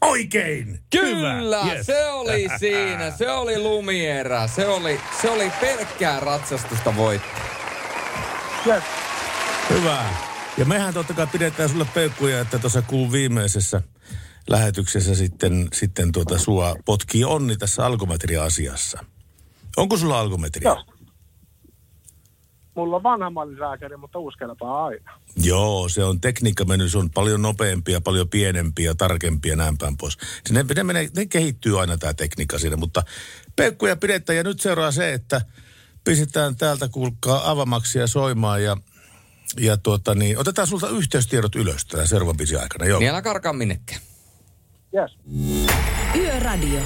Oikein! 0.00 0.80
Kyllä, 0.90 1.34
Hyvä. 1.34 1.72
Yes. 1.72 1.86
se 1.86 2.08
oli 2.08 2.48
siinä. 2.58 3.10
Se 3.10 3.30
oli 3.30 3.58
lumierä. 3.58 4.46
Se 4.46 4.66
oli, 4.66 5.00
se 5.22 5.30
oli 5.30 5.52
pelkkää 5.60 6.20
ratsastusta 6.20 6.96
voitto. 6.96 7.28
Yes. 8.66 8.84
Hyvä. 9.70 10.04
Ja 10.58 10.64
mehän 10.64 10.94
totta 10.94 11.14
kai 11.14 11.26
pidetään 11.26 11.68
sulle 11.68 11.86
peukkuja, 11.94 12.40
että 12.40 12.58
tuossa 12.58 12.82
kuun 12.82 13.12
viimeisessä 13.12 13.82
lähetyksessä 14.50 15.14
sitten, 15.14 15.68
sitten 15.72 16.12
tuota 16.12 16.38
sua 16.38 16.76
potkii 16.84 17.24
onni 17.24 17.56
tässä 17.56 17.86
alkometria-asiassa. 17.86 19.04
Onko 19.76 19.96
sulla 19.96 20.20
alkometria? 20.20 20.68
Joo. 20.68 20.84
mulla 22.74 22.96
on 22.96 23.02
vanha 23.02 23.30
mallislääkäri, 23.30 23.96
mutta 23.96 24.18
uusi 24.18 24.38
kelpaa 24.38 24.84
aina. 24.84 25.20
Joo, 25.36 25.88
se 25.88 26.04
on 26.04 26.20
tekniikka 26.20 26.64
mennyt, 26.64 26.92
se 26.92 26.98
on 26.98 27.10
paljon 27.10 27.42
nopeampia, 27.42 28.00
paljon 28.00 28.28
pienempiä, 28.28 28.94
tarkempia 28.94 29.52
ja 29.52 29.56
näin 29.56 29.78
päin 29.78 29.96
pois. 29.96 30.18
Se 30.46 30.54
ne, 30.54 30.64
ne, 30.76 30.82
menee, 30.82 31.08
ne 31.16 31.26
kehittyy 31.26 31.80
aina 31.80 31.98
tämä 31.98 32.14
tekniikka 32.14 32.58
siinä, 32.58 32.76
mutta 32.76 33.02
peukkuja 33.56 33.96
pidetään 33.96 34.36
ja 34.36 34.42
nyt 34.42 34.60
seuraa 34.60 34.92
se, 34.92 35.12
että 35.12 35.40
pistetään 36.04 36.56
täältä 36.56 36.88
kuulkaa 36.88 37.50
avamaksia 37.50 38.06
soimaan 38.06 38.62
ja, 38.62 38.76
ja 39.56 39.76
tuota 39.76 40.14
niin, 40.14 40.38
otetaan 40.38 40.68
sulta 40.68 40.88
yhteystiedot 40.88 41.54
ylös 41.54 41.84
tämän 41.84 42.08
seuraavan 42.08 42.36
biisin 42.36 42.60
aikana. 42.60 42.86
Joo. 42.86 42.98
Niin 42.98 43.10
älä 43.10 43.22
karkaa 43.22 43.52
minnekään. 43.52 44.00
Yes. 44.94 45.18
Yöradio. 46.14 46.80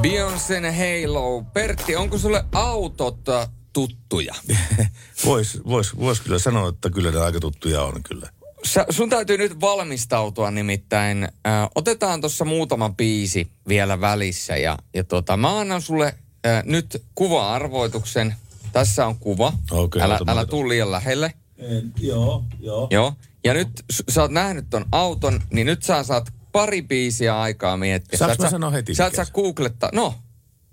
Beyoncé 0.00 0.54
Halo. 0.72 1.42
Pertti, 1.52 1.96
onko 1.96 2.18
sulle 2.18 2.44
autot 2.52 3.28
äh, 3.28 3.48
tuttuja? 3.72 4.34
Vois, 5.24 5.58
vois, 5.66 5.98
vois 5.98 6.20
kyllä 6.20 6.38
sanoa, 6.38 6.68
että 6.68 6.90
kyllä 6.90 7.10
ne 7.10 7.20
aika 7.20 7.40
tuttuja 7.40 7.82
on 7.82 8.02
kyllä. 8.02 8.28
Sä, 8.64 8.86
sun 8.90 9.10
täytyy 9.10 9.38
nyt 9.38 9.60
valmistautua 9.60 10.50
nimittäin. 10.50 11.24
Äh, 11.24 11.68
otetaan 11.74 12.20
tuossa 12.20 12.44
muutama 12.44 12.88
biisi 12.88 13.50
vielä 13.68 14.00
välissä 14.00 14.56
ja, 14.56 14.78
ja 14.94 15.04
tota, 15.04 15.36
mä 15.36 15.58
annan 15.58 15.82
sulle 15.82 16.14
äh, 16.46 16.62
nyt 16.64 17.02
kuva-arvoituksen. 17.14 18.34
Tässä 18.72 19.06
on 19.06 19.18
kuva. 19.18 19.52
Okei, 19.70 20.02
älä, 20.02 20.18
älä 20.26 20.46
tuu 20.46 20.68
liian 20.68 20.90
lähelle. 20.92 21.32
En, 21.58 21.92
joo, 22.00 22.44
joo. 22.60 22.88
Joo. 22.90 23.12
Ja 23.44 23.54
nyt 23.54 23.68
sä 24.08 24.22
oot 24.22 24.30
nähnyt 24.30 24.66
ton 24.70 24.84
auton, 24.92 25.40
niin 25.50 25.66
nyt 25.66 25.82
sä 25.82 26.02
saat 26.02 26.32
pari 26.52 26.82
biisiä 26.82 27.40
aikaa 27.40 27.76
miettiä. 27.76 28.18
Saanko 28.18 28.30
Sä 28.30 28.34
et 28.34 28.38
mä 28.38 28.42
saa- 28.44 28.50
sanoa 28.50 28.70
heti, 28.70 28.94
Sä 28.94 29.06
et 29.06 29.14
saa 29.14 29.24
se 29.24 29.32
on? 29.36 29.42
googlettaa. 29.44 29.90
No, 29.92 30.14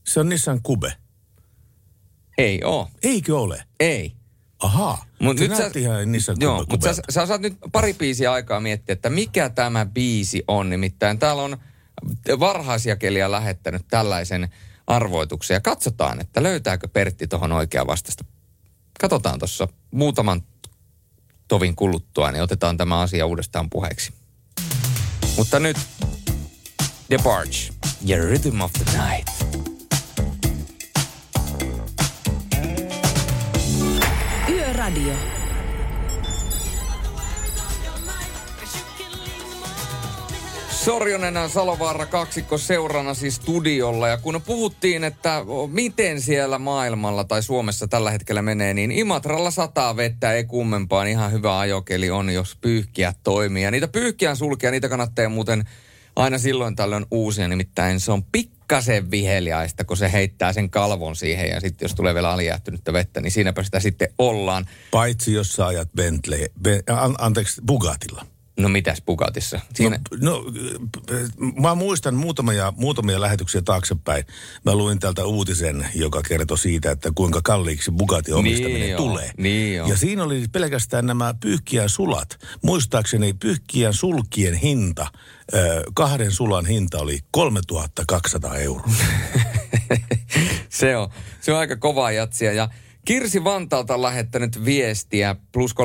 Se 0.04 0.20
on 0.20 0.30
Nissan 0.30 0.60
Kube. 0.64 0.94
ei 2.38 2.62
oo. 2.64 2.90
Eikö 3.04 3.40
ole? 3.40 3.64
Ei. 3.80 4.14
Ahaa. 4.60 5.06
Mut 5.20 5.38
se 5.38 5.48
nyt 5.48 5.58
sä, 5.58 5.72
ihan 5.76 6.12
Nissan 6.12 6.36
joo, 6.40 6.66
mutta 6.70 6.94
sä, 6.94 7.02
sä 7.10 7.26
saat 7.26 7.42
nyt 7.42 7.58
pari 7.72 7.94
biisiä 7.94 8.32
aikaa 8.32 8.60
miettiä, 8.60 8.94
että 8.94 9.10
mikä 9.10 9.50
tämä 9.50 9.86
biisi 9.86 10.44
on. 10.48 10.70
Nimittäin 10.70 11.20
täällä 11.20 11.44
on 11.44 11.58
varhaisjakelija 12.40 13.32
lähettänyt 13.32 13.86
tällaisen 13.90 14.50
arvoituksen. 14.88 15.56
Ja 15.56 15.62
katsotaan, 15.62 16.22
että 16.22 16.44
löytääkö 16.44 16.88
Pertti 16.88 17.28
tuohon 17.28 17.52
oikea 17.52 17.88
vastasta. 17.88 18.26
Katsotaan 19.00 19.40
tuossa 19.40 19.68
muutaman 19.92 20.42
tovin 21.48 21.76
kuluttua, 21.76 22.32
niin 22.32 22.44
otetaan 22.44 22.78
tämä 22.78 23.00
asia 23.00 23.26
uudestaan 23.26 23.70
puheeksi. 23.70 24.14
Mutta 25.38 25.60
nyt 25.60 25.78
The 27.08 27.18
Barge 27.24 27.58
ja 28.02 28.18
Rhythm 28.18 28.62
of 28.62 28.72
the 28.74 28.86
Night. 28.98 29.30
Yöradio. 34.50 35.43
Sorjonen 40.86 41.36
ja 41.36 41.48
Salovaara 41.48 42.06
kaksikko 42.06 42.58
seurana 42.58 43.14
siis 43.14 43.36
studiolla. 43.36 44.08
Ja 44.08 44.18
kun 44.18 44.42
puhuttiin, 44.46 45.04
että 45.04 45.42
miten 45.68 46.22
siellä 46.22 46.60
maailmalla 46.60 47.24
tai 47.24 47.44
Suomessa 47.44 47.88
tällä 47.88 48.12
hetkellä 48.12 48.42
menee, 48.42 48.74
niin 48.74 48.92
Imatralla 48.92 49.52
sataa 49.52 49.96
vettä, 49.96 50.34
ei 50.34 50.44
kummempaan. 50.44 51.08
Ihan 51.08 51.32
hyvä 51.32 51.60
ajokeli 51.60 52.10
on, 52.12 52.30
jos 52.30 52.58
pyyhkiä 52.62 53.14
toimii. 53.24 53.64
Ja 53.64 53.72
niitä 53.72 53.88
pyyhkiä 53.88 54.36
sulkia, 54.36 54.72
niitä 54.72 54.90
kannattaa 54.90 55.30
muuten 55.30 55.64
aina 56.16 56.38
silloin 56.38 56.76
tällöin 56.76 57.06
uusia. 57.12 57.48
Nimittäin 57.48 58.00
se 58.00 58.12
on 58.12 58.24
pikkasen 58.24 59.12
viheliaista, 59.12 59.84
kun 59.84 59.98
se 59.98 60.12
heittää 60.12 60.54
sen 60.54 60.70
kalvon 60.70 61.16
siihen. 61.16 61.50
Ja 61.50 61.60
sitten 61.60 61.86
jos 61.86 61.96
tulee 61.96 62.14
vielä 62.14 62.32
alijäähtynyttä 62.32 62.94
vettä, 62.94 63.22
niin 63.22 63.32
siinäpä 63.32 63.64
sitä 63.64 63.80
sitten 63.80 64.10
ollaan. 64.18 64.66
Paitsi 64.92 65.34
jos 65.34 65.54
sä 65.54 65.68
ajat 65.68 65.90
Bentley, 65.96 66.46
ben, 66.62 66.84
an, 66.90 67.16
anteeksi, 67.20 67.62
Bugatilla. 67.68 68.33
No 68.58 68.70
mitäs 68.70 69.02
Bugatissa? 69.06 69.60
Siinä... 69.74 70.00
No, 70.22 70.32
no, 70.32 70.44
mä 71.62 71.76
muistan 71.76 72.16
muutamia, 72.16 72.74
muutamia 72.78 73.22
lähetyksiä 73.22 73.62
taaksepäin. 73.62 74.26
Mä 74.66 74.76
luin 74.76 75.00
täältä 75.00 75.26
uutisen, 75.26 75.88
joka 75.96 76.22
kertoi 76.22 76.58
siitä, 76.58 76.92
että 76.92 77.12
kuinka 77.16 77.42
kalliiksi 77.44 77.92
Bugatin 77.92 78.34
omistaminen 78.34 78.82
Niin 78.82 78.92
joo, 78.92 79.02
tulee. 79.02 79.32
niin 79.38 79.76
joo. 79.76 79.88
ja 79.88 79.98
siinä 79.98 80.24
oli 80.24 80.46
pelkästään 80.52 81.06
nämä 81.06 81.34
pyyhkiän 81.40 81.90
sulat. 81.90 82.40
Muistaakseni 82.64 83.34
pyyhkiän 83.34 83.94
sulkien 83.94 84.54
hinta, 84.54 85.08
kahden 85.94 86.32
sulan 86.32 86.66
hinta 86.66 86.98
oli 86.98 87.20
3200 87.32 88.58
euroa. 88.58 88.90
se, 90.70 90.98
on, 90.98 91.10
se 91.42 91.54
on 91.54 91.60
aika 91.60 91.76
kovaa 91.76 92.12
jatsia. 92.12 92.54
Ja 92.54 92.70
Kirsi 93.06 93.44
Vantaalta 93.44 93.94
on 93.94 94.02
lähettänyt 94.02 94.66
viestiä 94.66 95.36
plus 95.52 95.74
358806000. 95.74 95.78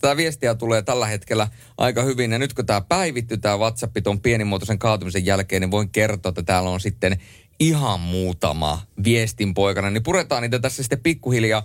Tätä 0.00 0.16
viestiä 0.16 0.54
tulee 0.54 0.82
tällä 0.82 1.06
hetkellä 1.06 1.48
aika 1.78 2.02
hyvin. 2.02 2.32
Ja 2.32 2.38
nyt 2.38 2.54
kun 2.54 2.66
tämä 2.66 2.80
päivittyy, 2.80 3.36
tämä 3.36 3.58
WhatsApp 3.58 3.96
tuon 4.04 4.20
pienimuotoisen 4.20 4.78
kaatumisen 4.78 5.26
jälkeen, 5.26 5.60
niin 5.60 5.70
voin 5.70 5.90
kertoa, 5.90 6.28
että 6.30 6.42
täällä 6.42 6.70
on 6.70 6.80
sitten 6.80 7.20
ihan 7.60 8.00
muutama 8.00 8.82
viestin 9.04 9.54
poikana. 9.54 9.90
Niin 9.90 10.02
puretaan 10.02 10.42
niitä 10.42 10.58
tässä 10.58 10.82
sitten 10.82 11.00
pikkuhiljaa. 11.00 11.62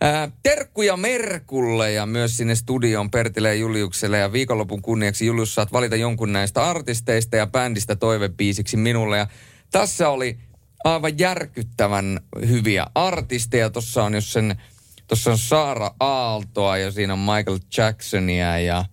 Ää, 0.00 0.30
terkkuja 0.42 0.96
Merkulle 0.96 1.92
ja 1.92 2.06
myös 2.06 2.36
sinne 2.36 2.54
studioon 2.54 3.10
Pertille 3.10 3.48
ja 3.48 3.54
Juliukselle. 3.54 4.18
Ja 4.18 4.32
viikonlopun 4.32 4.82
kunniaksi 4.82 5.26
Julius 5.26 5.54
saat 5.54 5.72
valita 5.72 5.96
jonkun 5.96 6.32
näistä 6.32 6.64
artisteista 6.64 7.36
ja 7.36 7.46
bändistä 7.46 7.96
toivebiisiksi 7.96 8.76
minulle. 8.76 9.18
Ja 9.18 9.26
tässä 9.70 10.08
oli 10.08 10.38
aivan 10.86 11.18
järkyttävän 11.18 12.20
hyviä 12.48 12.86
artisteja. 12.94 13.70
Tuossa 13.70 14.04
on, 14.04 14.14
jos 14.14 14.32
sen, 14.32 14.62
tuossa 15.06 15.30
on 15.30 15.38
Saara 15.38 15.90
Aaltoa 16.00 16.76
ja 16.76 16.92
siinä 16.92 17.12
on 17.12 17.18
Michael 17.18 17.58
Jacksonia 17.76 18.58
ja, 18.58 18.84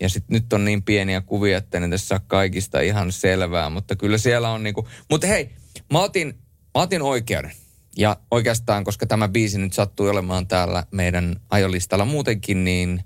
ja 0.00 0.08
sit 0.08 0.24
nyt 0.28 0.52
on 0.52 0.64
niin 0.64 0.82
pieniä 0.82 1.20
kuvia, 1.20 1.58
että 1.58 1.80
ne 1.80 1.88
tässä 1.88 2.14
ole 2.14 2.22
kaikista 2.26 2.80
ihan 2.80 3.12
selvää, 3.12 3.70
mutta 3.70 3.96
kyllä 3.96 4.18
siellä 4.18 4.50
on 4.50 4.62
niinku, 4.62 4.88
mutta 5.10 5.26
hei, 5.26 5.50
mä 5.92 6.00
otin, 6.00 6.26
mä 6.74 6.82
otin 6.82 7.02
oikeuden. 7.02 7.52
Ja 7.96 8.16
oikeastaan, 8.30 8.84
koska 8.84 9.06
tämä 9.06 9.28
biisi 9.28 9.58
nyt 9.58 9.72
sattui 9.72 10.10
olemaan 10.10 10.46
täällä 10.46 10.84
meidän 10.90 11.36
ajolistalla 11.50 12.04
muutenkin, 12.04 12.64
niin 12.64 13.04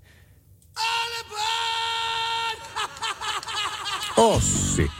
Ossi. 4.16 4.90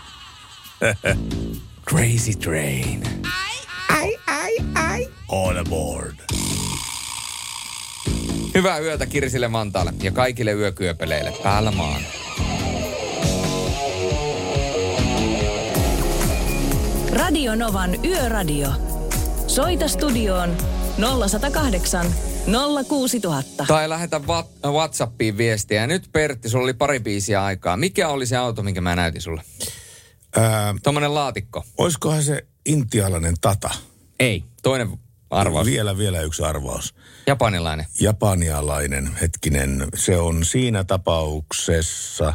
Crazy 1.91 2.33
Train. 2.33 3.03
On 5.29 5.59
aboard. 5.59 6.15
Hyvää 8.55 8.79
yötä 8.79 9.07
Kirsille 9.07 9.53
Vantaalle 9.53 9.93
ja 10.03 10.13
kaikille 10.13 10.53
yökyöpeleille 10.53 11.33
päällä 11.43 11.71
maan. 11.71 12.03
Radio 17.13 17.55
Novan 17.55 18.05
Yöradio. 18.05 18.69
Soita 19.47 19.89
studioon 19.89 20.57
0108 21.29 22.07
06000. 22.89 23.65
Tai 23.67 23.89
lähetä 23.89 24.21
Whatsappiin 24.67 25.37
viestiä. 25.37 25.81
Ja 25.81 25.87
nyt 25.87 26.09
Pertti, 26.13 26.49
sulla 26.49 26.65
oli 26.65 26.75
pari 26.75 27.01
biisiä 27.01 27.45
aikaa. 27.45 27.77
Mikä 27.77 28.09
oli 28.09 28.27
se 28.27 28.37
auto, 28.37 28.63
minkä 28.63 28.81
mä 28.81 28.97
näytin 28.97 29.23
sulle? 29.23 29.43
Tuommoinen 30.83 31.15
laatikko. 31.15 31.65
olisikohan 31.79 32.23
se 32.23 32.47
intialainen 32.67 33.35
tata? 33.41 33.71
Ei. 34.21 34.45
Toinen 34.63 34.99
arvaus. 35.31 35.67
Vielä, 35.67 35.99
vielä 35.99 36.21
yksi 36.21 36.43
arvaus. 36.43 36.95
Japanilainen. 37.27 37.87
Japanialainen, 38.01 39.11
hetkinen, 39.21 39.87
se 39.95 40.19
on 40.19 40.45
siinä 40.45 40.85
tapauksessa, 40.85 42.35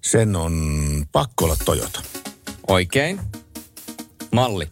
sen 0.00 0.36
on 0.36 0.54
pakko 1.12 1.44
olla 1.44 1.56
Toyota. 1.64 2.02
Oikein. 2.68 3.20
Malli. 4.32 4.68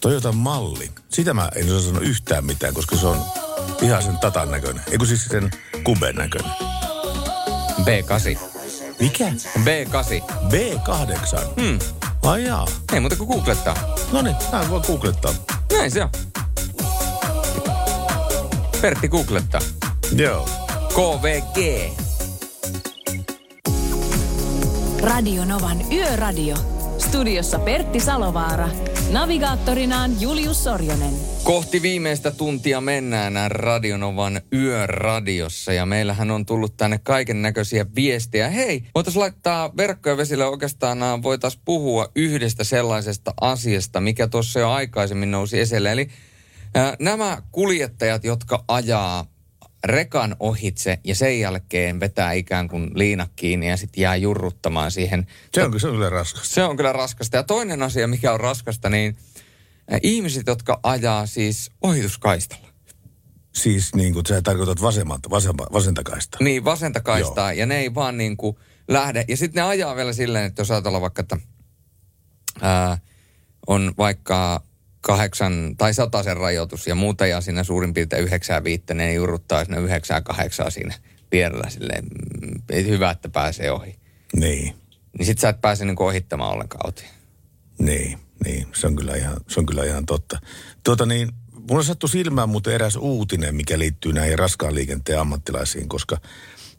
Toyota 0.00 0.32
malli. 0.32 0.90
Sitä 1.08 1.34
mä 1.34 1.50
en 1.54 1.66
osaa 1.66 1.80
sanoa 1.80 2.00
yhtään 2.00 2.44
mitään, 2.44 2.74
koska 2.74 2.96
se 2.96 3.06
on 3.06 3.24
ihan 3.82 4.02
sen 4.02 4.18
tatan 4.18 4.50
näköinen. 4.50 4.82
Eikö 4.90 5.06
siis 5.06 5.24
sen 5.24 5.50
kuben 5.84 6.14
näköinen? 6.14 6.52
B8. 7.80 8.51
Mikä? 9.00 9.24
B8. 9.58 10.22
B8. 10.48 11.60
Hmm. 11.60 11.78
Ai 12.22 12.44
jaa. 12.44 12.66
Ei 12.92 13.00
muuta 13.00 13.16
kuin 13.16 13.28
googlettaa. 13.28 13.76
No 14.12 14.22
niin, 14.22 14.36
mä 14.52 14.70
voin 14.70 14.82
googlettaa. 14.86 15.32
Näin 15.72 15.90
se 15.90 16.02
on. 16.02 16.10
Pertti 18.80 19.08
googlettaa. 19.08 19.60
Joo. 20.16 20.48
KVG. 20.94 21.92
Radio 25.02 25.44
Novan 25.44 25.92
Yöradio. 25.92 26.71
Studiossa 27.12 27.58
Pertti 27.58 28.00
Salovaara. 28.00 28.68
Navigaattorinaan 29.10 30.20
Julius 30.20 30.64
Sorjonen. 30.64 31.14
Kohti 31.44 31.82
viimeistä 31.82 32.30
tuntia 32.30 32.80
mennään 32.80 33.50
Radionovan 33.50 34.40
yöradiossa 34.52 35.72
ja 35.72 35.86
meillähän 35.86 36.30
on 36.30 36.46
tullut 36.46 36.76
tänne 36.76 36.98
kaiken 36.98 37.42
näköisiä 37.42 37.86
viestejä. 37.94 38.48
Hei, 38.48 38.84
voitaisiin 38.94 39.20
laittaa 39.20 39.76
verkkoja 39.76 40.16
vesille 40.16 40.46
oikeastaan 40.46 41.22
voitaisiin 41.22 41.62
puhua 41.64 42.08
yhdestä 42.16 42.64
sellaisesta 42.64 43.34
asiasta, 43.40 44.00
mikä 44.00 44.28
tuossa 44.28 44.60
jo 44.60 44.70
aikaisemmin 44.70 45.30
nousi 45.30 45.60
esille. 45.60 45.92
Eli 45.92 46.08
nämä 46.98 47.42
kuljettajat, 47.50 48.24
jotka 48.24 48.64
ajaa 48.68 49.31
rekan 49.84 50.36
ohitse 50.40 50.98
ja 51.04 51.14
sen 51.14 51.40
jälkeen 51.40 52.00
vetää 52.00 52.32
ikään 52.32 52.68
kuin 52.68 52.90
liina 52.94 53.26
kiinni 53.36 53.68
ja 53.68 53.76
sitten 53.76 54.02
jää 54.02 54.16
jurruttamaan 54.16 54.90
siihen. 54.90 55.26
Se 55.54 55.64
on, 55.64 55.80
se 55.80 55.88
on 55.88 55.94
kyllä 55.94 56.10
raskasta. 56.10 56.54
Se 56.54 56.64
on 56.64 56.76
kyllä 56.76 56.92
raskasta. 56.92 57.36
Ja 57.36 57.42
toinen 57.42 57.82
asia, 57.82 58.08
mikä 58.08 58.32
on 58.32 58.40
raskasta, 58.40 58.88
niin 58.88 59.16
ihmiset, 60.02 60.46
jotka 60.46 60.80
ajaa 60.82 61.26
siis 61.26 61.70
ohituskaistalla. 61.82 62.68
Siis 63.52 63.94
niin 63.94 64.12
kuin 64.12 64.26
sä 64.26 64.42
tarkoitat 64.42 64.82
vasemmalta, 64.82 65.30
vasemma, 65.30 65.66
vasenta 65.72 66.02
kaista. 66.02 66.38
Niin, 66.40 66.64
vasenta 66.64 67.00
kaistaa. 67.00 67.52
Ja 67.52 67.66
ne 67.66 67.78
ei 67.78 67.94
vaan 67.94 68.18
niin 68.18 68.36
kuin 68.36 68.56
lähde. 68.88 69.24
Ja 69.28 69.36
sitten 69.36 69.62
ne 69.62 69.68
ajaa 69.68 69.96
vielä 69.96 70.12
silleen, 70.12 70.44
että 70.44 70.60
jos 70.60 70.70
ajatellaan 70.70 71.02
vaikka, 71.02 71.20
että 71.20 71.36
ää, 72.60 72.98
on 73.66 73.94
vaikka 73.98 74.62
kahdeksan 75.02 75.76
tai 75.76 75.94
sen 75.94 76.36
rajoitus 76.36 76.86
ja 76.86 76.94
muuta 76.94 77.26
ja 77.26 77.40
siinä 77.40 77.64
suurin 77.64 77.94
piirtein 77.94 78.24
yhdeksää 78.24 78.64
viittä, 78.64 78.94
ne 78.94 79.14
jurruttaa 79.14 79.64
sinne 79.64 79.80
yhdeksää 79.80 80.20
kahdeksaa 80.20 80.70
siinä 80.70 80.94
vierellä 81.32 81.70
silleen, 81.70 82.04
mm, 82.04 82.84
hyvä, 82.86 83.10
että 83.10 83.28
pääsee 83.28 83.70
ohi. 83.70 83.96
Niin. 84.36 84.74
Niin 85.18 85.26
sit 85.26 85.38
sä 85.38 85.48
et 85.48 85.60
pääse 85.60 85.84
niin 85.84 86.02
ohittamaan 86.02 86.52
ollenkaan 86.52 86.86
ohi. 86.86 87.08
Niin, 87.78 88.18
niin. 88.44 88.66
Se 88.74 88.86
on 88.86 88.96
kyllä 88.96 89.16
ihan, 89.16 89.36
se 89.48 89.60
on 89.60 89.66
kyllä 89.66 89.84
ihan 89.84 90.06
totta. 90.06 90.40
Tuota 90.84 91.06
niin, 91.06 91.28
mulla 91.70 91.82
sattui 91.82 92.08
silmään 92.08 92.48
muuten 92.48 92.74
eräs 92.74 92.96
uutinen, 92.96 93.54
mikä 93.54 93.78
liittyy 93.78 94.12
näihin 94.12 94.38
raskaan 94.38 94.74
liikenteen 94.74 95.20
ammattilaisiin, 95.20 95.88
koska 95.88 96.18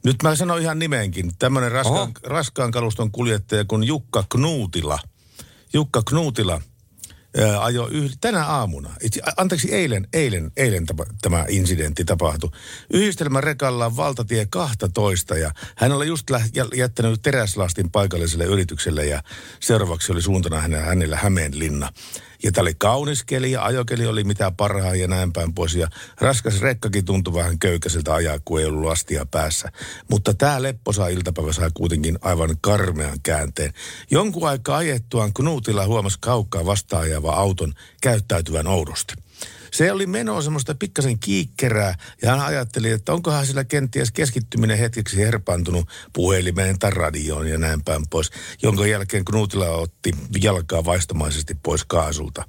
nyt 0.06 0.24
mä 0.24 0.36
sanon 0.36 0.62
ihan 0.62 0.80
nimenkin. 0.80 1.32
Tämmöinen 1.40 1.72
raskaan, 1.72 2.12
raskaan 2.24 2.72
kaluston 2.72 3.12
kuljettaja 3.12 3.66
kuin 3.66 3.84
Jukka 3.84 4.24
Knuutila. 4.30 5.00
Jukka 5.74 6.02
Knuutila– 6.06 6.62
ajo 7.60 7.88
yh- 7.92 8.18
tänä 8.22 8.46
aamuna, 8.46 8.90
itse, 9.02 9.22
anteeksi 9.38 9.74
eilen, 9.74 10.08
eilen, 10.14 10.52
eilen 10.58 10.86
tapa, 10.86 11.06
tämä 11.22 11.46
incidentti 11.50 12.06
tapahtui. 12.06 12.50
Yhdistelmän 12.94 13.44
rekalla 13.44 13.96
valtatie 13.96 14.46
12 14.46 15.38
ja 15.38 15.52
hän 15.76 15.92
oli 15.92 16.08
just 16.08 16.30
lä- 16.30 16.70
jättänyt 16.76 17.22
teräslastin 17.22 17.92
paikalliselle 17.92 18.46
yritykselle 18.46 19.06
ja 19.06 19.24
seuraavaksi 19.60 20.12
oli 20.12 20.22
suuntana 20.22 20.62
hänellä 20.62 21.18
Hämeenlinna. 21.18 21.90
Ja 22.44 22.52
tämä 22.52 22.64
oli 22.64 22.74
kaunis 22.74 23.24
keli 23.24 23.52
ja 23.52 23.66
ajokeli 23.66 24.08
oli 24.08 24.24
mitä 24.24 24.52
parhaa 24.52 24.96
ja 24.96 25.08
näin 25.08 25.34
päin 25.34 25.54
pois. 25.54 25.76
Ja 25.76 25.88
raskas 26.22 26.62
rekkakin 26.62 27.06
tuntui 27.06 27.34
vähän 27.34 27.60
köykäiseltä 27.60 28.14
ajaa, 28.14 28.40
kun 28.46 28.60
ei 28.60 28.66
ollut 28.66 28.84
lastia 28.84 29.26
päässä. 29.26 29.72
Mutta 30.12 30.34
tämä 30.34 30.62
lepposa 30.62 31.08
iltapäivä 31.08 31.54
sai 31.54 31.70
kuitenkin 31.74 32.20
aivan 32.22 32.56
karmean 32.62 33.18
käänteen. 33.24 33.74
Jonkun 34.12 34.50
aikaa 34.50 34.78
ajettuaan 34.78 35.34
Knutilla 35.34 35.86
huomasi 35.86 36.18
kaukkaa 36.22 36.66
vastaajava 36.66 37.34
auton 37.34 37.74
käyttäytyvän 38.02 38.68
oudosti 38.68 39.23
se 39.74 39.92
oli 39.92 40.06
menoa 40.06 40.42
semmoista 40.42 40.76
pikkasen 40.76 41.20
kiikkerää 41.20 41.96
ja 42.22 42.30
hän 42.30 42.40
ajatteli, 42.40 42.92
että 42.92 43.14
onkohan 43.14 43.46
sillä 43.46 43.64
kenties 43.64 44.12
keskittyminen 44.12 44.78
hetkeksi 44.78 45.18
herpaantunut 45.18 45.90
puhelimeen 46.14 46.80
tai 46.80 46.92
radioon 46.92 47.48
ja 47.48 47.58
näin 47.58 47.84
päin 47.84 48.04
pois, 48.10 48.32
jonka 48.62 48.88
jälkeen 48.88 49.26
Knutila 49.26 49.70
otti 49.70 50.12
jalkaa 50.42 50.86
vaistomaisesti 50.86 51.58
pois 51.64 51.84
kaasulta. 51.86 52.44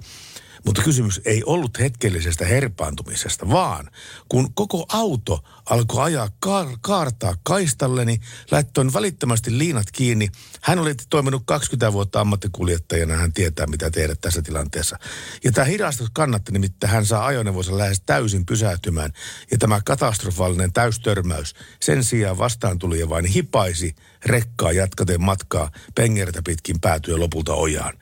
Mutta 0.64 0.82
kysymys 0.82 1.20
ei 1.24 1.42
ollut 1.46 1.78
hetkellisestä 1.78 2.44
herpaantumisesta, 2.44 3.48
vaan 3.48 3.90
kun 4.28 4.54
koko 4.54 4.86
auto 4.88 5.44
alkoi 5.70 6.04
ajaa 6.04 6.28
kaar- 6.46 6.78
kaartaa 6.80 7.34
kaistalle, 7.42 8.04
niin 8.04 8.20
laittoin 8.50 8.92
välittömästi 8.92 9.58
liinat 9.58 9.90
kiinni. 9.92 10.28
Hän 10.62 10.78
oli 10.78 10.94
toiminut 11.10 11.42
20 11.46 11.92
vuotta 11.92 12.20
ammattikuljettajana, 12.20 13.16
hän 13.16 13.32
tietää 13.32 13.66
mitä 13.66 13.90
tehdä 13.90 14.14
tässä 14.14 14.42
tilanteessa. 14.42 14.98
Ja 15.44 15.52
tämä 15.52 15.64
hidastus 15.64 16.08
kannatti, 16.12 16.52
nimittäin 16.52 16.92
hän 16.92 17.06
saa 17.06 17.26
ajoneuvonsa 17.26 17.78
lähes 17.78 18.02
täysin 18.06 18.46
pysähtymään. 18.46 19.12
Ja 19.50 19.58
tämä 19.58 19.80
katastrofaalinen 19.84 20.72
täystörmäys 20.72 21.54
sen 21.80 22.04
sijaan 22.04 22.38
vastaan 22.38 22.78
tuli 22.78 23.00
ja 23.00 23.08
vain 23.08 23.24
hipaisi 23.24 23.94
rekkaa 24.26 24.72
jatkaten 24.72 25.22
matkaa 25.22 25.70
pengertä 25.94 26.42
pitkin 26.42 26.80
päätyä 26.80 27.18
lopulta 27.18 27.54
ojaan. 27.54 27.94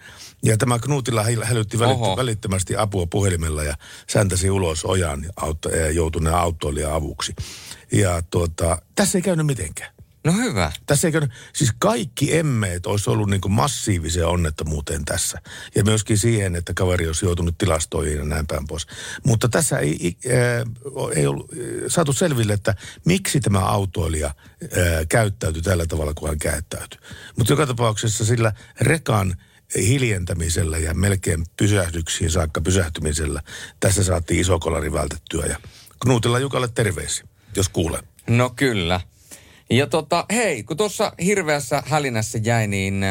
Ja 0.44 0.56
tämä 0.56 0.78
Knutilla 0.78 1.24
hälytti 1.44 1.78
välittä, 1.78 2.16
välittömästi 2.16 2.76
apua 2.76 3.06
puhelimella 3.06 3.64
ja 3.64 3.74
säntäsi 4.08 4.50
ulos 4.50 4.84
ojan 4.84 5.26
auto, 5.36 5.68
joutuneen 5.92 6.36
autoilija 6.36 6.94
avuksi. 6.94 7.34
Ja 7.92 8.22
tuota, 8.30 8.82
tässä 8.94 9.18
ei 9.18 9.22
käynyt 9.22 9.46
mitenkään. 9.46 9.92
No 10.24 10.32
hyvä. 10.32 10.72
Tässä 10.86 11.08
ei 11.08 11.12
käynyt, 11.12 11.30
siis 11.52 11.70
kaikki 11.78 12.36
emmeet 12.36 12.86
olisi 12.86 13.10
ollut 13.10 13.30
niin 13.30 13.40
kuin 13.40 13.52
massiiviseen 13.52 14.26
onnettomuuteen 14.26 15.04
tässä. 15.04 15.38
Ja 15.74 15.84
myöskin 15.84 16.18
siihen, 16.18 16.56
että 16.56 16.74
kaveri 16.74 17.06
olisi 17.06 17.26
joutunut 17.26 17.58
tilastoihin 17.58 18.18
ja 18.18 18.24
näin 18.24 18.46
päin 18.46 18.66
pois. 18.66 18.86
Mutta 19.26 19.48
tässä 19.48 19.78
ei, 19.78 20.16
ää, 20.32 20.64
ei 21.14 21.26
ollut 21.26 21.50
saatu 21.88 22.12
selville, 22.12 22.52
että 22.52 22.74
miksi 23.04 23.40
tämä 23.40 23.58
autoilija 23.58 24.26
ää, 24.26 25.04
käyttäytyi 25.08 25.62
tällä 25.62 25.86
tavalla, 25.86 26.14
kun 26.14 26.28
hän 26.28 26.38
käyttäytyi. 26.38 27.00
Mutta 27.38 27.52
joka 27.52 27.66
tapauksessa 27.66 28.24
sillä 28.24 28.52
rekan 28.80 29.36
hiljentämisellä 29.76 30.78
ja 30.78 30.94
melkein 30.94 31.44
pysähdyksiin 31.56 32.30
saakka 32.30 32.60
pysähtymisellä. 32.60 33.42
Tässä 33.80 34.04
saatiin 34.04 34.40
iso 34.40 34.58
kolari 34.58 34.92
vältettyä 34.92 35.46
ja 35.46 35.56
Knutilla 36.02 36.38
Jukalle 36.38 36.68
terveisiä, 36.74 37.26
jos 37.56 37.68
kuulee. 37.68 38.00
No 38.26 38.50
kyllä. 38.50 39.00
Ja 39.70 39.86
tota, 39.86 40.26
hei, 40.32 40.62
kun 40.62 40.76
tuossa 40.76 41.12
hirveässä 41.24 41.82
hälinässä 41.86 42.38
jäi, 42.42 42.66
niin 42.66 43.04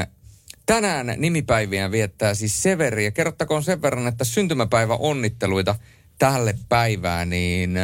tänään 0.65 1.13
nimipäiviä 1.17 1.91
viettää 1.91 2.33
siis 2.33 2.63
Severi. 2.63 3.05
Ja 3.05 3.11
kerrottakoon 3.11 3.63
sen 3.63 3.81
verran, 3.81 4.07
että 4.07 4.23
syntymäpäivä 4.23 4.95
onnitteluita 4.95 5.75
tälle 6.19 6.55
päivään, 6.69 7.29
niin 7.29 7.77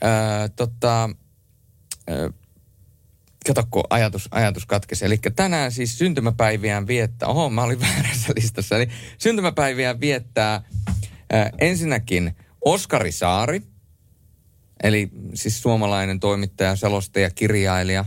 ää, 0.00 0.48
tota, 0.48 1.10
ää, 2.08 2.30
kato 3.48 3.68
kun 3.70 3.84
ajatus, 3.90 4.28
ajatus 4.30 4.66
katkesi. 4.66 5.04
Eli 5.04 5.18
tänään 5.36 5.72
siis 5.72 5.98
syntymäpäiviään 5.98 6.86
viettää, 6.86 7.28
oho 7.28 7.50
mä 7.50 7.62
olin 7.62 7.80
väärässä 7.86 8.32
listassa, 8.36 8.76
eli 8.76 8.88
syntymäpäiviään 9.18 10.00
viettää 10.00 10.62
ää, 11.32 11.50
ensinnäkin 11.58 12.36
Oskari 12.64 13.12
Saari, 13.12 13.62
eli 14.82 15.10
siis 15.34 15.62
suomalainen 15.62 16.20
toimittaja, 16.20 16.76
selostaja, 16.76 17.30
kirjailija. 17.30 18.04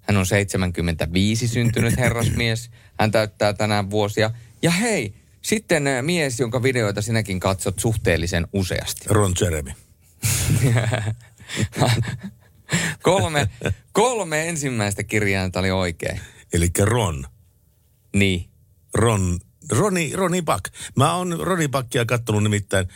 Hän 0.00 0.16
on 0.16 0.26
75 0.26 1.48
syntynyt 1.48 1.96
herrasmies. 2.04 2.70
Hän 3.00 3.10
täyttää 3.10 3.52
tänään 3.52 3.90
vuosia. 3.90 4.30
Ja 4.62 4.70
hei, 4.70 5.14
sitten 5.42 5.84
mies, 6.02 6.40
jonka 6.40 6.62
videoita 6.62 7.02
sinäkin 7.02 7.40
katsot 7.40 7.78
suhteellisen 7.78 8.46
useasti. 8.52 9.04
Ron 9.08 9.32
Jeremy. 9.40 9.70
kolme, 13.02 13.48
kolme 13.92 14.48
ensimmäistä 14.48 15.02
kirjainta 15.02 15.60
oli 15.60 15.70
oikein. 15.70 16.20
Eli 16.52 16.70
Ron. 16.80 17.26
Niin. 18.16 18.50
Ron, 18.94 19.38
Roni, 19.72 20.12
Roni 20.14 20.42
Buck. 20.42 20.64
Mä 20.96 21.14
oon 21.14 21.38
Roni 21.40 21.68
Buckia 21.68 22.04
kattonut 22.04 22.42
nimittäin 22.42 22.88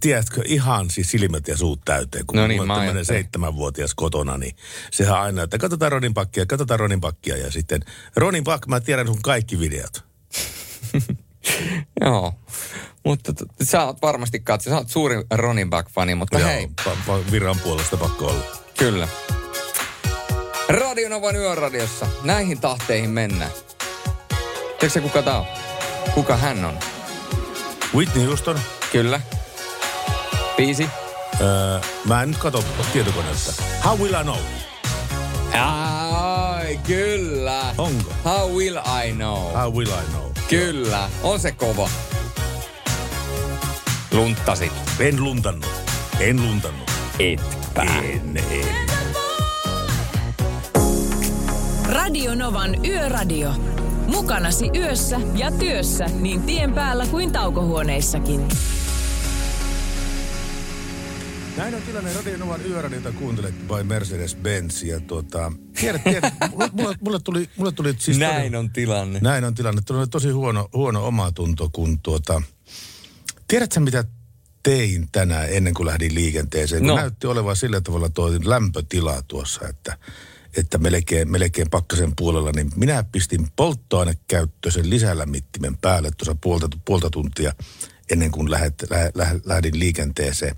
tiedätkö, 0.00 0.42
ihan 0.44 0.90
siis 0.90 1.10
silmät 1.10 1.48
ja 1.48 1.56
suut 1.56 1.80
täyteen, 1.84 2.26
kun 2.26 2.36
no 2.36 2.46
niin, 2.46 2.60
on 2.60 2.68
tämmöinen 2.68 3.04
seitsemänvuotias 3.04 3.94
kotona, 3.94 4.38
niin 4.38 4.56
sehän 4.90 5.20
aina, 5.20 5.42
että 5.42 5.58
katsotaan 5.58 5.92
Ronin 5.92 6.14
pakkia, 6.14 6.46
katsotaan 6.46 6.80
Ronin 6.80 7.00
pakkia 7.00 7.36
ja 7.36 7.50
sitten 7.50 7.80
Ronin 8.16 8.44
pakki, 8.44 8.68
mä 8.68 8.80
tiedän 8.80 9.06
sun 9.06 9.22
kaikki 9.22 9.58
videot. 9.58 10.04
Joo, 12.00 12.34
mutta 13.04 13.32
t- 13.32 13.48
sä 13.62 13.84
oot 13.84 14.02
varmasti 14.02 14.40
katso, 14.40 14.70
sä 14.70 14.76
oot 14.76 14.90
suuri 14.90 15.16
Ronin 15.30 15.70
Back-fani, 15.70 16.14
mutta 16.14 16.38
Joo, 16.38 16.48
hei. 16.48 16.68
Pa- 16.84 16.96
pa- 17.06 17.30
viran 17.30 17.58
puolesta 17.58 17.96
pakko 17.96 18.26
olla. 18.26 18.63
Kyllä. 18.84 19.08
Radionovan 20.68 21.36
yöradiossa. 21.36 22.06
Näihin 22.22 22.60
tahteihin 22.60 23.10
mennään. 23.10 23.50
Tiedätkö 24.78 25.00
kuka 25.00 25.22
tää 25.22 25.38
on? 25.38 25.46
Kuka 26.14 26.36
hän 26.36 26.64
on? 26.64 26.78
Whitney 27.94 28.26
Houston. 28.26 28.60
Kyllä. 28.92 29.20
Biisi? 30.56 30.88
Öö, 31.40 31.80
mä 32.04 32.22
en 32.22 32.28
nyt 32.28 32.38
katso 32.38 32.64
tietokoneelta. 32.92 33.52
How 33.84 33.98
will 33.98 34.14
I 34.14 34.22
know? 34.22 34.38
Ai, 35.60 36.80
kyllä. 36.86 37.74
Onko? 37.78 38.12
How 38.24 38.50
will 38.50 38.76
I 39.06 39.12
know? 39.12 39.52
How 39.52 39.72
will 39.72 39.88
I 39.88 40.10
know? 40.10 40.30
Kyllä, 40.48 41.10
on 41.22 41.40
se 41.40 41.52
kova. 41.52 41.88
Lunttasit. 44.12 44.72
En 44.98 45.24
luntannut. 45.24 45.70
En 46.20 46.42
luntannut. 46.42 46.90
Etpä. 47.76 47.82
En, 47.82 48.36
en. 48.36 48.88
Radio 51.88 52.34
Novan 52.34 52.84
Yöradio. 52.84 53.50
Mukanasi 54.06 54.70
yössä 54.76 55.20
ja 55.34 55.50
työssä 55.50 56.06
niin 56.06 56.42
tien 56.42 56.72
päällä 56.72 57.06
kuin 57.06 57.32
taukohuoneissakin. 57.32 58.40
Näin 61.56 61.74
on 61.74 61.82
tilanne 61.82 62.12
Radio 62.12 62.36
Novan 62.38 62.60
yöradiota 62.66 63.12
kuuntelet 63.12 63.54
by 63.68 63.82
Mercedes-Benz. 63.94 64.86
Ja 64.86 65.00
tuota, 65.00 65.52
tiedät, 65.80 66.04
tiedät, 66.04 66.34
mulle, 66.76 66.96
mulle, 67.00 67.20
tuli, 67.20 67.48
mulle 67.56 67.72
tuli 67.72 67.94
siis 67.98 68.18
Näin 68.18 68.34
todella- 68.52 68.58
on 68.58 68.70
tilanne. 68.70 69.18
Näin 69.22 69.44
on 69.44 69.54
tilanne. 69.54 69.82
Tuli 69.86 70.06
tosi 70.06 70.30
huono, 70.30 70.68
huono 70.72 71.06
omatunto, 71.06 71.68
kun 71.72 72.00
tuota... 72.00 72.42
Tiedätkö 73.48 73.80
mitä 73.80 74.04
tein 74.64 75.08
tänään 75.12 75.48
ennen 75.50 75.74
kuin 75.74 75.86
lähdin 75.86 76.14
liikenteeseen? 76.14 76.80
Kun 76.82 76.88
No. 76.88 76.96
näytti 76.96 77.26
olevan 77.26 77.56
sillä 77.56 77.80
tavalla 77.80 78.08
tuo 78.08 78.30
lämpötila 78.44 79.22
tuossa, 79.28 79.68
että, 79.68 79.98
että 80.56 80.78
melkein, 80.78 81.30
melkein 81.30 81.70
pakkasen 81.70 82.12
puolella, 82.16 82.52
niin 82.52 82.70
minä 82.76 83.04
pistin 83.12 83.46
polttoainekäyttöisen 83.56 84.90
lisälämmittimen 84.90 85.76
päälle 85.76 86.10
tuossa 86.16 86.36
puolta, 86.40 86.68
puolta 86.84 87.10
tuntia 87.10 87.52
ennen 88.10 88.30
kuin 88.30 88.50
lähet, 88.50 88.74
lähe, 88.90 89.10
lähe, 89.14 89.40
lähdin 89.44 89.78
liikenteeseen. 89.78 90.56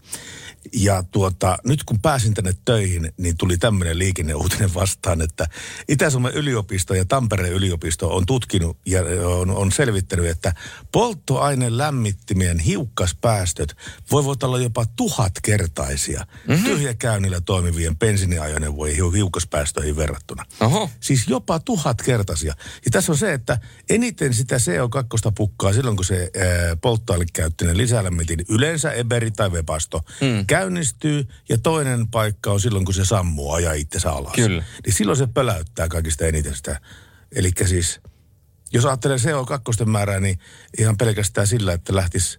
Ja 0.73 1.03
tuota, 1.03 1.59
nyt 1.65 1.85
kun 1.85 2.01
pääsin 2.01 2.35
tänne 2.35 2.53
töihin, 2.65 3.13
niin 3.17 3.37
tuli 3.37 3.57
tämmöinen 3.57 3.99
liikenneuutinen 3.99 4.75
vastaan, 4.75 5.21
että 5.21 5.47
Itä-Suomen 5.89 6.33
yliopisto 6.33 6.95
ja 6.95 7.05
Tampereen 7.05 7.53
yliopisto 7.53 8.17
on 8.17 8.27
tutkinut 8.27 8.79
ja 8.87 9.01
on, 9.27 9.51
on 9.51 9.73
selvittänyt, 9.73 10.27
että 10.27 10.55
polttoaineen 10.93 11.79
lämmittimien 11.79 12.59
hiukkaspäästöt 12.59 13.77
voivat 14.11 14.43
olla 14.43 14.59
jopa 14.59 14.87
tuhatkertaisia 14.97 16.27
mm-hmm. 16.49 16.65
tyhjäkäynnillä 16.65 17.41
toimivien 17.41 17.97
bensiiniajoneuvojen 17.97 18.97
hiu- 18.97 19.11
hiukkaspäästöihin 19.11 19.97
verrattuna. 19.97 20.45
Oho. 20.61 20.91
Siis 21.01 21.29
jopa 21.29 21.59
tuhatkertaisia. 21.59 22.55
Ja 22.85 22.91
tässä 22.91 23.13
on 23.13 23.19
se, 23.19 23.33
että 23.33 23.59
eniten 23.91 24.35
sitä 24.35 24.57
CO2 24.57 25.33
pukkaa 25.37 25.73
silloin, 25.73 25.97
kun 25.97 26.05
se 26.05 26.31
ää, 26.37 26.77
polttoainekäyttöinen 26.77 27.77
lisälämmitin, 27.77 28.45
yleensä 28.49 28.93
Eberi 28.93 29.31
tai 29.31 29.51
Webasto, 29.51 30.01
mm. 30.21 30.47
Käynnistyy. 30.57 31.29
Ja 31.49 31.59
toinen 31.59 32.09
paikka 32.09 32.53
on 32.53 32.61
silloin, 32.61 32.85
kun 32.85 32.95
se 32.95 33.05
sammuu 33.05 33.53
ajaa 33.53 33.73
itsensä 33.73 34.13
alas. 34.13 34.33
Kyllä. 34.33 34.65
Niin 34.87 34.95
silloin 34.95 35.19
se 35.19 35.27
pöläyttää 35.27 35.89
kaikista 35.89 36.27
eniten 36.27 36.55
sitä. 36.55 36.81
Eli 37.33 37.51
siis, 37.67 38.01
jos 38.73 38.85
ajattelee 38.85 39.17
CO2 39.17 39.85
määrää, 39.85 40.21
niin 40.21 40.39
ihan 40.79 40.97
pelkästään 40.97 41.47
sillä, 41.47 41.73
että 41.73 41.95
lähtisi 41.95 42.39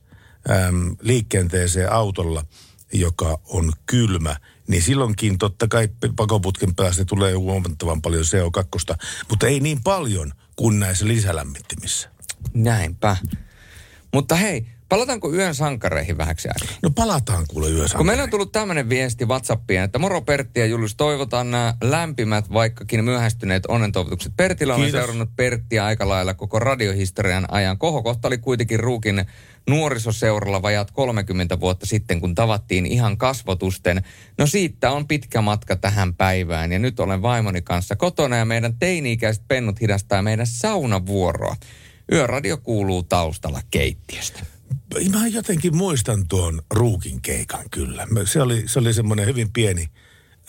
äm, 0.50 0.96
liikenteeseen 1.02 1.92
autolla, 1.92 2.46
joka 2.94 3.40
on 3.46 3.74
kylmä, 3.86 4.36
niin 4.68 4.82
silloinkin 4.82 5.38
totta 5.38 5.68
kai 5.68 5.90
pakoputken 6.16 6.76
päästä 6.76 7.06
tulee 7.06 7.34
huomattavan 7.34 8.02
paljon 8.02 8.24
CO2, 8.24 8.96
mutta 9.30 9.48
ei 9.48 9.60
niin 9.60 9.84
paljon 9.84 10.34
kuin 10.56 10.80
näissä 10.80 11.08
lisälämmittimissä. 11.08 12.10
Näinpä. 12.54 13.18
Mutta 14.14 14.36
hei, 14.36 14.68
palataanko 14.90 15.34
yön 15.34 15.56
sankareihin 15.56 16.18
vähäksi 16.18 16.48
aikaa? 16.48 16.78
No 16.84 16.90
palataan 16.90 17.46
kuule 17.48 17.70
yössä. 17.70 17.98
Kun 17.98 18.06
meillä 18.06 18.24
on 18.24 18.30
tullut 18.30 18.52
tämmöinen 18.52 18.90
viesti 18.90 19.26
WhatsAppiin, 19.26 19.82
että 19.82 20.00
moro 20.00 20.22
Pertti 20.22 20.60
ja 20.60 20.66
Julius, 20.66 20.96
toivotan 20.96 21.52
nämä 21.52 21.74
lämpimät, 21.84 22.54
vaikkakin 22.54 23.04
myöhästyneet 23.04 23.66
onnentoivotukset. 23.66 24.34
Pertillä 24.38 24.76
Kiitos. 24.76 24.92
seurannut 24.92 25.30
Perttiä 25.36 25.86
aika 25.86 26.10
lailla 26.10 26.34
koko 26.34 26.60
radiohistorian 26.60 27.46
ajan. 27.54 27.78
Kohokohta 27.78 28.28
oli 28.28 28.38
kuitenkin 28.38 28.80
Ruukin 28.80 29.26
nuorisoseuralla 29.70 30.62
vajaat 30.62 30.92
30 30.92 31.60
vuotta 31.60 31.86
sitten, 31.86 32.20
kun 32.20 32.36
tavattiin 32.36 32.86
ihan 32.86 33.18
kasvotusten. 33.18 34.04
No 34.38 34.48
siitä 34.48 34.92
on 34.92 35.08
pitkä 35.08 35.42
matka 35.42 35.76
tähän 35.76 36.16
päivään 36.16 36.72
ja 36.72 36.80
nyt 36.80 37.00
olen 37.00 37.22
vaimoni 37.22 37.62
kanssa 37.62 37.96
kotona 37.96 38.38
ja 38.38 38.46
meidän 38.46 38.74
teini-ikäiset 38.80 39.44
pennut 39.48 39.82
hidastaa 39.82 40.22
meidän 40.22 40.48
saunavuoroa. 40.48 41.56
Yöradio 42.12 42.58
kuuluu 42.58 43.04
taustalla 43.04 43.62
keittiöstä. 43.72 44.57
Mä 45.12 45.28
jotenkin 45.28 45.78
muistan 45.78 46.28
tuon 46.28 46.62
Ruukin 46.74 47.22
keikan 47.22 47.70
kyllä. 47.72 48.08
Se 48.26 48.42
oli, 48.42 48.64
se 48.66 48.80
oli 48.80 48.94
semmoinen 48.94 49.26
hyvin 49.26 49.54
pieni 49.54 49.90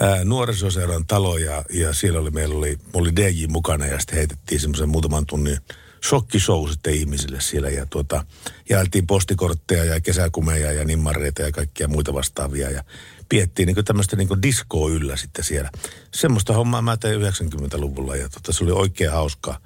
ää, 0.01 0.25
nuorisoseuran 0.25 1.07
talo 1.07 1.39
ja, 1.39 1.64
ja 1.73 1.95
siellä 1.95 2.21
oli, 2.21 2.31
meillä 2.31 2.55
oli, 2.55 2.79
oli 2.93 3.16
DJ 3.16 3.47
mukana 3.47 3.87
ja 3.87 3.99
sitten 3.99 4.16
heitettiin 4.16 4.61
semmoisen 4.61 4.89
muutaman 4.89 5.27
tunnin 5.27 5.59
shokkishow 6.05 6.69
sitten 6.71 6.95
ihmisille 6.95 7.41
siellä 7.41 7.71
ja 7.71 7.87
tuota, 7.87 8.25
jaeltiin 8.69 9.07
postikortteja 9.07 9.85
ja 9.85 10.01
kesäkumeja 10.01 10.73
ja 10.73 10.85
nimmareita 10.85 11.43
ja 11.43 11.53
kaikkia 11.53 11.89
muita 11.89 12.14
vastaavia 12.14 12.71
ja 12.71 12.85
piettiin 13.29 13.66
niin 13.66 13.85
tämmöistä 13.85 14.16
niin 14.16 14.43
diskoa 14.43 14.91
yllä 14.91 15.16
sitten 15.16 15.45
siellä. 15.45 15.71
Semmoista 16.14 16.53
hommaa 16.53 16.83
mä 16.83 16.97
tein 16.97 17.21
90-luvulla 17.21 18.16
ja 18.16 18.29
tota, 18.29 18.53
se 18.53 18.64
oli 18.64 18.73
oikein 18.73 19.11
hauskaa 19.11 19.61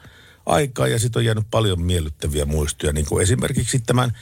aikaa 0.47 0.89
ja 0.89 0.99
sitten 0.99 1.21
on 1.21 1.25
jäänyt 1.25 1.47
paljon 1.51 1.83
miellyttäviä 1.83 2.45
muistoja, 2.45 2.93
niin 2.93 3.07
kuin 3.07 3.23
esimerkiksi 3.23 3.79
tämän, 3.79 4.13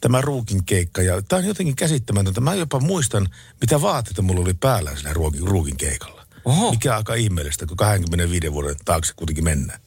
tämä 0.00 0.20
ruukin 0.20 0.64
keikka. 0.64 1.02
Ja 1.02 1.22
tämä 1.22 1.40
on 1.40 1.46
jotenkin 1.46 1.76
käsittämätöntä. 1.76 2.40
Mä 2.40 2.54
jopa 2.54 2.80
muistan, 2.80 3.28
mitä 3.60 3.80
vaatteita 3.80 4.22
mulla 4.22 4.40
oli 4.40 4.54
päällä 4.54 4.96
sillä 4.96 5.12
ruukin, 5.12 5.48
ruukin 5.48 5.76
keikalla. 5.76 6.26
Oho. 6.44 6.70
Mikä 6.70 6.96
aika 6.96 7.14
ihmeellistä, 7.14 7.66
kun 7.66 7.76
25 7.76 8.52
vuoden 8.52 8.76
taakse 8.84 9.12
kuitenkin 9.16 9.44
mennään. 9.44 9.80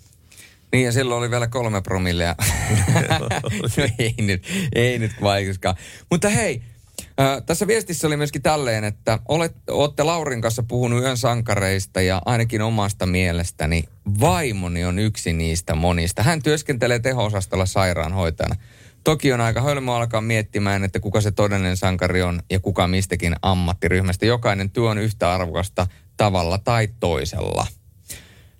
Niin 0.71 0.85
ja 0.85 0.91
silloin 0.91 1.19
oli 1.19 1.31
vielä 1.31 1.47
kolme 1.47 1.81
promillea. 1.81 2.35
no 3.77 3.87
ei 3.99 4.15
nyt, 4.17 4.47
ei 4.75 4.99
nyt 4.99 5.11
vaikuskaan. 5.21 5.75
Mutta 6.11 6.29
hei, 6.29 6.63
äh, 7.19 7.43
tässä 7.45 7.67
viestissä 7.67 8.07
oli 8.07 8.17
myöskin 8.17 8.41
tälleen, 8.41 8.83
että 8.83 9.19
olet, 9.27 9.55
olette 9.69 10.03
Laurin 10.03 10.41
kanssa 10.41 10.63
puhunut 10.63 11.01
yön 11.01 11.17
sankareista 11.17 12.01
ja 12.01 12.21
ainakin 12.25 12.61
omasta 12.61 13.05
mielestäni 13.05 13.83
vaimoni 14.19 14.85
on 14.85 14.99
yksi 14.99 15.33
niistä 15.33 15.75
monista. 15.75 16.23
Hän 16.23 16.43
työskentelee 16.43 16.99
teho-osastolla 16.99 17.65
sairaanhoitajana. 17.65 18.55
Toki 19.03 19.33
on 19.33 19.41
aika 19.41 19.61
hölmö 19.61 19.95
alkaa 19.95 20.21
miettimään, 20.21 20.83
että 20.83 20.99
kuka 20.99 21.21
se 21.21 21.31
todellinen 21.31 21.77
sankari 21.77 22.21
on 22.21 22.43
ja 22.49 22.59
kuka 22.59 22.87
mistäkin 22.87 23.35
ammattiryhmästä. 23.41 24.25
Jokainen 24.25 24.69
työ 24.69 24.89
on 24.89 24.97
yhtä 24.97 25.33
arvokasta 25.33 25.87
tavalla 26.17 26.57
tai 26.57 26.87
toisella. 26.99 27.67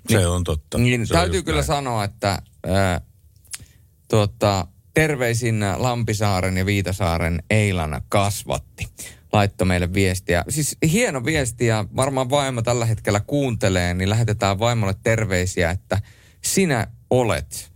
Se 0.10 0.28
on 0.28 0.44
totta. 0.44 0.78
Niin, 0.78 1.08
se 1.08 1.14
täytyy 1.14 1.44
kyllä 1.44 1.58
näin. 1.58 1.68
sanoa, 1.68 2.04
että 2.04 2.42
ää, 2.68 3.02
tuota, 4.08 4.68
terveisin 4.94 5.60
Lampisaaren 5.78 6.58
ja 6.58 6.66
Viitasaaren 6.66 7.44
Eilana 7.50 8.02
kasvatti. 8.10 8.88
Laittoi 9.34 9.68
meille 9.68 9.94
viestiä. 9.94 10.44
Siis 10.50 10.78
hieno 10.92 11.26
viesti 11.26 11.66
ja 11.66 11.86
varmaan 11.96 12.30
vaimo 12.30 12.62
tällä 12.62 12.86
hetkellä 12.86 13.20
kuuntelee, 13.20 13.94
niin 13.94 14.10
lähetetään 14.10 14.60
vaimolle 14.60 14.96
terveisiä, 15.04 15.72
että 15.72 16.02
sinä 16.42 16.88
olet 17.10 17.72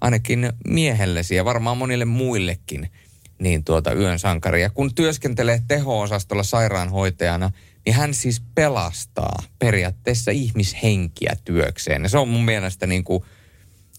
ainakin 0.00 0.52
miehellesi 0.68 1.34
ja 1.34 1.44
varmaan 1.44 1.76
monille 1.76 2.04
muillekin 2.04 2.90
niin 3.38 3.64
tuota 3.64 3.92
yön 3.92 4.18
sankari. 4.18 4.62
Ja 4.62 4.70
kun 4.70 4.94
työskentelee 4.94 5.62
teho-osastolla 5.68 6.42
sairaanhoitajana, 6.42 7.50
niin 7.86 7.94
hän 7.94 8.14
siis 8.14 8.42
pelastaa 8.54 9.42
periaatteessa 9.58 10.30
ihmishenkiä 10.30 11.36
työkseen. 11.44 12.02
Ja 12.02 12.08
se 12.08 12.18
on 12.18 12.28
mun 12.28 12.44
mielestä 12.44 12.86
niin 12.86 13.04
kuin, 13.04 13.24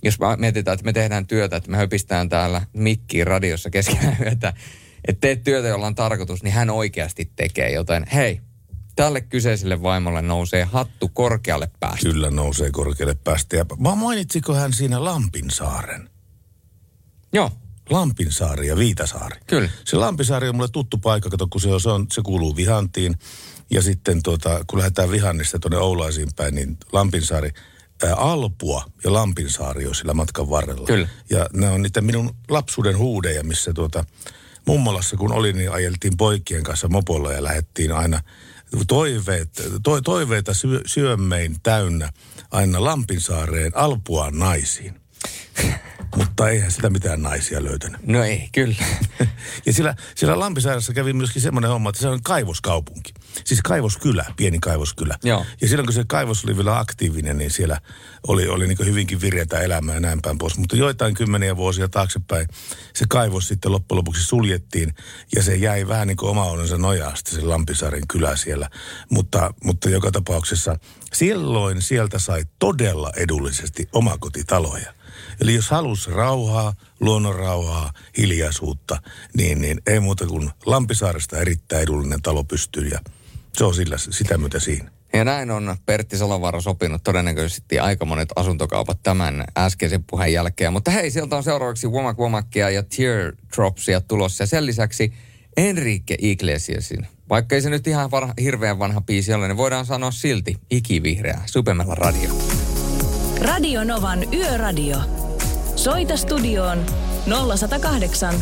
jos 0.04 0.18
mietitään, 0.38 0.74
että 0.74 0.86
me 0.86 0.94
tehdään 0.94 1.28
työtä, 1.28 1.56
että 1.56 1.72
me 1.72 1.78
höpistään 1.78 2.30
täällä 2.30 2.62
mikkiin 2.74 3.28
radiossa 3.28 3.70
keskellä 3.70 4.16
yötä, 4.26 4.54
että 5.08 5.22
teet 5.22 5.44
työtä, 5.44 5.68
jolla 5.68 5.88
on 5.88 5.96
tarkoitus, 5.96 6.44
niin 6.44 6.54
hän 6.54 6.70
oikeasti 6.70 7.32
tekee. 7.36 7.72
Joten 7.72 8.06
hei, 8.14 8.42
tälle 8.96 9.22
kyseiselle 9.22 9.82
vaimolle 9.82 10.22
nousee 10.22 10.64
hattu 10.64 11.10
korkealle 11.14 11.70
päästä. 11.80 12.10
Kyllä 12.10 12.30
nousee 12.30 12.72
korkealle 12.72 13.16
päästä. 13.24 13.56
Ja 13.56 13.66
mä 13.80 13.96
mainitsiko 13.96 14.54
hän 14.54 14.74
siinä 14.74 15.04
Lampinsaaren? 15.04 16.10
Joo, 17.34 17.52
Lampinsaari 17.90 18.68
ja 18.68 18.78
Viitasaari. 18.78 19.40
Kyllä. 19.48 19.70
Se 19.86 19.98
Lampisaari 19.98 20.50
on 20.50 20.56
mulle 20.56 20.68
tuttu 20.68 20.98
paikka, 20.98 21.30
kato, 21.30 21.48
kun 21.48 21.62
se, 21.62 21.70
on, 21.70 21.82
se, 21.82 21.90
on, 21.90 22.06
se 22.12 22.22
kuuluu 22.22 22.56
Vihantiin. 22.56 23.16
Ja 23.70 23.82
sitten 23.82 24.24
tuota, 24.24 24.64
kun 24.68 24.80
lähdetään 24.80 25.12
Vihannista 25.12 25.60
tuonne 25.60 25.78
Oulaisiin 25.78 26.30
päin, 26.36 26.56
niin 26.56 26.78
Lampinsaari, 26.92 27.52
Alpua 28.18 28.86
ja 29.04 29.14
Lampinsaari 29.14 29.88
on 29.88 29.96
sillä 29.96 30.14
matkan 30.14 30.50
varrella. 30.50 30.88
Kyllä. 30.88 31.08
Ja 31.30 31.50
ne 31.54 31.70
on 31.70 31.82
niitä 31.82 32.02
minun 32.02 32.36
lapsuuden 32.50 32.98
huudeja, 32.98 33.44
missä 33.44 33.74
tuota, 33.74 34.06
mummolassa 34.68 35.18
kun 35.18 35.34
oli, 35.34 35.54
niin 35.54 35.72
ajeltiin 35.72 36.18
poikien 36.18 36.64
kanssa 36.64 36.88
mopolla 36.88 37.32
ja 37.32 37.44
lähdettiin 37.44 37.92
aina 37.92 38.20
toiveet, 38.88 39.50
to, 39.84 40.02
toiveita 40.02 40.54
syö, 40.54 40.82
syömmein 40.86 41.56
täynnä 41.64 42.10
aina 42.52 42.84
Lampinsaareen 42.84 43.78
Alpuaan 43.78 44.40
naisiin. 44.40 45.02
mutta 46.16 46.50
eihän 46.50 46.72
sitä 46.72 46.90
mitään 46.90 47.22
naisia 47.22 47.64
löytänyt. 47.64 48.08
No 48.08 48.24
ei, 48.24 48.50
kyllä. 48.52 48.76
Ja 49.66 49.74
siellä, 49.74 49.96
siellä 50.16 50.40
Lampisairassa 50.40 50.94
kävi 50.94 51.14
myöskin 51.14 51.42
semmoinen 51.42 51.72
homma, 51.72 51.90
että 51.90 52.02
se 52.02 52.08
on 52.08 52.24
kaivoskaupunki. 52.24 53.14
Siis 53.46 53.62
kaivoskylä, 53.62 54.26
pieni 54.38 54.60
kaivoskylä. 54.60 55.18
Joo. 55.24 55.46
Ja 55.62 55.68
silloin 55.68 55.86
kun 55.86 55.94
se 55.94 56.04
kaivos 56.08 56.46
oli 56.46 56.56
vielä 56.56 56.80
aktiivinen, 56.80 57.38
niin 57.38 57.52
siellä 57.52 57.82
oli, 58.28 58.48
oli 58.48 58.68
niin 58.68 58.86
hyvinkin 58.86 59.22
virjeitä 59.22 59.60
elämää 59.62 59.96
ja 59.96 60.00
näin 60.00 60.22
päin 60.22 60.38
pois. 60.38 60.58
Mutta 60.58 60.76
joitain 60.76 61.14
kymmeniä 61.14 61.58
vuosia 61.58 61.90
taaksepäin 61.90 62.48
se 62.94 63.06
kaivos 63.10 63.48
sitten 63.48 63.72
loppujen 63.72 63.98
lopuksi 63.98 64.24
suljettiin 64.24 64.94
ja 65.36 65.44
se 65.44 65.56
jäi 65.56 65.88
vähän 65.88 66.08
niin 66.08 66.18
kuin 66.18 66.30
oma 66.30 66.46
onnensa 66.46 66.78
nojaa 66.78 67.16
sitten 67.16 67.36
se 67.36 67.42
Lampisaaren 67.42 68.08
kylä 68.08 68.36
siellä. 68.36 68.70
Mutta, 69.10 69.54
mutta 69.64 69.90
joka 69.90 70.12
tapauksessa 70.12 70.80
silloin 71.14 71.82
sieltä 71.82 72.20
sai 72.20 72.44
todella 72.60 73.12
edullisesti 73.16 73.90
omakotitaloja. 73.94 74.94
Eli 75.42 75.54
jos 75.56 75.70
halusi 75.70 76.12
rauhaa, 76.12 76.74
luonnon 77.00 77.36
rauhaa, 77.36 77.94
hiljaisuutta, 78.18 79.02
niin, 79.38 79.62
niin 79.62 79.82
ei 79.88 80.00
muuta 80.00 80.26
kuin 80.26 80.50
Lampisaaresta 80.66 81.38
erittäin 81.38 81.84
edullinen 81.84 82.22
talo 82.22 82.44
pystyy 82.44 82.88
ja 82.88 83.00
se 83.54 83.64
on 83.64 83.76
sillä, 83.76 83.98
sitä 83.98 84.38
myötä 84.38 84.60
siinä. 84.60 84.92
Ja 85.14 85.26
näin 85.26 85.52
on 85.52 85.78
Pertti 85.86 86.18
Salovaara 86.18 86.62
sopinut 86.62 87.04
todennäköisesti 87.04 87.80
aika 87.80 88.06
monet 88.06 88.30
asuntokaupat 88.36 89.00
tämän 89.04 89.44
äskeisen 89.58 90.04
puheen 90.04 90.34
jälkeen. 90.34 90.74
Mutta 90.74 90.92
hei, 90.92 91.12
sieltä 91.12 91.36
on 91.36 91.44
seuraavaksi 91.44 91.88
Womack 91.88 92.20
Womackia 92.20 92.70
ja 92.70 92.84
Teardropsia 92.84 94.02
tulossa. 94.02 94.44
Ja 94.44 94.48
sen 94.48 94.66
lisäksi 94.66 95.14
Enrique 95.58 96.18
Iglesiasin. 96.20 97.08
Vaikka 97.30 97.56
ei 97.56 97.62
se 97.62 97.70
nyt 97.70 97.88
ihan 97.88 98.12
varha, 98.12 98.34
hirveän 98.42 98.80
vanha 98.80 99.02
biisi 99.02 99.34
ole, 99.34 99.48
niin 99.48 99.58
voidaan 99.58 99.86
sanoa 99.86 100.12
silti 100.12 100.56
ikivihreä 100.70 101.42
Supemella 101.46 101.96
radio. 101.96 102.30
Radio 103.42 103.84
Novan 103.84 104.34
Yöradio. 104.34 104.98
Soita 105.76 106.18
studioon 106.18 106.86
0108 107.26 108.36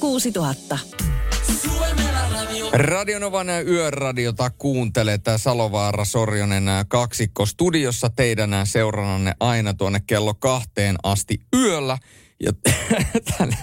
06000. 0.00 0.78
Radionovan 2.72 3.46
yöradiota 3.66 4.50
kuuntelee 4.50 5.18
tämä 5.18 5.38
Salovaara 5.38 6.04
Sorjonen 6.04 6.64
kaksikko 6.88 7.46
studiossa 7.46 8.10
teidän 8.10 8.50
seurannanne 8.64 9.34
aina 9.40 9.74
tuonne 9.74 10.00
kello 10.06 10.34
kahteen 10.34 10.96
asti 11.02 11.40
yöllä. 11.56 11.98
Ja 12.40 12.52
tänne, 13.38 13.56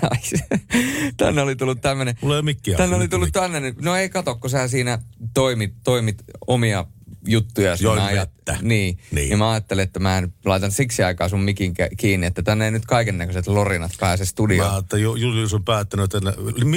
tänne 1.18 1.42
oli 1.42 1.56
tullut 1.56 1.82
tämmöinen... 1.82 2.16
Mulla 2.22 2.36
ei 2.36 2.40
ole 2.40 2.46
mikkiä. 2.46 2.78
Tänne 2.78 2.96
oli 2.96 3.08
tullut 3.08 3.30
tänne, 3.34 3.74
no 3.82 3.96
ei 3.96 4.10
kato, 4.10 4.36
kun 4.36 4.50
sä 4.50 4.68
siinä 4.68 5.00
toimit, 5.34 5.74
toimit 5.84 6.24
omia 6.48 6.86
juttuja. 7.28 7.78
Join 7.80 8.02
sun 8.02 8.12
vettä. 8.12 8.58
Niin. 8.62 9.00
Niin. 9.12 9.30
Ja 9.30 9.38
mä 9.38 9.52
ajattelin, 9.52 9.84
että 9.84 10.00
mä 10.00 10.24
laitan 10.46 10.72
siksi 10.72 11.04
aikaa 11.04 11.30
sun 11.30 11.42
mikin 11.42 11.74
kiinni, 11.98 12.28
että 12.28 12.44
tänne 12.44 12.66
ei 12.66 12.72
nyt 12.72 12.86
kaiken 12.86 13.18
näköiset 13.18 13.48
lorinat 13.48 13.92
pääse 14.00 14.26
studioon. 14.26 14.72
Mä, 14.72 14.78
että 14.78 14.98
Ju- 14.98 15.16
Julius 15.16 15.54
on 15.54 15.64
päättänyt, 15.64 16.14
että 16.16 16.34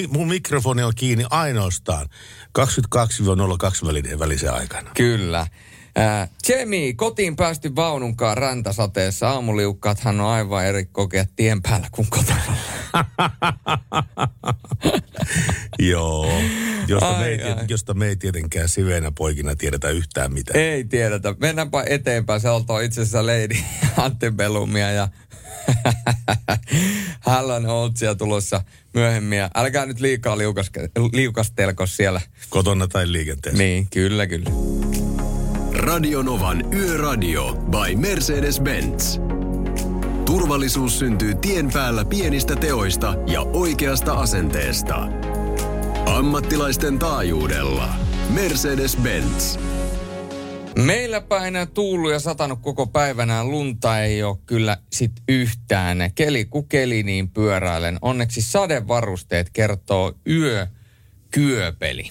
mun 0.09 0.28
mikrofoni 0.28 0.82
on 0.82 0.92
kiinni 0.97 1.24
ainoastaan 1.30 2.09
22-02 2.59 3.86
välinen 3.86 4.18
välisen 4.18 4.53
aikana. 4.53 4.90
Kyllä. 4.97 5.47
Ää, 5.99 6.28
Jamie, 6.49 6.92
kotiin 6.92 7.36
päästy 7.36 7.76
vaununkaan 7.76 8.36
räntäsateessa. 8.36 9.28
Aamuliukkaathan 9.30 10.20
on 10.20 10.26
aivan 10.26 10.66
eri 10.66 10.84
kokea 10.84 11.24
tien 11.36 11.62
päällä 11.62 11.88
kuin 11.90 12.09
kotona. 12.11 12.42
Joo, 15.78 16.32
josta, 16.88 17.08
Ai, 17.10 17.20
me 17.20 17.26
ei, 17.26 17.42
ai. 17.42 17.64
josta 17.68 17.94
me 17.94 18.08
ei 18.08 18.16
tietenkään 18.16 18.68
siveenä 18.68 19.12
poikina 19.18 19.56
tiedetä 19.56 19.90
yhtään 19.90 20.32
mitään. 20.32 20.60
Ei 20.60 20.84
tiedetä. 20.84 21.34
Mennäänpä 21.40 21.84
eteenpäin. 21.88 22.40
Se 22.40 22.48
oltaan 22.48 22.84
itse 22.84 23.00
asiassa 23.00 23.26
Lady 23.26 23.56
Antebellumia 24.04 24.90
ja 24.90 25.08
Hallan 27.20 27.66
Oltsia 27.66 28.14
tulossa 28.14 28.60
myöhemmin. 28.94 29.38
Ja 29.38 29.50
älkää 29.54 29.86
nyt 29.86 30.00
liikaa 30.00 30.38
liukaske, 30.38 30.90
liukastelko 31.12 31.86
siellä. 31.86 32.20
Kotona 32.50 32.88
tai 32.88 33.12
liikenteessä. 33.12 33.62
Niin, 33.62 33.86
kyllä, 33.90 34.26
kyllä. 34.26 34.50
Radionovan 35.72 36.74
Yöradio 36.74 37.52
by 37.54 37.94
Mercedes-Benz. 37.94 39.20
Turvallisuus 40.26 40.98
syntyy 40.98 41.34
tien 41.34 41.70
päällä 41.72 42.04
pienistä 42.04 42.56
teoista 42.56 43.14
ja 43.26 43.40
oikeasta 43.40 44.12
asenteesta. 44.12 45.08
Ammattilaisten 46.07 46.98
taajuudella. 46.98 47.94
Mercedes-Benz. 48.34 49.59
Meillä 50.78 51.20
päin 51.20 51.54
tuullut 51.74 52.12
ja 52.12 52.18
satanut 52.18 52.59
koko 52.62 52.86
päivänä. 52.86 53.44
Lunta 53.44 54.00
ei 54.00 54.22
ole 54.22 54.38
kyllä 54.46 54.78
sit 54.92 55.12
yhtään. 55.28 55.98
Keli 56.14 56.44
ku 56.44 56.62
keli 56.62 57.02
niin 57.02 57.28
pyöräilen. 57.28 57.98
Onneksi 58.02 58.42
sadevarusteet 58.42 59.50
kertoo 59.50 60.12
yökyöpeli. 60.28 62.11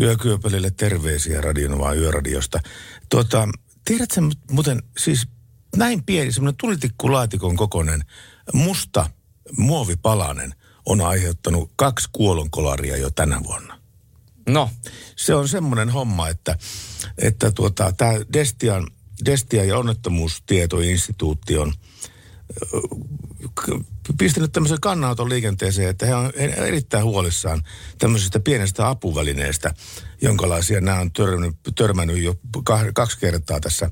Yökyöpelille 0.00 0.70
terveisiä 0.70 1.40
Radionovaa 1.40 1.94
Yöradiosta. 1.94 2.60
Tuota, 3.08 3.48
tiedätkö 3.84 4.20
muuten, 4.50 4.82
siis 4.98 5.28
näin 5.76 6.04
pieni, 6.04 6.32
semmoinen 6.32 6.58
tulitikkulaatikon 6.60 7.56
kokoinen 7.56 8.04
musta 8.52 9.10
muovipalanen 9.56 10.54
on 10.88 11.00
aiheuttanut 11.00 11.70
kaksi 11.76 12.08
kuolonkolaria 12.12 12.96
jo 12.96 13.10
tänä 13.10 13.40
vuonna. 13.44 13.78
No, 14.48 14.70
Se 15.16 15.34
on 15.34 15.48
semmoinen 15.48 15.90
homma, 15.90 16.28
että, 16.28 16.58
että 17.18 17.50
tuota, 17.50 17.92
tämä 17.92 18.12
Destian, 18.32 18.86
Destian 19.24 19.68
ja 19.68 19.78
onnettomuustietoinstituutti 19.78 21.58
on 21.58 21.74
pistänyt 24.18 24.52
tämmöisen 24.52 24.80
kannanoton 24.80 25.28
liikenteeseen, 25.28 25.88
että 25.88 26.06
he 26.06 26.14
on 26.14 26.32
erittäin 26.36 27.04
huolissaan 27.04 27.62
tämmöisestä 27.98 28.40
pienestä 28.40 28.88
apuvälineestä, 28.88 29.74
jonkalaisia 30.22 30.80
nämä 30.80 31.00
on 31.00 31.12
törmännyt, 31.12 31.56
törmännyt 31.74 32.22
jo 32.22 32.34
kaksi 32.94 33.18
kertaa 33.18 33.60
tässä 33.60 33.90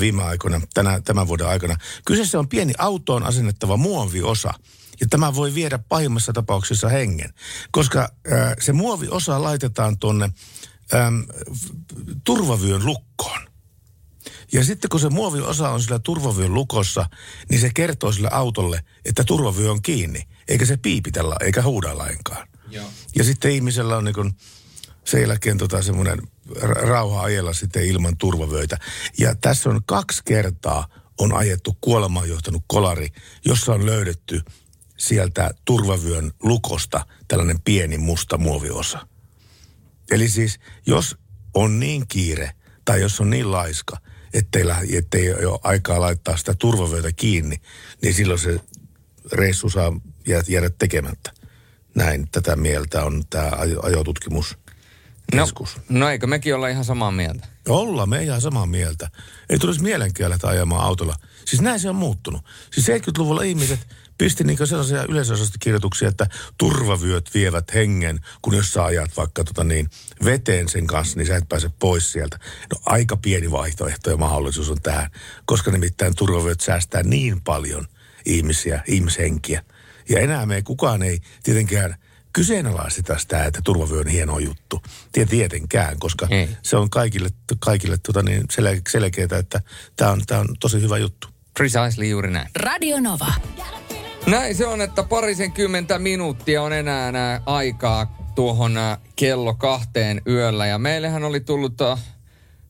viime 0.00 0.22
aikoina, 0.22 0.60
tänä, 0.74 1.00
tämän 1.00 1.28
vuoden 1.28 1.46
aikana. 1.46 1.76
Kyseessä 2.06 2.38
on 2.38 2.48
pieni 2.48 2.72
autoon 2.78 3.22
asennettava 3.22 3.76
muoviosa, 3.76 4.54
ja 5.00 5.06
tämä 5.10 5.34
voi 5.34 5.54
viedä 5.54 5.78
pahimmassa 5.78 6.32
tapauksessa 6.32 6.88
hengen, 6.88 7.34
koska 7.70 8.08
ää, 8.30 8.54
se 8.60 8.72
muoviosa 8.72 9.42
laitetaan 9.42 9.98
tuonne 9.98 10.30
äm, 10.94 11.26
turvavyön 12.24 12.86
lukkoon. 12.86 13.46
Ja 14.52 14.64
sitten 14.64 14.88
kun 14.88 15.00
se 15.00 15.08
muoviosa 15.08 15.70
on 15.70 15.82
sillä 15.82 15.98
turvavyön 15.98 16.54
lukossa, 16.54 17.08
niin 17.50 17.60
se 17.60 17.70
kertoo 17.74 18.12
sille 18.12 18.28
autolle, 18.32 18.84
että 19.04 19.24
turvavyö 19.24 19.70
on 19.70 19.82
kiinni, 19.82 20.22
eikä 20.48 20.66
se 20.66 20.76
piipitellä 20.76 21.36
eikä 21.40 21.62
huuda 21.62 21.98
lainkaan. 21.98 22.48
Joo. 22.70 22.90
Ja 23.16 23.24
sitten 23.24 23.50
ihmisellä 23.50 23.96
on 23.96 24.04
niin 24.04 24.14
kuin 24.14 24.36
sen 25.04 25.20
jälkeen 25.20 25.58
tota 25.58 25.82
semmoinen 25.82 26.18
ra- 26.50 26.86
rauha 26.86 27.22
ajella 27.22 27.52
sitten 27.52 27.84
ilman 27.84 28.16
turvavöitä. 28.16 28.78
Ja 29.18 29.34
tässä 29.34 29.70
on 29.70 29.80
kaksi 29.86 30.22
kertaa 30.24 30.88
on 31.18 31.34
ajettu 31.34 31.76
kuolemaan 31.80 32.28
johtanut 32.28 32.62
kolari, 32.66 33.08
jossa 33.44 33.72
on 33.72 33.86
löydetty 33.86 34.42
sieltä 34.96 35.50
turvavyön 35.64 36.32
lukosta 36.42 37.06
tällainen 37.28 37.60
pieni 37.64 37.98
musta 37.98 38.38
muoviosa. 38.38 39.06
Eli 40.10 40.28
siis, 40.28 40.58
jos 40.86 41.16
on 41.54 41.80
niin 41.80 42.06
kiire 42.08 42.50
tai 42.84 43.00
jos 43.00 43.20
on 43.20 43.30
niin 43.30 43.52
laiska, 43.52 43.96
ettei, 44.34 44.66
lä- 44.66 44.82
ettei 44.92 45.44
ole 45.44 45.58
aikaa 45.62 46.00
laittaa 46.00 46.36
sitä 46.36 46.54
turvavyötä 46.58 47.12
kiinni, 47.12 47.56
niin 48.02 48.14
silloin 48.14 48.38
se 48.40 48.60
reissu 49.32 49.68
saa 49.70 49.92
jää- 50.28 50.42
jäädä 50.48 50.70
tekemättä. 50.78 51.32
Näin 51.94 52.28
tätä 52.30 52.56
mieltä 52.56 53.04
on 53.04 53.22
tämä 53.30 53.50
ajo- 53.50 53.86
ajotutkimus. 53.86 54.58
no, 55.34 55.46
no 55.88 56.08
eikö 56.10 56.26
mekin 56.26 56.54
olla 56.54 56.68
ihan 56.68 56.84
samaa 56.84 57.10
mieltä? 57.10 57.46
Ollaan 57.68 58.08
me 58.08 58.22
ihan 58.22 58.40
samaa 58.40 58.66
mieltä. 58.66 59.10
Ei 59.48 59.58
tulisi 59.58 59.82
mielenkään 59.82 60.30
lähteä 60.30 60.50
ajamaan 60.50 60.84
autolla. 60.84 61.16
Siis 61.44 61.62
näin 61.62 61.80
se 61.80 61.88
on 61.88 61.96
muuttunut. 61.96 62.44
Siis 62.72 62.86
70-luvulla 62.86 63.42
ihmiset 63.42 63.80
pisti 64.18 64.44
niinku 64.44 64.66
sellaisia 64.66 65.04
yleisösastokirjoituksia, 65.08 66.08
että 66.08 66.26
turvavyöt 66.58 67.30
vievät 67.34 67.74
hengen, 67.74 68.20
kun 68.42 68.54
jos 68.54 68.72
sä 68.72 68.84
ajat 68.84 69.10
vaikka 69.16 69.44
tota 69.44 69.64
niin, 69.64 69.90
veteen 70.24 70.68
sen 70.68 70.86
kanssa, 70.86 71.16
niin 71.18 71.26
sä 71.26 71.36
et 71.36 71.48
pääse 71.48 71.70
pois 71.78 72.12
sieltä. 72.12 72.38
No 72.74 72.80
aika 72.86 73.16
pieni 73.16 73.50
vaihtoehto 73.50 74.10
ja 74.10 74.16
mahdollisuus 74.16 74.70
on 74.70 74.82
tähän, 74.82 75.10
koska 75.44 75.70
nimittäin 75.70 76.16
turvavyöt 76.16 76.60
säästää 76.60 77.02
niin 77.02 77.40
paljon 77.40 77.86
ihmisiä, 78.26 78.82
ihmishenkiä. 78.86 79.62
Ja 80.08 80.20
enää 80.20 80.46
me 80.46 80.62
kukaan 80.62 81.02
ei 81.02 81.20
tietenkään 81.42 81.96
kyseenalaisteta 82.32 83.18
sitä, 83.18 83.44
että 83.44 83.60
turvavyö 83.64 84.00
on 84.00 84.06
hieno 84.06 84.38
juttu. 84.38 84.82
Tie- 85.12 85.26
Tietenkään, 85.26 85.98
koska 85.98 86.26
Ei. 86.30 86.48
se 86.62 86.76
on 86.76 86.90
kaikille, 86.90 87.28
kaikille 87.58 87.96
tota 87.98 88.22
niin 88.22 88.42
sel- 88.52 88.82
selkeää, 88.88 89.38
että 89.38 89.60
tämä 89.96 90.10
on, 90.10 90.22
tää 90.26 90.40
on 90.40 90.48
tosi 90.60 90.80
hyvä 90.80 90.98
juttu. 90.98 91.28
Precisely 91.54 92.06
juuri 92.06 92.30
näin. 92.30 92.48
Radio 92.56 93.00
Nova. 93.00 93.32
Näin 94.26 94.54
se 94.54 94.66
on, 94.66 94.80
että 94.80 95.02
parisenkymmentä 95.02 95.98
minuuttia 95.98 96.62
on 96.62 96.72
enää 96.72 97.12
nää 97.12 97.42
aikaa 97.46 98.16
tuohon 98.34 98.76
ää, 98.76 98.98
kello 99.16 99.54
kahteen 99.54 100.22
yöllä. 100.26 100.66
Ja 100.66 100.78
meillähän 100.78 101.24
oli 101.24 101.40
tullut 101.40 101.80
äh, 101.80 101.98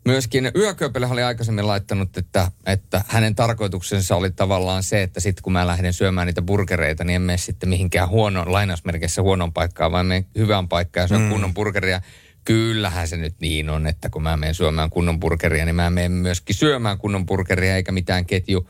Myöskin 0.06 0.50
Yököpele 0.56 1.06
oli 1.06 1.22
aikaisemmin 1.22 1.66
laittanut, 1.66 2.16
että, 2.16 2.50
että 2.66 3.04
hänen 3.08 3.34
tarkoituksensa 3.34 4.16
oli 4.16 4.30
tavallaan 4.30 4.82
se, 4.82 5.02
että 5.02 5.20
sitten 5.20 5.42
kun 5.42 5.52
mä 5.52 5.66
lähden 5.66 5.92
syömään 5.92 6.26
niitä 6.26 6.42
burgereita, 6.42 7.04
niin 7.04 7.14
en 7.14 7.22
mene 7.22 7.38
sitten 7.38 7.68
mihinkään 7.68 8.08
huonoon, 8.08 8.52
lainausmerkeissä 8.52 9.22
huonoon 9.22 9.52
paikkaan, 9.52 9.92
vaan 9.92 10.06
menen 10.06 10.26
hyvään 10.38 10.68
paikkaan 10.68 11.04
ja 11.04 11.08
syön 11.08 11.20
mm. 11.20 11.28
kunnon 11.28 11.54
burgeria. 11.54 12.00
Kyllähän 12.44 13.08
se 13.08 13.16
nyt 13.16 13.34
niin 13.40 13.70
on, 13.70 13.86
että 13.86 14.08
kun 14.08 14.22
mä 14.22 14.36
menen 14.36 14.54
syömään 14.54 14.90
kunnon 14.90 15.20
burgeria, 15.20 15.64
niin 15.64 15.76
mä 15.76 15.90
menen 15.90 16.12
myöskin 16.12 16.56
syömään 16.56 16.98
kunnon 16.98 17.26
burgeria, 17.26 17.76
eikä 17.76 17.92
mitään 17.92 18.26
ketju, 18.26 18.68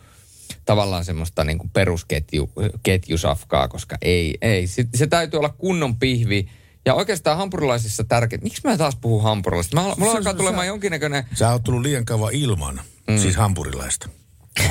tavallaan 0.66 1.04
semmoista 1.04 1.44
niin 1.44 1.58
kuin 1.58 1.70
perusketju, 1.70 2.50
ketjusafkaa, 2.82 3.68
koska 3.68 3.96
ei, 4.02 4.38
ei. 4.42 4.66
Se, 4.66 4.84
se 4.94 5.06
täytyy 5.06 5.38
olla 5.38 5.48
kunnon 5.48 5.96
pihvi, 5.96 6.48
ja 6.86 6.94
oikeastaan 6.94 7.36
hampurilaisissa 7.36 8.04
tärkeää. 8.04 8.42
Miksi 8.42 8.60
mä 8.64 8.76
taas 8.76 8.96
puhun 8.96 9.22
hampurilaisista? 9.22 9.76
Mä, 9.76 9.94
mulla 9.98 10.12
alkaa 10.12 10.34
tulemaan 10.34 10.66
jonkinnäköinen... 10.66 11.24
Sä 11.34 11.50
oot 11.50 11.64
tullut 11.64 11.82
liian 11.82 12.04
kauan 12.04 12.34
ilman, 12.34 12.80
mm. 13.08 13.18
siis 13.18 13.36
hampurilaista. 13.36 14.08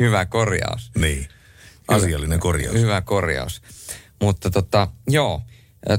Hyvä 0.00 0.24
korjaus. 0.24 0.90
Niin, 0.96 1.28
asiallinen 1.88 2.40
korjaus. 2.40 2.76
Hyvä 2.76 3.00
korjaus. 3.00 3.62
Mutta 4.22 4.50
tota, 4.50 4.88
joo, 5.08 5.42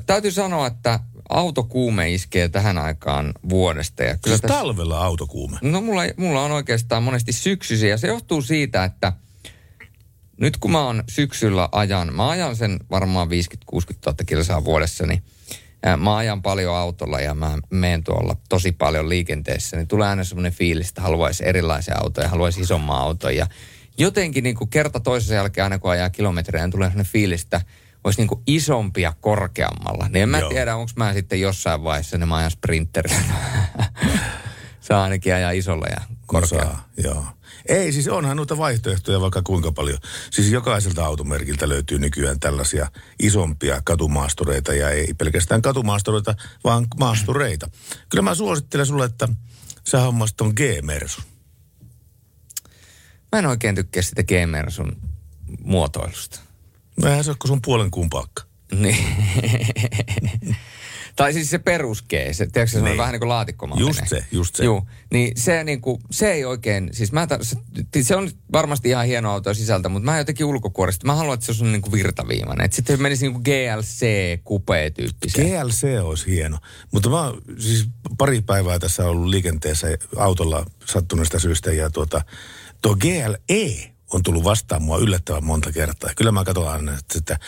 täytyy 0.05 0.31
sanoa, 0.31 0.67
että 0.67 0.99
autokuume 1.29 2.13
iskee 2.13 2.49
tähän 2.49 2.77
aikaan 2.77 3.33
vuodesta. 3.49 4.03
Ja 4.03 4.17
kyllä 4.17 4.37
siis 4.37 4.41
tässä, 4.41 4.57
talvella 4.57 5.05
autokuume? 5.05 5.57
No 5.61 5.81
mulla, 5.81 6.01
mulla 6.17 6.43
on 6.43 6.51
oikeastaan 6.51 7.03
monesti 7.03 7.31
syksyisiä. 7.31 7.89
Ja 7.89 7.97
se 7.97 8.07
johtuu 8.07 8.41
siitä, 8.41 8.83
että– 8.83 9.13
nyt 10.37 10.57
kun 10.57 10.71
mä 10.71 10.85
oon 10.85 11.03
syksyllä 11.09 11.69
ajan, 11.71 12.13
mä 12.13 12.29
ajan 12.29 12.55
sen 12.55 12.79
varmaan 12.91 13.27
50-60 13.27 13.31
000 14.05 14.17
kilsaa 14.25 14.65
vuodessa, 14.65 15.05
niin 15.05 15.23
mä 15.97 16.17
ajan 16.17 16.41
paljon 16.41 16.75
autolla 16.75 17.19
ja 17.19 17.35
mä 17.35 17.57
menen 17.69 18.03
tuolla 18.03 18.35
tosi 18.49 18.71
paljon 18.71 19.09
liikenteessä, 19.09 19.77
niin 19.77 19.87
tulee 19.87 20.07
aina 20.07 20.23
semmoinen 20.23 20.51
fiilis, 20.51 20.89
että 20.89 21.01
haluaisi 21.01 21.47
erilaisia 21.47 21.95
autoja, 21.97 22.29
haluaisi 22.29 22.61
isomman 22.61 22.97
auton. 22.97 23.35
Ja 23.35 23.47
jotenkin 23.97 24.43
niin 24.43 24.55
kuin 24.55 24.69
kerta 24.69 24.99
toisensa 24.99 25.33
jälkeen 25.33 25.63
aina 25.63 25.79
kun 25.79 25.91
ajaa 25.91 26.09
kilometrejä, 26.09 26.65
niin 26.65 26.71
tulee 26.71 26.89
semmoinen 26.89 27.11
fiilis, 27.11 27.43
että 27.43 27.61
olisi 28.07 28.21
niin 28.21 28.43
isompia 28.47 29.13
korkeammalla. 29.21 30.09
Niin 30.09 30.23
en 30.23 30.29
mä 30.29 30.39
Joo. 30.39 30.49
tiedä, 30.49 30.75
onko 30.75 30.91
mä 30.95 31.13
sitten 31.13 31.41
jossain 31.41 31.83
vaiheessa, 31.83 32.17
niin 32.17 32.27
mä 32.27 32.35
ajan 32.35 32.51
sprinterillä. 32.51 33.21
saa 34.87 35.03
ainakin 35.03 35.35
ajaa 35.35 35.51
isolla 35.51 35.85
ja 35.87 36.01
korkealla. 36.25 36.65
No 36.65 36.71
saa, 36.71 36.89
joo. 36.97 37.25
Ei, 37.67 37.91
siis 37.91 38.07
onhan 38.07 38.37
noita 38.37 38.57
vaihtoehtoja 38.57 39.21
vaikka 39.21 39.41
kuinka 39.41 39.71
paljon. 39.71 39.97
Siis 40.31 40.51
jokaiselta 40.51 41.05
automerkiltä 41.05 41.69
löytyy 41.69 41.99
nykyään 41.99 42.39
tällaisia 42.39 42.91
isompia 43.19 43.81
katumaastureita 43.85 44.73
ja 44.73 44.89
ei 44.89 45.13
pelkästään 45.13 45.61
katumaastureita, 45.61 46.35
vaan 46.63 46.87
maastureita. 46.99 47.69
Kyllä 48.09 48.21
mä 48.21 48.35
suosittelen 48.35 48.85
sulle, 48.85 49.05
että 49.05 49.27
sä 49.83 49.99
hommasit 50.01 50.37
ton 50.37 50.53
G-Mersun. 50.55 51.23
Mä 53.31 53.39
en 53.39 53.45
oikein 53.45 53.75
tykkää 53.75 54.03
sitä 54.03 54.23
G-Mersun 54.23 54.97
muotoilusta. 55.63 56.46
No 57.01 57.09
eihän 57.09 57.23
se 57.23 57.31
ole 57.31 57.37
sun 57.45 57.61
puolen 57.61 57.91
kumpaakka. 57.91 58.43
Niin. 58.71 58.97
Tai 61.17 61.33
siis 61.33 61.49
se 61.49 61.59
perus 61.59 62.01
G, 62.01 62.11
se, 62.31 62.47
tiedätkö, 62.47 62.67
se 62.67 62.81
niin. 62.81 62.91
on 62.91 62.97
vähän 62.97 63.11
niin 63.11 63.19
kuin 63.19 63.29
laatikkomallinen. 63.29 63.87
Just 63.87 64.07
se, 64.07 64.25
just 64.31 64.55
se. 64.55 64.63
Joo, 64.63 64.85
niin 65.11 65.31
se, 65.35 65.63
niin 65.63 65.81
kuin, 65.81 66.01
se 66.11 66.31
ei 66.31 66.45
oikein, 66.45 66.89
siis 66.91 67.11
mä, 67.11 67.27
se, 67.41 67.57
se 68.01 68.15
on 68.15 68.29
varmasti 68.51 68.89
ihan 68.89 69.05
hieno 69.05 69.31
auto 69.31 69.53
sisältä, 69.53 69.89
mutta 69.89 70.05
mä 70.05 70.17
jotenkin 70.17 70.45
ulkokuoresta, 70.45 71.05
mä 71.05 71.15
haluan, 71.15 71.33
että 71.33 71.53
se 71.53 71.63
on 71.63 71.71
niin 71.71 71.81
kuin 71.81 71.91
virtaviivainen. 71.91 72.65
Että 72.65 72.75
sitten 72.75 73.01
menisi 73.01 73.25
niin 73.25 73.33
kuin 73.33 73.43
GLC 73.43 74.05
kupee 74.43 74.89
tyyppiseen. 74.89 75.47
GLC 75.47 75.83
olisi 76.03 76.31
hieno, 76.31 76.57
mutta 76.91 77.09
mä 77.09 77.33
siis 77.59 77.89
pari 78.17 78.41
päivää 78.41 78.79
tässä 78.79 79.05
ollut 79.05 79.27
liikenteessä 79.29 79.87
autolla 80.17 80.65
sattuneesta 80.85 81.39
syystä 81.39 81.71
ja 81.71 81.89
tuota, 81.89 82.21
tuo 82.81 82.95
GLE 82.95 83.96
on 84.13 84.23
tullut 84.23 84.43
vastaan 84.43 84.83
mua 84.83 84.97
yllättävän 84.97 85.43
monta 85.43 85.71
kertaa. 85.71 86.11
Kyllä 86.15 86.31
mä 86.31 86.43
katson 86.43 86.69
aina, 86.69 86.97
että 87.15 87.39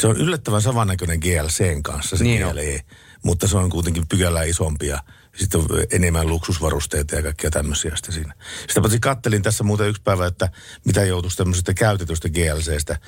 se 0.00 0.06
on 0.06 0.16
yllättävän 0.16 0.62
samannäköinen 0.62 1.18
GLCn 1.18 1.82
kanssa 1.82 2.16
se 2.16 2.24
niin 2.24 2.42
GLE. 2.42 2.74
On 2.74 2.96
mutta 3.22 3.48
se 3.48 3.56
on 3.56 3.70
kuitenkin 3.70 4.08
pykälää 4.08 4.42
isompi 4.42 4.86
ja 4.86 5.02
sitten 5.36 5.60
on 5.60 5.66
enemmän 5.92 6.28
luksusvarusteita 6.28 7.16
ja 7.16 7.22
kaikkia 7.22 7.50
tämmöisiä 7.50 7.96
sitten 7.96 8.14
siinä. 8.14 8.34
Sitä 8.68 8.80
paitsi 8.80 9.00
kattelin 9.00 9.42
tässä 9.42 9.64
muuten 9.64 9.88
yksi 9.88 10.02
päivä, 10.02 10.26
että 10.26 10.50
mitä 10.84 11.04
joutuisi 11.04 11.36
tämmöisestä 11.36 11.74
käytetystä 11.74 12.28
GLCstä 12.28 12.98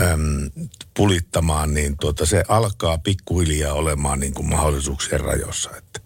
äm, 0.00 0.50
pulittamaan, 0.96 1.74
niin 1.74 1.96
tuota, 2.00 2.26
se 2.26 2.44
alkaa 2.48 2.98
pikkuhiljaa 2.98 3.74
olemaan 3.74 4.20
niin 4.20 4.34
kuin 4.34 4.48
mahdollisuuksien 4.48 5.20
rajoissa. 5.20 5.70
Että. 5.76 6.00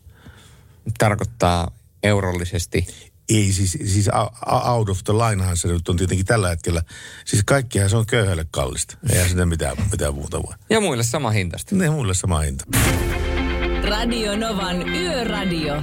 Tarkoittaa 0.99 1.71
eurollisesti? 2.03 3.10
Ei, 3.31 3.53
siis, 3.53 3.79
siis 3.85 4.11
out 4.73 4.89
of 4.89 5.05
the 5.05 5.13
linehan 5.13 5.57
se 5.57 5.69
nyt 5.69 5.89
on 5.89 5.97
tietenkin 5.97 6.27
tällä 6.27 6.49
hetkellä. 6.49 6.83
Siis 7.25 7.43
kaikkihan 7.47 7.91
se 7.91 7.97
on 7.97 8.07
köyhälle 8.07 8.47
kallista. 8.51 8.97
Eihän 9.13 9.29
sitä 9.29 9.47
mitään, 9.47 9.77
mitään 9.91 10.15
muuta 10.15 10.43
voi. 10.43 10.55
Ja 10.71 10.81
muille 10.81 11.03
sama 11.03 11.31
hintasta. 11.31 11.75
Ne 11.75 11.91
muille 11.91 12.15
sama 12.15 12.39
hinta. 12.39 12.65
Radio 13.89 14.37
Novan 14.37 14.89
Yöradio. 14.89 15.75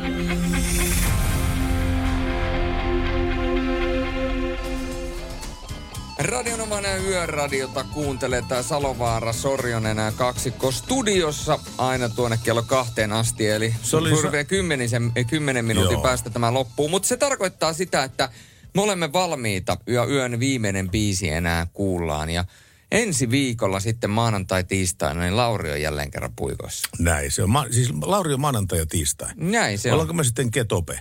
Radionovan 6.27 6.83
yöradiota 7.05 7.83
kuuntelee 7.83 8.43
tää 8.47 8.63
Salovaara 8.63 9.33
Sorjonen 9.33 9.97
kaksikko 10.15 10.71
studiossa 10.71 11.59
aina 11.77 12.09
tuonne 12.09 12.39
kello 12.43 12.63
kahteen 12.63 13.11
asti. 13.11 13.49
Eli 13.49 13.75
se 13.81 13.97
oli 13.97 14.21
sa- 14.21 14.43
kymmenisen, 14.43 15.11
kymmenen 15.29 15.65
minuutin 15.65 15.93
Joo. 15.93 16.01
päästä 16.01 16.29
tämä 16.29 16.53
loppuu. 16.53 16.89
Mutta 16.89 17.07
se 17.07 17.17
tarkoittaa 17.17 17.73
sitä, 17.73 18.03
että 18.03 18.29
me 18.75 18.81
olemme 18.81 19.13
valmiita 19.13 19.77
ja 19.87 20.05
yön 20.05 20.39
viimeinen 20.39 20.89
biisi 20.89 21.29
enää 21.29 21.67
kuullaan. 21.73 22.29
Ja 22.29 22.45
ensi 22.91 23.29
viikolla 23.29 23.79
sitten 23.79 24.09
maanantai-tiistaina, 24.09 25.21
niin 25.21 25.37
Lauri 25.37 25.71
on 25.71 25.81
jälleen 25.81 26.11
kerran 26.11 26.33
puikoissa. 26.35 26.89
Näin 26.99 27.31
se 27.31 27.43
on. 27.43 27.49
Ma- 27.49 27.67
siis 27.71 27.89
Lauri 28.01 28.33
on 28.33 28.41
maanantai 28.41 28.79
ja 28.79 28.85
tiistai. 28.85 29.29
Näin 29.35 29.79
se 29.79 29.91
Ollaanko 29.91 30.11
on. 30.11 30.17
me 30.17 30.23
sitten 30.23 30.51
ketope? 30.51 30.99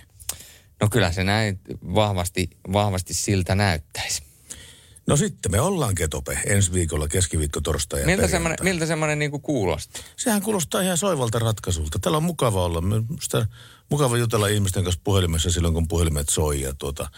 No 0.81 0.87
kyllä 0.91 1.11
se 1.11 1.23
näin 1.23 1.59
vahvasti, 1.95 2.49
vahvasti 2.73 3.13
siltä 3.13 3.55
näyttäisi. 3.55 4.26
No 5.07 5.17
sitten 5.17 5.51
me 5.51 5.61
ollaan 5.61 5.95
ketope 5.95 6.39
ensi 6.45 6.73
viikolla 6.73 7.07
keskiviikko, 7.07 7.61
torstai 7.61 7.99
ja 7.99 8.05
miltä 8.05 8.27
semmoinen, 8.27 8.57
miltä 8.63 8.85
semmoinen 8.85 9.19
niin 9.19 9.41
kuulostaa? 9.41 10.03
Sehän 10.15 10.41
kuulostaa 10.41 10.81
ihan 10.81 10.97
soivalta 10.97 11.39
ratkaisulta. 11.39 11.99
Täällä 11.99 12.17
on 12.17 12.23
mukava 12.23 12.65
olla. 12.65 12.83
Sitä, 13.21 13.47
mukava 13.89 14.17
jutella 14.17 14.47
ihmisten 14.47 14.83
kanssa 14.83 15.01
puhelimessa 15.03 15.51
silloin, 15.51 15.73
kun 15.73 15.87
puhelimet 15.87 16.29
soi 16.29 16.61
ja 16.61 16.73
tuota, 16.73 17.09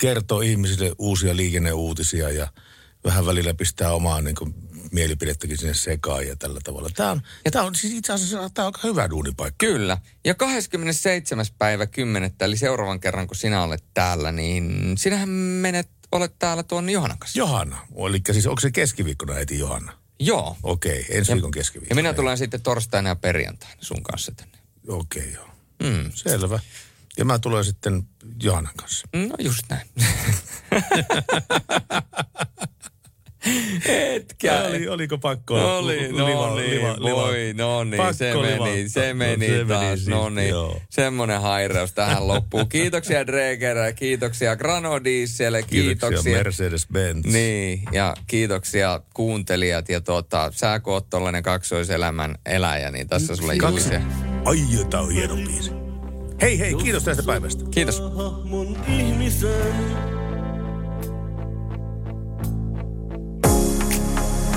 kertoo 0.00 0.40
ihmisille 0.40 0.92
uusia 0.98 1.36
liikenneuutisia 1.36 2.30
ja 2.30 2.48
vähän 3.04 3.26
välillä 3.26 3.54
pistää 3.54 3.92
omaa 3.92 4.20
niin 4.20 4.34
kuin, 4.34 4.54
mielipidettäkin 4.92 5.58
sinne 5.58 5.74
sekaan 5.74 6.26
ja 6.26 6.36
tällä 6.36 6.60
tavalla. 6.64 6.88
Tämä 6.96 7.10
on, 7.10 7.22
ja 7.44 7.50
tämä 7.50 7.64
on 7.64 7.74
siis 7.74 7.92
itse 7.92 8.12
asiassa 8.12 8.50
tämä 8.54 8.66
on 8.66 8.74
aika 8.74 8.88
hyvä 8.88 9.10
duunipaikka. 9.10 9.66
Kyllä. 9.66 9.98
Ja 10.24 10.34
27. 10.34 11.46
päivä 11.58 11.86
10. 11.86 12.32
eli 12.40 12.56
seuraavan 12.56 13.00
kerran 13.00 13.26
kun 13.26 13.36
sinä 13.36 13.62
olet 13.62 13.84
täällä, 13.94 14.32
niin 14.32 14.94
sinähän 14.98 15.28
menet, 15.28 15.88
olet 16.12 16.38
täällä 16.38 16.62
tuon 16.62 16.90
Johannan 16.90 17.18
kanssa. 17.18 17.38
Johanna. 17.38 17.86
Eli 18.08 18.20
siis 18.32 18.46
onko 18.46 18.60
se 18.60 18.70
keskiviikkona 18.70 19.34
heti 19.34 19.58
Johanna? 19.58 19.92
Joo. 20.20 20.56
Okei, 20.62 21.00
okay, 21.00 21.16
ensi 21.16 21.32
ja, 21.32 21.36
viikon 21.36 21.50
keskiviikko. 21.50 21.92
Ja 21.92 21.96
minä 21.96 22.14
tulen 22.14 22.38
sitten 22.38 22.62
torstaina 22.62 23.08
ja 23.08 23.16
perjantaina 23.16 23.76
sun 23.80 24.02
kanssa 24.02 24.32
tänne. 24.36 24.58
Okei, 24.88 25.22
okay, 25.22 25.32
joo. 25.32 25.48
Mm. 25.82 26.12
Selvä. 26.14 26.60
Ja 27.16 27.24
mä 27.24 27.38
tulen 27.38 27.64
sitten 27.64 28.08
Johannan 28.42 28.74
kanssa. 28.76 29.08
No 29.12 29.34
just 29.38 29.62
näin. 29.68 29.86
Etkä. 33.86 34.62
Oli, 34.62 34.88
oliko 34.88 35.18
pakko? 35.18 35.76
Oli, 35.78 36.12
no 36.12 36.26
liva, 36.26 36.54
niin, 36.54 36.70
liva, 36.70 36.94
liva. 36.98 37.16
voi, 37.16 37.54
no 37.56 37.84
niin, 37.84 38.14
se 38.14 38.34
meni, 38.34 38.88
se 38.88 39.14
meni 39.14 39.48
no, 39.48 39.54
se 39.54 39.64
taas, 39.64 40.06
meni 40.06 40.20
no 40.20 40.28
niin. 40.28 40.48
Joo. 40.48 40.80
Semmoinen 40.90 41.40
haireus 41.40 41.92
tähän 41.92 42.28
loppuu. 42.28 42.66
Kiitoksia 42.66 43.26
Dreger, 43.26 43.76
kiitoksia 43.94 44.56
Grano 44.56 45.04
Diesel, 45.04 45.52
kiitoksia, 45.52 45.82
kiitoksia 45.82 46.42
Mercedes-Benz. 46.42 47.32
Niin, 47.32 47.82
ja 47.92 48.14
kiitoksia 48.26 49.00
kuuntelijat, 49.14 49.88
ja 49.88 50.00
tuota, 50.00 50.50
sä 50.54 50.80
kun 50.80 50.92
oot 50.92 51.10
tollanen 51.10 51.42
kaksoiselämän 51.42 52.34
eläjä, 52.46 52.90
niin 52.90 53.08
tässä 53.08 53.36
sulle 53.36 53.56
Kaksi. 53.56 53.90
juuri. 53.92 54.04
Ai, 54.44 54.58
tämä 54.90 55.02
on 55.02 55.10
hieno 55.10 55.34
biisi. 55.34 55.70
Hei 56.40 56.58
hei, 56.58 56.74
kiitos 56.74 57.04
tästä 57.04 57.22
päivästä. 57.22 57.64
Kiitos. 57.70 58.02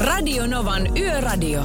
Radio 0.01 0.47
Novan 0.47 0.97
Yöradio. 0.97 1.63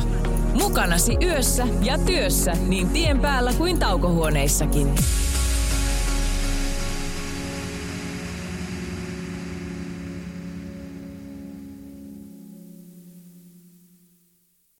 Mukanasi 0.54 1.16
yössä 1.22 1.66
ja 1.82 1.98
työssä 1.98 2.52
niin 2.68 2.88
tien 2.88 3.20
päällä 3.20 3.52
kuin 3.52 3.78
taukohuoneissakin. 3.78 4.94